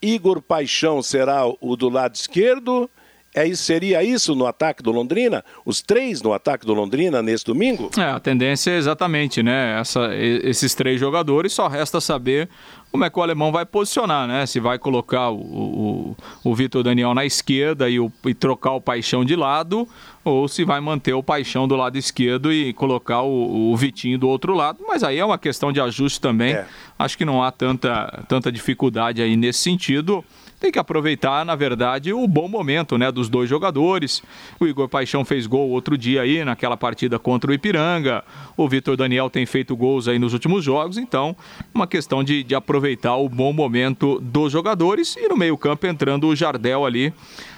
Igor 0.02 0.42
Paixão 0.42 1.02
será 1.02 1.42
o 1.46 1.76
do 1.76 1.88
lado 1.88 2.14
esquerdo. 2.14 2.90
É 3.34 3.46
isso, 3.46 3.64
seria 3.64 4.02
isso 4.02 4.34
no 4.34 4.46
ataque 4.46 4.82
do 4.82 4.92
Londrina? 4.92 5.44
Os 5.66 5.82
três 5.82 6.22
no 6.22 6.32
ataque 6.32 6.64
do 6.64 6.72
Londrina 6.72 7.20
nesse 7.20 7.44
domingo? 7.44 7.90
É, 7.98 8.02
a 8.02 8.20
tendência 8.20 8.70
é 8.70 8.76
exatamente, 8.76 9.42
né? 9.42 9.80
Essa, 9.80 10.14
esses 10.14 10.72
três 10.74 11.00
jogadores, 11.00 11.52
só 11.52 11.66
resta 11.66 12.00
saber 12.00 12.48
como 12.94 13.04
é 13.04 13.10
que 13.10 13.18
o 13.18 13.22
alemão 13.22 13.50
vai 13.50 13.66
posicionar, 13.66 14.28
né? 14.28 14.46
Se 14.46 14.60
vai 14.60 14.78
colocar 14.78 15.28
o, 15.28 15.40
o, 15.40 16.16
o 16.44 16.54
Vitor 16.54 16.80
Daniel 16.84 17.12
na 17.12 17.24
esquerda 17.24 17.90
e, 17.90 17.98
o, 17.98 18.08
e 18.24 18.32
trocar 18.32 18.70
o 18.70 18.80
Paixão 18.80 19.24
de 19.24 19.34
lado, 19.34 19.88
ou 20.24 20.46
se 20.46 20.64
vai 20.64 20.80
manter 20.80 21.12
o 21.12 21.20
Paixão 21.20 21.66
do 21.66 21.74
lado 21.74 21.98
esquerdo 21.98 22.52
e 22.52 22.72
colocar 22.72 23.22
o, 23.22 23.72
o 23.72 23.76
Vitinho 23.76 24.16
do 24.16 24.28
outro 24.28 24.54
lado. 24.54 24.78
Mas 24.86 25.02
aí 25.02 25.18
é 25.18 25.24
uma 25.24 25.38
questão 25.38 25.72
de 25.72 25.80
ajuste 25.80 26.20
também. 26.20 26.52
É. 26.52 26.68
Acho 26.96 27.18
que 27.18 27.24
não 27.24 27.42
há 27.42 27.50
tanta, 27.50 28.24
tanta 28.28 28.52
dificuldade 28.52 29.20
aí 29.20 29.36
nesse 29.36 29.58
sentido 29.58 30.24
tem 30.64 30.72
que 30.72 30.78
aproveitar, 30.78 31.44
na 31.44 31.54
verdade, 31.54 32.10
o 32.14 32.26
bom 32.26 32.48
momento 32.48 32.96
né, 32.96 33.12
dos 33.12 33.28
dois 33.28 33.50
jogadores. 33.50 34.22
O 34.58 34.66
Igor 34.66 34.88
Paixão 34.88 35.22
fez 35.22 35.46
gol 35.46 35.68
outro 35.68 35.98
dia 35.98 36.22
aí, 36.22 36.42
naquela 36.42 36.74
partida 36.74 37.18
contra 37.18 37.50
o 37.50 37.54
Ipiranga. 37.54 38.24
O 38.56 38.66
Vitor 38.66 38.96
Daniel 38.96 39.28
tem 39.28 39.44
feito 39.44 39.76
gols 39.76 40.08
aí 40.08 40.18
nos 40.18 40.32
últimos 40.32 40.64
jogos, 40.64 40.96
então, 40.96 41.36
uma 41.74 41.86
questão 41.86 42.24
de, 42.24 42.42
de 42.42 42.54
aproveitar 42.54 42.83
o 43.16 43.28
bom 43.28 43.52
momento 43.52 44.20
dos 44.20 44.52
jogadores. 44.52 45.16
E 45.16 45.28
no 45.28 45.36
meio-campo 45.36 45.86
entrando 45.86 46.28
o 46.28 46.36
Jardel 46.36 46.84
ali 46.84 47.12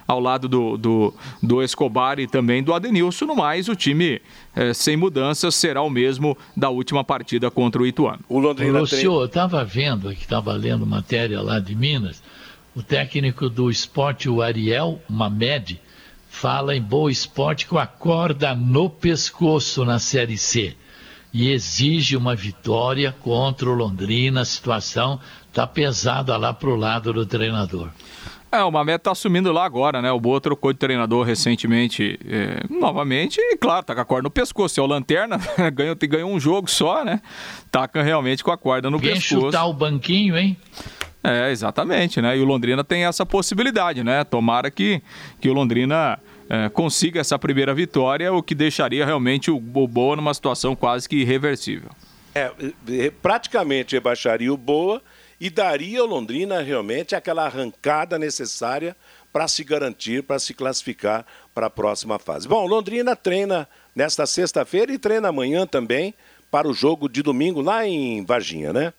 ao 0.07 0.21
lado 0.21 0.49
do, 0.49 0.77
do, 0.77 1.15
do, 1.43 1.63
Escobar 1.63 2.19
e 2.21 2.27
também 2.27 2.63
do 2.63 2.73
Adenilson. 2.73 3.27
No 3.27 3.35
mais, 3.35 3.69
o 3.69 3.75
time 3.75 4.21
é, 4.55 4.73
sem 4.73 4.97
mudanças 4.97 5.55
será 5.55 5.83
o 5.83 5.91
mesmo 5.91 6.37
da 6.57 6.71
última 6.71 7.03
partida 7.03 7.51
contra 7.51 7.83
o 7.83 7.87
Ituano. 7.87 8.21
O 8.29 8.39
Londrina 8.39 8.81
Ô, 8.81 8.87
tem... 8.87 9.03
eu 9.03 9.25
estava 9.25 9.65
vendo 9.65 10.09
aqui, 10.09 10.23
estava 10.23 10.53
lendo 10.53 10.87
matéria 10.87 11.41
lá 11.41 11.59
de 11.59 11.75
Minas. 11.75 12.23
O 12.75 12.83
técnico 12.83 13.49
do 13.49 13.71
esporte, 13.71 14.29
o 14.29 14.43
Ariel 14.43 15.01
Mamed, 15.09 15.81
fala 16.29 16.77
em 16.77 16.83
boa 16.83 17.11
esporte 17.11 17.67
com 17.67 17.79
a 17.79 17.87
corda 17.87 18.55
no 18.55 18.89
pescoço 18.89 19.85
na 19.85 19.99
Série 19.99 20.39
C 20.39 20.77
e 21.33 21.51
exige 21.51 22.17
uma 22.17 22.35
vitória 22.35 23.15
contra 23.21 23.69
o 23.69 23.75
Londrina. 23.75 24.43
A 24.43 24.45
situação 24.45 25.21
está 25.49 25.67
pesada 25.67 26.37
lá 26.37 26.53
para 26.53 26.69
o 26.69 26.77
lado 26.77 27.13
do 27.13 27.27
treinador. 27.27 27.91
É, 28.51 28.63
o 28.63 28.71
Mamed 28.71 28.97
está 28.97 29.11
assumindo 29.11 29.53
lá 29.53 29.65
agora, 29.65 30.01
né? 30.01 30.11
O 30.13 30.21
Boa 30.21 30.41
trocou 30.41 30.73
de 30.73 30.79
treinador 30.79 31.27
recentemente, 31.27 32.19
é, 32.25 32.63
novamente, 32.71 33.39
e 33.39 33.57
claro, 33.57 33.85
tá 33.85 33.95
com 33.95 34.01
a 34.01 34.05
corda 34.05 34.23
no 34.23 34.31
pescoço. 34.31 34.81
É 34.81 34.83
o 34.83 34.87
Lanterna, 34.87 35.39
ganhou, 35.75 35.97
ganhou 36.09 36.31
um 36.31 36.41
jogo 36.41 36.71
só, 36.71 37.05
né? 37.05 37.21
Taca 37.71 38.03
realmente 38.03 38.45
com 38.45 38.51
a 38.51 38.57
corda 38.57 38.89
no 38.89 39.01
Quem 39.01 39.15
pescoço. 39.15 39.47
chutar 39.47 39.67
o 39.67 39.75
banquinho, 39.75 40.39
hein? 40.39 40.57
É, 41.23 41.51
exatamente, 41.51 42.23
né? 42.23 42.39
E 42.39 42.41
o 42.41 42.45
Londrina 42.45 42.85
tem 42.85 43.05
essa 43.05 43.27
possibilidade, 43.27 44.05
né? 44.05 44.23
Tomara 44.23 44.71
que, 44.71 45.03
que 45.41 45.49
o 45.51 45.53
Londrina 45.53 46.19
é, 46.49 46.69
consiga 46.69 47.21
essa 47.21 47.39
primeira 47.39 47.75
vitória, 47.75 48.33
o 48.33 48.43
que 48.43 48.55
deixaria 48.55 49.05
realmente 49.05 49.51
o 49.51 49.59
Boa 49.59 50.17
numa 50.17 50.35
situação 50.35 50.77
quase 50.77 51.09
que 51.09 51.17
irreversível. 51.17 51.91
É, 52.35 52.51
praticamente 53.23 53.95
rebaixaria 53.95 54.53
o 54.53 54.57
Boa 54.57 55.03
e 55.41 55.51
daria 55.51 56.01
ao 56.01 56.07
Londrina 56.07 56.61
realmente 56.61 57.15
aquela 57.15 57.47
arrancada 57.47 58.19
necessária 58.19 58.97
para 59.33 59.49
se 59.49 59.65
garantir, 59.65 60.23
para 60.23 60.39
se 60.39 60.55
classificar 60.55 61.27
para 61.55 61.67
a 61.67 61.71
próxima 61.71 62.19
fase. 62.19 62.49
Bom, 62.49 62.67
Londrina 62.67 63.15
treina 63.15 63.69
nesta 63.95 64.27
sexta-feira 64.27 64.93
e 64.93 64.99
treina 64.99 65.29
amanhã 65.29 65.67
também 65.67 66.15
para 66.51 66.69
o 66.69 66.73
jogo 66.73 67.09
de 67.09 67.23
domingo 67.23 67.61
lá 67.61 67.87
em 67.87 68.25
Varginha, 68.25 68.73
né? 68.73 68.93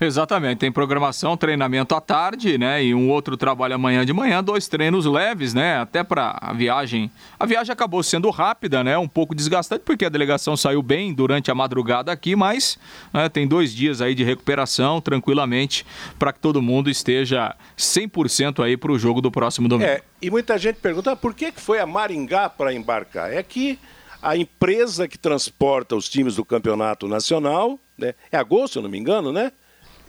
Exatamente, 0.00 0.58
tem 0.58 0.72
programação, 0.72 1.36
treinamento 1.36 1.94
à 1.94 2.00
tarde, 2.00 2.56
né? 2.56 2.82
E 2.82 2.94
um 2.94 3.10
outro 3.10 3.36
trabalho 3.36 3.74
amanhã 3.74 4.04
de 4.04 4.12
manhã, 4.12 4.42
dois 4.42 4.66
treinos 4.66 5.04
leves, 5.04 5.52
né? 5.52 5.78
Até 5.78 6.02
para 6.02 6.38
a 6.40 6.52
viagem. 6.52 7.10
A 7.38 7.46
viagem 7.46 7.72
acabou 7.72 8.02
sendo 8.02 8.30
rápida, 8.30 8.82
né? 8.82 8.96
Um 8.96 9.08
pouco 9.08 9.34
desgastante, 9.34 9.82
porque 9.84 10.04
a 10.04 10.08
delegação 10.08 10.56
saiu 10.56 10.82
bem 10.82 11.12
durante 11.12 11.50
a 11.50 11.54
madrugada 11.54 12.10
aqui, 12.10 12.34
mas 12.34 12.78
né, 13.12 13.28
tem 13.28 13.46
dois 13.46 13.74
dias 13.74 14.00
aí 14.00 14.14
de 14.14 14.24
recuperação, 14.24 15.00
tranquilamente, 15.00 15.84
para 16.18 16.32
que 16.32 16.40
todo 16.40 16.62
mundo 16.62 16.88
esteja 16.88 17.54
100% 17.76 18.64
aí 18.64 18.76
para 18.76 18.92
o 18.92 18.98
jogo 18.98 19.20
do 19.20 19.30
próximo 19.30 19.68
domingo. 19.68 19.90
É, 19.90 20.02
e 20.22 20.30
muita 20.30 20.56
gente 20.58 20.76
pergunta 20.76 21.14
por 21.14 21.34
que 21.34 21.52
foi 21.52 21.78
a 21.78 21.86
Maringá 21.86 22.48
para 22.48 22.72
embarcar? 22.72 23.32
É 23.32 23.42
que 23.42 23.78
a 24.22 24.36
empresa 24.36 25.08
que 25.08 25.18
transporta 25.18 25.96
os 25.96 26.08
times 26.08 26.36
do 26.36 26.44
campeonato 26.44 27.08
nacional, 27.08 27.78
né? 27.96 28.14
É 28.30 28.36
a 28.36 28.42
Gol, 28.42 28.68
se 28.68 28.78
eu 28.78 28.82
não 28.82 28.90
me 28.90 28.98
engano, 28.98 29.32
né? 29.32 29.52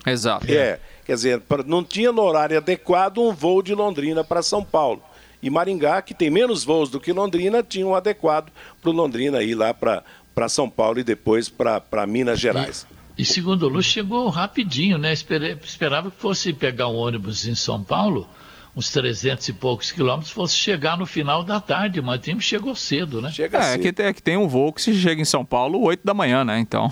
Exato. 0.05 0.51
É, 0.51 0.79
quer 1.05 1.15
dizer, 1.15 1.41
não 1.65 1.83
tinha 1.83 2.11
no 2.11 2.21
horário 2.21 2.57
adequado 2.57 3.19
um 3.19 3.33
voo 3.33 3.61
de 3.61 3.75
Londrina 3.75 4.23
para 4.23 4.41
São 4.41 4.63
Paulo. 4.63 5.01
E 5.41 5.49
Maringá, 5.49 6.01
que 6.01 6.13
tem 6.13 6.29
menos 6.29 6.63
voos 6.63 6.89
do 6.89 6.99
que 6.99 7.11
Londrina, 7.11 7.63
tinha 7.63 7.85
um 7.85 7.95
adequado 7.95 8.51
para 8.81 8.89
o 8.89 8.93
Londrina 8.93 9.41
ir 9.41 9.55
lá 9.55 9.73
para 9.73 10.49
São 10.49 10.69
Paulo 10.69 10.99
e 10.99 11.03
depois 11.03 11.49
para 11.49 12.05
Minas 12.07 12.39
Gerais. 12.39 12.85
E, 13.17 13.23
e 13.23 13.25
segundo 13.25 13.63
o 13.63 13.69
Luz, 13.69 13.85
chegou 13.85 14.29
rapidinho, 14.29 14.97
né? 14.97 15.13
Esperava 15.13 16.11
que 16.11 16.17
fosse 16.17 16.53
pegar 16.53 16.87
um 16.89 16.95
ônibus 16.95 17.47
em 17.47 17.55
São 17.55 17.83
Paulo 17.83 18.27
uns 18.75 18.89
300 18.89 19.49
e 19.49 19.53
poucos 19.53 19.91
quilômetros, 19.91 20.31
fosse 20.31 20.55
chegar 20.55 20.97
no 20.97 21.05
final 21.05 21.43
da 21.43 21.59
tarde, 21.59 22.01
mas 22.01 22.19
o 22.19 22.21
time 22.21 22.41
chegou 22.41 22.73
cedo, 22.73 23.21
né? 23.21 23.29
Chega 23.31 23.57
é, 23.57 23.61
cedo. 23.61 23.81
Que, 23.81 24.01
é 24.01 24.13
que 24.13 24.21
tem 24.21 24.37
um 24.37 24.47
voo 24.47 24.71
que 24.71 24.81
se 24.81 24.93
chega 24.95 25.21
em 25.21 25.25
São 25.25 25.43
Paulo 25.43 25.81
8 25.81 26.05
da 26.05 26.13
manhã, 26.13 26.45
né? 26.45 26.59
Então, 26.59 26.89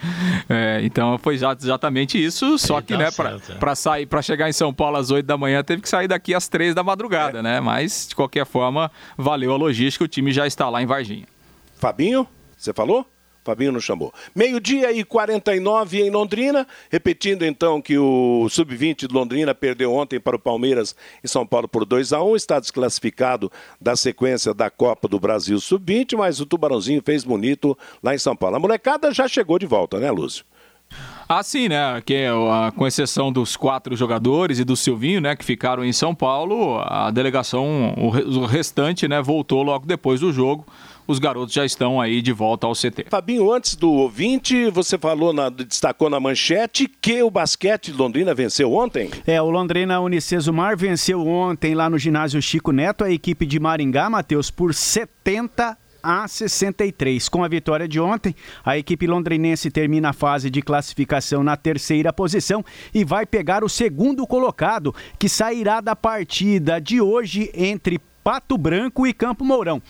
é, 0.48 0.80
então 0.82 1.18
foi 1.18 1.34
exatamente 1.34 2.22
isso, 2.22 2.58
só 2.58 2.80
que, 2.80 2.96
né, 2.96 3.10
para 3.10 3.72
é. 3.72 3.74
sair, 3.74 4.06
para 4.06 4.20
chegar 4.20 4.48
em 4.48 4.52
São 4.52 4.74
Paulo 4.74 4.96
às 4.98 5.10
8 5.10 5.24
da 5.24 5.38
manhã, 5.38 5.62
teve 5.62 5.80
que 5.80 5.88
sair 5.88 6.08
daqui 6.08 6.34
às 6.34 6.48
3 6.48 6.74
da 6.74 6.82
madrugada, 6.82 7.38
é. 7.38 7.42
né? 7.42 7.60
Mas, 7.60 8.08
de 8.08 8.14
qualquer 8.14 8.44
forma, 8.44 8.90
valeu 9.16 9.52
a 9.52 9.56
logística, 9.56 10.04
o 10.04 10.08
time 10.08 10.32
já 10.32 10.46
está 10.46 10.68
lá 10.68 10.82
em 10.82 10.86
Varginha. 10.86 11.26
Fabinho, 11.78 12.28
você 12.56 12.72
falou? 12.72 13.06
Fabinho 13.44 13.72
não 13.72 13.80
chamou. 13.80 14.12
Meio-dia 14.34 14.92
e 14.92 15.04
49 15.04 16.00
em 16.00 16.10
Londrina. 16.10 16.66
Repetindo 16.90 17.44
então 17.44 17.82
que 17.82 17.98
o 17.98 18.48
Sub-20 18.48 19.08
de 19.08 19.14
Londrina 19.14 19.54
perdeu 19.54 19.92
ontem 19.92 20.20
para 20.20 20.36
o 20.36 20.38
Palmeiras 20.38 20.94
em 21.22 21.28
São 21.28 21.46
Paulo 21.46 21.66
por 21.66 21.84
2 21.84 22.12
a 22.12 22.22
1 22.22 22.36
Está 22.36 22.60
desclassificado 22.60 23.50
da 23.80 23.96
sequência 23.96 24.54
da 24.54 24.70
Copa 24.70 25.08
do 25.08 25.18
Brasil 25.18 25.58
Sub-20, 25.58 26.16
mas 26.16 26.40
o 26.40 26.46
Tubarãozinho 26.46 27.02
fez 27.04 27.24
bonito 27.24 27.76
lá 28.02 28.14
em 28.14 28.18
São 28.18 28.36
Paulo. 28.36 28.56
A 28.56 28.60
molecada 28.60 29.12
já 29.12 29.26
chegou 29.26 29.58
de 29.58 29.66
volta, 29.66 29.98
né, 29.98 30.10
Lúcio? 30.10 30.44
Ah, 31.28 31.42
sim, 31.42 31.68
né? 31.68 32.00
Que, 32.04 32.26
com 32.76 32.86
exceção 32.86 33.32
dos 33.32 33.56
quatro 33.56 33.96
jogadores 33.96 34.58
e 34.58 34.64
do 34.64 34.76
Silvinho, 34.76 35.20
né? 35.20 35.34
Que 35.34 35.44
ficaram 35.44 35.84
em 35.84 35.92
São 35.92 36.14
Paulo, 36.14 36.78
a 36.80 37.10
delegação, 37.10 37.94
o 37.96 38.44
restante, 38.44 39.08
né? 39.08 39.22
Voltou 39.22 39.62
logo 39.62 39.86
depois 39.86 40.20
do 40.20 40.32
jogo 40.32 40.66
os 41.06 41.18
garotos 41.18 41.52
já 41.52 41.64
estão 41.64 42.00
aí 42.00 42.22
de 42.22 42.32
volta 42.32 42.66
ao 42.66 42.72
CT. 42.74 43.06
Fabinho, 43.08 43.52
antes 43.52 43.76
do 43.76 43.90
ouvinte, 43.90 44.70
você 44.70 44.98
falou, 44.98 45.32
na, 45.32 45.48
destacou 45.48 46.08
na 46.08 46.20
manchete 46.20 46.88
que 46.88 47.22
o 47.22 47.30
basquete 47.30 47.92
de 47.92 47.98
Londrina 47.98 48.34
venceu 48.34 48.72
ontem? 48.72 49.10
É, 49.26 49.40
o 49.40 49.50
Londrina 49.50 50.00
Unicesumar 50.00 50.76
venceu 50.76 51.26
ontem 51.26 51.74
lá 51.74 51.88
no 51.88 51.98
ginásio 51.98 52.40
Chico 52.40 52.72
Neto 52.72 53.04
a 53.04 53.10
equipe 53.10 53.46
de 53.46 53.58
Maringá, 53.58 54.08
Matheus, 54.08 54.50
por 54.50 54.74
70 54.74 55.76
a 56.02 56.26
63. 56.26 57.28
Com 57.28 57.44
a 57.44 57.48
vitória 57.48 57.86
de 57.86 58.00
ontem, 58.00 58.34
a 58.64 58.76
equipe 58.76 59.06
londrinense 59.06 59.70
termina 59.70 60.10
a 60.10 60.12
fase 60.12 60.50
de 60.50 60.60
classificação 60.60 61.44
na 61.44 61.56
terceira 61.56 62.12
posição 62.12 62.64
e 62.92 63.04
vai 63.04 63.24
pegar 63.24 63.62
o 63.62 63.68
segundo 63.68 64.26
colocado, 64.26 64.94
que 65.18 65.28
sairá 65.28 65.80
da 65.80 65.94
partida 65.94 66.80
de 66.80 67.00
hoje 67.00 67.50
entre 67.54 68.00
Pato 68.24 68.56
Branco 68.56 69.06
e 69.06 69.12
Campo 69.12 69.44
Mourão. 69.44 69.82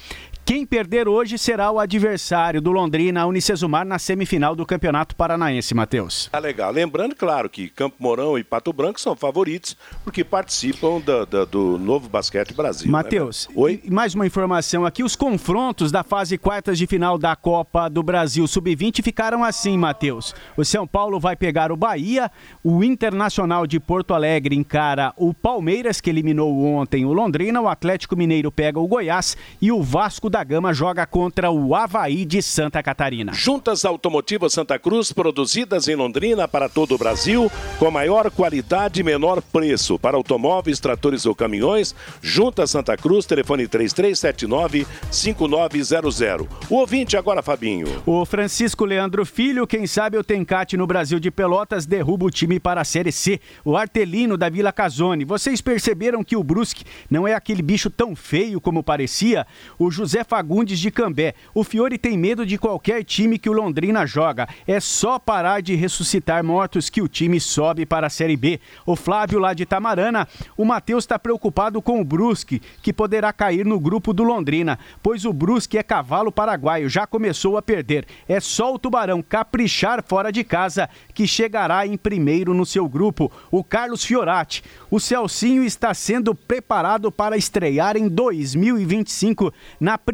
Quem 0.45 0.66
perder 0.66 1.07
hoje 1.07 1.38
será 1.38 1.70
o 1.70 1.78
adversário 1.78 2.61
do 2.61 2.72
Londrina, 2.72 3.24
Unicesumar, 3.26 3.86
na 3.86 3.97
semifinal 3.97 4.57
do 4.57 4.66
Campeonato 4.66 5.14
Paranaense, 5.14 5.72
Matheus. 5.72 6.28
Tá 6.32 6.40
legal. 6.40 6.72
Lembrando, 6.72 7.14
claro, 7.14 7.49
que 7.49 7.68
Campo 7.68 7.95
Mourão 8.01 8.36
e 8.36 8.43
Pato 8.43 8.72
Branco 8.72 9.01
são 9.01 9.14
favoritos 9.14 9.76
porque 10.03 10.24
participam 10.24 11.01
da, 11.01 11.24
da, 11.24 11.45
do 11.45 11.78
novo 11.78 12.09
basquete 12.09 12.55
Brasil. 12.55 12.88
Né, 12.88 12.93
Matheus, 12.93 13.47
né? 13.51 13.55
Oi? 13.57 13.82
mais 13.88 14.16
uma 14.16 14.26
informação 14.26 14.84
aqui. 14.84 15.05
Os 15.05 15.14
confrontos 15.14 15.93
da 15.93 16.03
fase 16.03 16.36
quartas 16.36 16.76
de 16.76 16.88
final 16.88 17.16
da 17.16 17.36
Copa 17.36 17.88
do 17.88 18.03
Brasil 18.03 18.45
Sub-20 18.45 19.01
ficaram 19.01 19.45
assim, 19.45 19.78
Matheus. 19.78 20.34
O 20.57 20.64
São 20.64 20.88
Paulo 20.88 21.20
vai 21.20 21.36
pegar 21.36 21.70
o 21.70 21.76
Bahia, 21.76 22.28
o 22.64 22.82
Internacional 22.82 23.64
de 23.64 23.78
Porto 23.78 24.12
Alegre 24.12 24.57
encara 24.57 25.14
o 25.16 25.32
Palmeiras, 25.32 26.01
que 26.01 26.11
eliminou 26.11 26.64
ontem 26.64 27.05
o 27.05 27.12
Londrina, 27.12 27.61
o 27.61 27.68
Atlético 27.68 28.16
Mineiro 28.16 28.51
pega 28.51 28.80
o 28.80 28.88
Goiás 28.88 29.36
e 29.61 29.70
o 29.70 29.80
Vasco 29.80 30.32
da 30.33 30.43
Gama 30.43 30.72
joga 30.72 31.05
contra 31.05 31.51
o 31.51 31.74
Havaí 31.74 32.24
de 32.24 32.41
Santa 32.41 32.83
Catarina. 32.83 33.35
Juntas 33.35 33.85
Automotivas 33.85 34.55
Santa 34.55 34.78
Cruz, 34.78 35.12
produzidas 35.12 35.89
em 35.89 35.95
Londrina 35.95 36.49
para 36.49 36.70
todo 36.70 36.95
o 36.95 36.99
Brasil, 36.99 37.53
com 37.78 37.91
maior 37.91 38.30
qualidade 38.30 39.01
e 39.01 39.05
menor 39.05 39.43
preço. 39.43 39.99
Para 39.99 40.16
automóveis, 40.16 40.80
tratores 40.80 41.26
ou 41.26 41.35
caminhões, 41.35 41.95
Juntas 42.22 42.70
Santa 42.70 42.97
Cruz, 42.97 43.26
telefone 43.26 43.68
3379-5900. 43.68 46.49
O 46.70 46.76
ouvinte 46.76 47.14
agora, 47.14 47.43
Fabinho. 47.43 48.01
O 48.07 48.24
Francisco 48.24 48.87
Leandro 48.87 49.26
Filho, 49.26 49.66
quem 49.66 49.87
sabe 49.87 50.16
o 50.16 50.24
Tencate 50.24 50.78
no 50.78 50.87
Brasil 50.87 51.20
de 51.20 51.30
Pelotas, 51.30 51.85
derruba 51.85 52.24
o 52.24 52.30
time 52.30 52.59
para 52.59 52.80
a 52.80 52.85
Série 52.85 53.12
C. 53.12 53.39
O 53.62 53.76
Artelino 53.76 54.39
da 54.39 54.49
Vila 54.49 54.72
Casone. 54.72 55.26
Vocês 55.26 55.61
perceberam 55.61 56.24
que 56.24 56.37
o 56.37 56.43
Brusque 56.43 56.87
não 57.11 57.28
é 57.28 57.35
aquele 57.35 57.61
bicho 57.61 57.91
tão 57.91 58.16
feio 58.16 58.62
como 58.62 58.83
parecia? 58.83 59.47
O 59.78 59.91
José 59.91 60.22
Fagundes 60.25 60.79
de 60.79 60.91
Cambé. 60.91 61.35
O 61.55 61.64
Fiore 61.64 61.99
tem 61.99 62.16
medo 62.16 62.47
de 62.47 62.57
qualquer 62.57 63.05
time 63.05 63.39
que 63.39 63.51
o 63.51 63.53
Londrina 63.53 64.07
joga. 64.07 64.49
É 64.66 64.81
só 64.81 65.18
parar 65.18 65.61
de 65.61 65.75
ressuscitar 65.75 66.43
mortos 66.43 66.89
que 66.89 67.03
o 67.03 67.09
time 67.09 67.41
sobe 67.41 67.85
para 67.85 68.07
a 68.07 68.11
Série 68.11 68.37
B. 68.37 68.61
O 68.87 68.97
Flávio 68.97 69.39
lá 69.39 69.53
de 69.53 69.66
Tamarana, 69.66 70.27
o 70.57 70.64
Matheus 70.64 71.05
está 71.05 71.18
preocupado 71.18 71.83
com 71.83 72.01
o 72.01 72.05
Brusque, 72.05 72.62
que 72.83 72.93
poderá 72.93 73.33
cair 73.33 73.66
no 73.66 73.79
grupo 73.79 74.12
do 74.12 74.23
Londrina, 74.23 74.79
pois 75.03 75.25
o 75.25 75.33
Brusque 75.33 75.77
é 75.77 75.83
cavalo 75.83 76.33
paraguaio, 76.33 76.89
já 76.89 77.07
começou 77.07 77.57
a 77.57 77.62
perder. 77.62 78.07
É 78.29 78.41
só 78.41 78.73
o 78.73 78.79
Tubarão 78.79 79.23
caprichar 79.23 80.03
fora 80.03 80.33
de 80.33 80.45
casa 80.45 80.89
que 81.12 81.27
chegará 81.27 81.87
em 81.87 81.97
primeiro 81.97 82.55
no 82.55 82.64
seu 82.64 82.89
grupo. 82.89 83.31
O 83.51 83.62
Carlos 83.62 84.05
Fiorati, 84.05 84.62
o 84.91 84.99
Celcinho 84.99 85.64
está 85.64 85.93
sendo 85.93 86.35
preparado 86.35 87.11
para 87.11 87.37
estrear 87.37 87.97
em 87.97 88.09
2025 88.09 89.53
na 89.81 89.99
primeira 89.99 90.12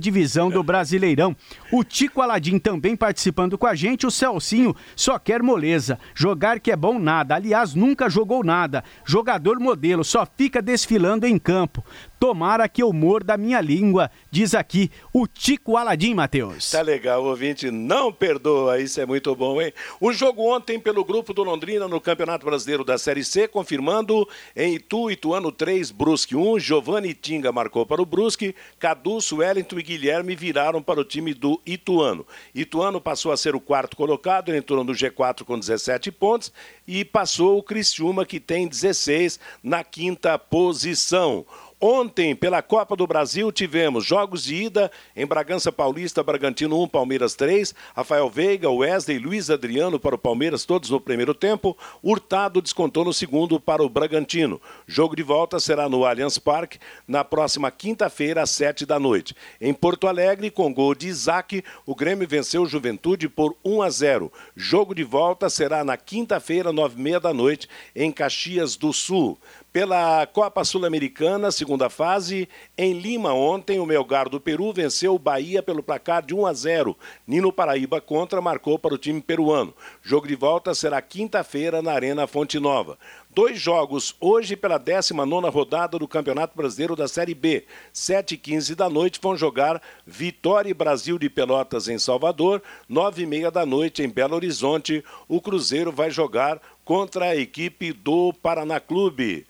divisão 0.00 0.50
do 0.50 0.62
Brasileirão. 0.62 1.34
O 1.72 1.84
Tico 1.84 2.20
Aladim 2.20 2.58
também 2.58 2.96
participando 2.96 3.56
com 3.56 3.66
a 3.66 3.74
gente. 3.74 4.06
O 4.06 4.10
Celcinho 4.10 4.74
só 4.96 5.18
quer 5.18 5.42
moleza. 5.42 5.98
Jogar 6.14 6.60
que 6.60 6.70
é 6.70 6.76
bom 6.76 6.98
nada. 6.98 7.36
Aliás, 7.36 7.74
nunca 7.74 8.10
jogou 8.10 8.44
nada. 8.44 8.82
Jogador 9.04 9.60
modelo, 9.60 10.04
só 10.04 10.26
fica 10.26 10.60
desfilando 10.60 11.26
em 11.26 11.38
campo. 11.38 11.84
Tomara 12.18 12.68
que 12.68 12.82
eu 12.82 12.92
morda 12.92 13.34
a 13.34 13.36
minha 13.36 13.60
língua, 13.60 14.10
diz 14.30 14.54
aqui 14.54 14.90
o 15.12 15.26
Tico 15.26 15.76
Aladim, 15.76 16.14
Matheus. 16.14 16.70
Tá 16.70 16.80
legal, 16.80 17.24
ouvinte 17.24 17.70
não 17.70 18.12
perdoa, 18.12 18.80
isso 18.80 19.00
é 19.00 19.06
muito 19.06 19.34
bom, 19.36 19.60
hein? 19.60 19.72
O 20.00 20.12
jogo 20.12 20.42
ontem 20.42 20.80
pelo 20.80 21.04
grupo 21.04 21.32
do 21.32 21.42
Londrina 21.42 21.86
no 21.86 22.00
Campeonato 22.00 22.44
Brasileiro 22.44 22.84
da 22.84 22.98
Série 22.98 23.24
C, 23.24 23.46
confirmando 23.46 24.28
em 24.56 24.74
Itu, 24.74 25.10
Ituano 25.10 25.52
3, 25.52 25.90
Brusque 25.90 26.34
1, 26.34 26.58
Giovanni 26.58 27.14
Tinga 27.14 27.52
marcou 27.52 27.86
para 27.86 28.02
o 28.02 28.06
Brusque, 28.06 28.54
Cadu, 28.78 29.18
Wellington 29.32 29.78
e 29.78 29.82
Guilherme 29.82 30.34
viraram 30.34 30.82
para 30.82 31.00
o 31.00 31.04
time 31.04 31.34
do 31.34 31.60
Ituano. 31.66 32.26
Ituano 32.54 33.00
passou 33.00 33.32
a 33.32 33.36
ser 33.36 33.54
o 33.54 33.60
quarto 33.60 33.96
colocado, 33.96 34.54
entrou 34.54 34.82
no 34.84 34.92
G4 34.92 35.44
com 35.44 35.58
17 35.58 36.10
pontos 36.12 36.52
e 36.86 37.04
passou 37.04 37.58
o 37.58 37.62
Criciúma, 37.62 38.24
que 38.26 38.40
tem 38.40 38.66
16 38.66 39.38
na 39.62 39.84
quinta 39.84 40.38
posição. 40.38 41.44
Ontem, 41.80 42.34
pela 42.34 42.60
Copa 42.60 42.96
do 42.96 43.06
Brasil, 43.06 43.52
tivemos 43.52 44.04
jogos 44.04 44.42
de 44.42 44.64
ida 44.64 44.90
em 45.14 45.24
Bragança 45.24 45.70
Paulista, 45.70 46.24
Bragantino 46.24 46.82
1, 46.82 46.88
Palmeiras 46.88 47.36
3, 47.36 47.72
Rafael 47.94 48.28
Veiga, 48.28 48.68
Wesley 48.68 49.20
Luiz 49.20 49.48
Adriano 49.48 50.00
para 50.00 50.16
o 50.16 50.18
Palmeiras, 50.18 50.64
todos 50.64 50.90
no 50.90 51.00
primeiro 51.00 51.32
tempo. 51.32 51.78
Hurtado 52.02 52.60
descontou 52.60 53.04
no 53.04 53.12
segundo 53.12 53.60
para 53.60 53.80
o 53.80 53.88
Bragantino. 53.88 54.60
Jogo 54.88 55.14
de 55.14 55.22
volta 55.22 55.60
será 55.60 55.88
no 55.88 56.04
Allianz 56.04 56.36
Parque 56.36 56.80
na 57.06 57.22
próxima 57.22 57.70
quinta-feira, 57.70 58.42
às 58.42 58.50
sete 58.50 58.84
da 58.84 58.98
noite. 58.98 59.36
Em 59.60 59.72
Porto 59.72 60.08
Alegre, 60.08 60.50
com 60.50 60.74
gol 60.74 60.96
de 60.96 61.06
Isaac, 61.06 61.62
o 61.86 61.94
Grêmio 61.94 62.26
venceu 62.26 62.62
o 62.62 62.66
Juventude 62.66 63.28
por 63.28 63.54
1 63.64 63.82
a 63.82 63.90
0. 63.90 64.32
Jogo 64.56 64.96
de 64.96 65.04
volta 65.04 65.48
será 65.48 65.84
na 65.84 65.96
quinta-feira, 65.96 66.72
nove 66.72 66.98
e 66.98 67.02
meia 67.02 67.20
da 67.20 67.32
noite, 67.32 67.68
em 67.94 68.10
Caxias 68.10 68.74
do 68.74 68.92
Sul. 68.92 69.38
Pela 69.78 70.26
Copa 70.26 70.64
Sul-Americana, 70.64 71.52
segunda 71.52 71.88
fase, 71.88 72.48
em 72.76 72.94
Lima 72.94 73.32
ontem, 73.32 73.78
o 73.78 73.86
Melgar 73.86 74.28
do 74.28 74.40
Peru 74.40 74.72
venceu 74.72 75.14
o 75.14 75.20
Bahia 75.20 75.62
pelo 75.62 75.84
placar 75.84 76.26
de 76.26 76.34
1 76.34 76.46
a 76.46 76.52
0. 76.52 76.98
Nino 77.24 77.52
Paraíba 77.52 78.00
contra 78.00 78.40
marcou 78.40 78.76
para 78.76 78.94
o 78.94 78.98
time 78.98 79.20
peruano. 79.20 79.72
Jogo 80.02 80.26
de 80.26 80.34
volta 80.34 80.74
será 80.74 81.00
quinta-feira 81.00 81.80
na 81.80 81.92
Arena 81.92 82.26
Fonte 82.26 82.58
Nova. 82.58 82.98
Dois 83.30 83.60
jogos 83.60 84.16
hoje 84.20 84.56
pela 84.56 84.78
19 84.78 85.48
rodada 85.48 85.96
do 85.96 86.08
Campeonato 86.08 86.56
Brasileiro 86.56 86.96
da 86.96 87.06
Série 87.06 87.32
B. 87.32 87.64
7 87.92 88.34
e 88.34 88.36
15 88.36 88.74
da 88.74 88.90
noite 88.90 89.20
vão 89.22 89.36
jogar 89.36 89.80
Vitória 90.04 90.70
e 90.70 90.74
Brasil 90.74 91.20
de 91.20 91.30
Pelotas 91.30 91.86
em 91.86 92.00
Salvador. 92.00 92.60
9 92.88 93.22
e 93.22 93.26
meia 93.26 93.48
da 93.48 93.64
noite 93.64 94.02
em 94.02 94.08
Belo 94.08 94.34
Horizonte. 94.34 95.04
O 95.28 95.40
Cruzeiro 95.40 95.92
vai 95.92 96.10
jogar 96.10 96.60
contra 96.84 97.26
a 97.26 97.36
equipe 97.36 97.92
do 97.92 98.32
Paraná 98.32 98.80
Clube. 98.80 99.46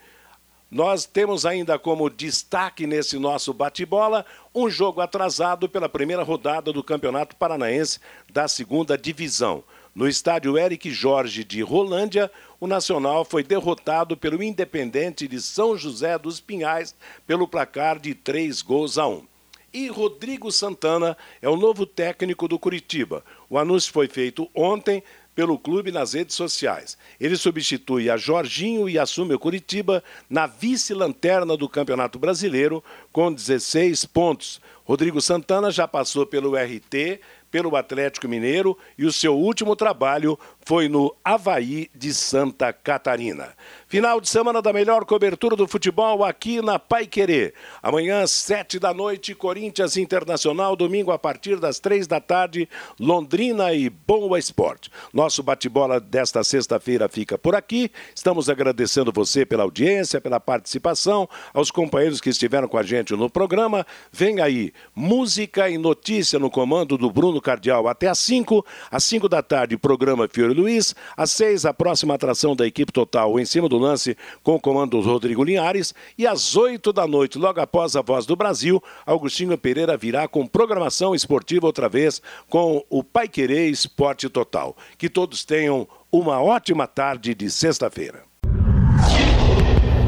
Nós 0.70 1.06
temos 1.06 1.46
ainda 1.46 1.78
como 1.78 2.10
destaque 2.10 2.86
nesse 2.86 3.18
nosso 3.18 3.54
bate-bola 3.54 4.26
um 4.54 4.68
jogo 4.68 5.00
atrasado 5.00 5.66
pela 5.66 5.88
primeira 5.88 6.22
rodada 6.22 6.70
do 6.72 6.84
Campeonato 6.84 7.34
Paranaense 7.36 7.98
da 8.30 8.46
segunda 8.46 8.96
divisão. 8.98 9.64
No 9.94 10.06
estádio 10.06 10.58
Eric 10.58 10.90
Jorge 10.90 11.42
de 11.42 11.62
Rolândia, 11.62 12.30
o 12.60 12.66
Nacional 12.66 13.24
foi 13.24 13.42
derrotado 13.42 14.14
pelo 14.14 14.42
Independente 14.42 15.26
de 15.26 15.40
São 15.40 15.74
José 15.74 16.18
dos 16.18 16.38
Pinhais 16.38 16.94
pelo 17.26 17.48
placar 17.48 17.98
de 17.98 18.14
três 18.14 18.60
gols 18.60 18.98
a 18.98 19.08
um. 19.08 19.24
E 19.72 19.88
Rodrigo 19.88 20.52
Santana 20.52 21.16
é 21.40 21.48
o 21.48 21.56
novo 21.56 21.86
técnico 21.86 22.46
do 22.46 22.58
Curitiba. 22.58 23.24
O 23.48 23.58
anúncio 23.58 23.92
foi 23.92 24.06
feito 24.06 24.50
ontem 24.54 25.02
pelo 25.38 25.56
clube 25.56 25.92
nas 25.92 26.14
redes 26.14 26.34
sociais. 26.34 26.98
Ele 27.20 27.36
substitui 27.36 28.10
a 28.10 28.16
Jorginho 28.16 28.88
e 28.88 28.98
assume 28.98 29.34
o 29.34 29.38
Curitiba 29.38 30.02
na 30.28 30.48
vice-lanterna 30.48 31.56
do 31.56 31.68
Campeonato 31.68 32.18
Brasileiro 32.18 32.82
com 33.12 33.32
16 33.32 34.04
pontos. 34.06 34.60
Rodrigo 34.84 35.20
Santana 35.20 35.70
já 35.70 35.86
passou 35.86 36.26
pelo 36.26 36.56
RT, 36.56 37.20
pelo 37.52 37.76
Atlético 37.76 38.26
Mineiro 38.26 38.76
e 38.98 39.06
o 39.06 39.12
seu 39.12 39.36
último 39.36 39.76
trabalho 39.76 40.36
foi 40.68 40.86
no 40.86 41.16
Havaí 41.24 41.88
de 41.94 42.12
Santa 42.12 42.74
Catarina. 42.74 43.54
Final 43.86 44.20
de 44.20 44.28
semana 44.28 44.60
da 44.60 44.70
melhor 44.70 45.06
cobertura 45.06 45.56
do 45.56 45.66
futebol 45.66 46.22
aqui 46.22 46.60
na 46.60 46.78
Pai 46.78 47.06
Querer. 47.06 47.54
Amanhã, 47.82 48.26
sete 48.26 48.78
da 48.78 48.92
noite, 48.92 49.34
Corinthians 49.34 49.96
Internacional. 49.96 50.76
Domingo, 50.76 51.10
a 51.10 51.18
partir 51.18 51.58
das 51.58 51.80
três 51.80 52.06
da 52.06 52.20
tarde, 52.20 52.68
Londrina 53.00 53.72
e 53.72 53.88
Boa 53.88 54.38
Esporte. 54.38 54.90
Nosso 55.10 55.42
bate-bola 55.42 55.98
desta 55.98 56.44
sexta-feira 56.44 57.08
fica 57.08 57.38
por 57.38 57.54
aqui. 57.54 57.90
Estamos 58.14 58.50
agradecendo 58.50 59.10
você 59.10 59.46
pela 59.46 59.62
audiência, 59.62 60.20
pela 60.20 60.38
participação, 60.38 61.26
aos 61.54 61.70
companheiros 61.70 62.20
que 62.20 62.28
estiveram 62.28 62.68
com 62.68 62.76
a 62.76 62.82
gente 62.82 63.16
no 63.16 63.30
programa. 63.30 63.86
Vem 64.12 64.42
aí, 64.42 64.74
música 64.94 65.70
e 65.70 65.78
notícia 65.78 66.38
no 66.38 66.50
comando 66.50 66.98
do 66.98 67.10
Bruno 67.10 67.36
no 67.36 67.40
Cardeal 67.40 67.88
até 67.88 68.08
às 68.08 68.18
5. 68.18 68.66
Às 68.90 69.04
5 69.04 69.30
da 69.30 69.42
tarde, 69.42 69.78
programa 69.78 70.28
Fiore 70.28 70.57
Luiz. 70.58 70.94
Às 71.16 71.30
6, 71.32 71.64
a 71.64 71.72
próxima 71.72 72.14
atração 72.14 72.54
da 72.54 72.66
equipe 72.66 72.92
total 72.92 73.38
em 73.38 73.44
cima 73.44 73.68
do 73.68 73.78
lance 73.78 74.16
com 74.42 74.56
o 74.56 74.60
comando 74.60 74.90
do 74.90 75.00
Rodrigo 75.00 75.44
Linhares. 75.44 75.94
E 76.16 76.26
às 76.26 76.56
8 76.56 76.92
da 76.92 77.06
noite, 77.06 77.38
logo 77.38 77.60
após 77.60 77.96
a 77.96 78.02
Voz 78.02 78.26
do 78.26 78.36
Brasil, 78.36 78.82
Augustinho 79.06 79.56
Pereira 79.56 79.96
virá 79.96 80.28
com 80.28 80.46
programação 80.46 81.14
esportiva 81.14 81.66
outra 81.66 81.88
vez 81.88 82.20
com 82.48 82.84
o 82.90 83.02
Pai 83.02 83.28
Querer 83.28 83.68
Esporte 83.68 84.28
Total. 84.28 84.76
Que 84.96 85.08
todos 85.08 85.44
tenham 85.44 85.88
uma 86.10 86.42
ótima 86.42 86.86
tarde 86.86 87.34
de 87.34 87.50
sexta-feira. 87.50 88.22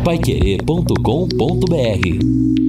Paiquerê.com.br 0.04 2.59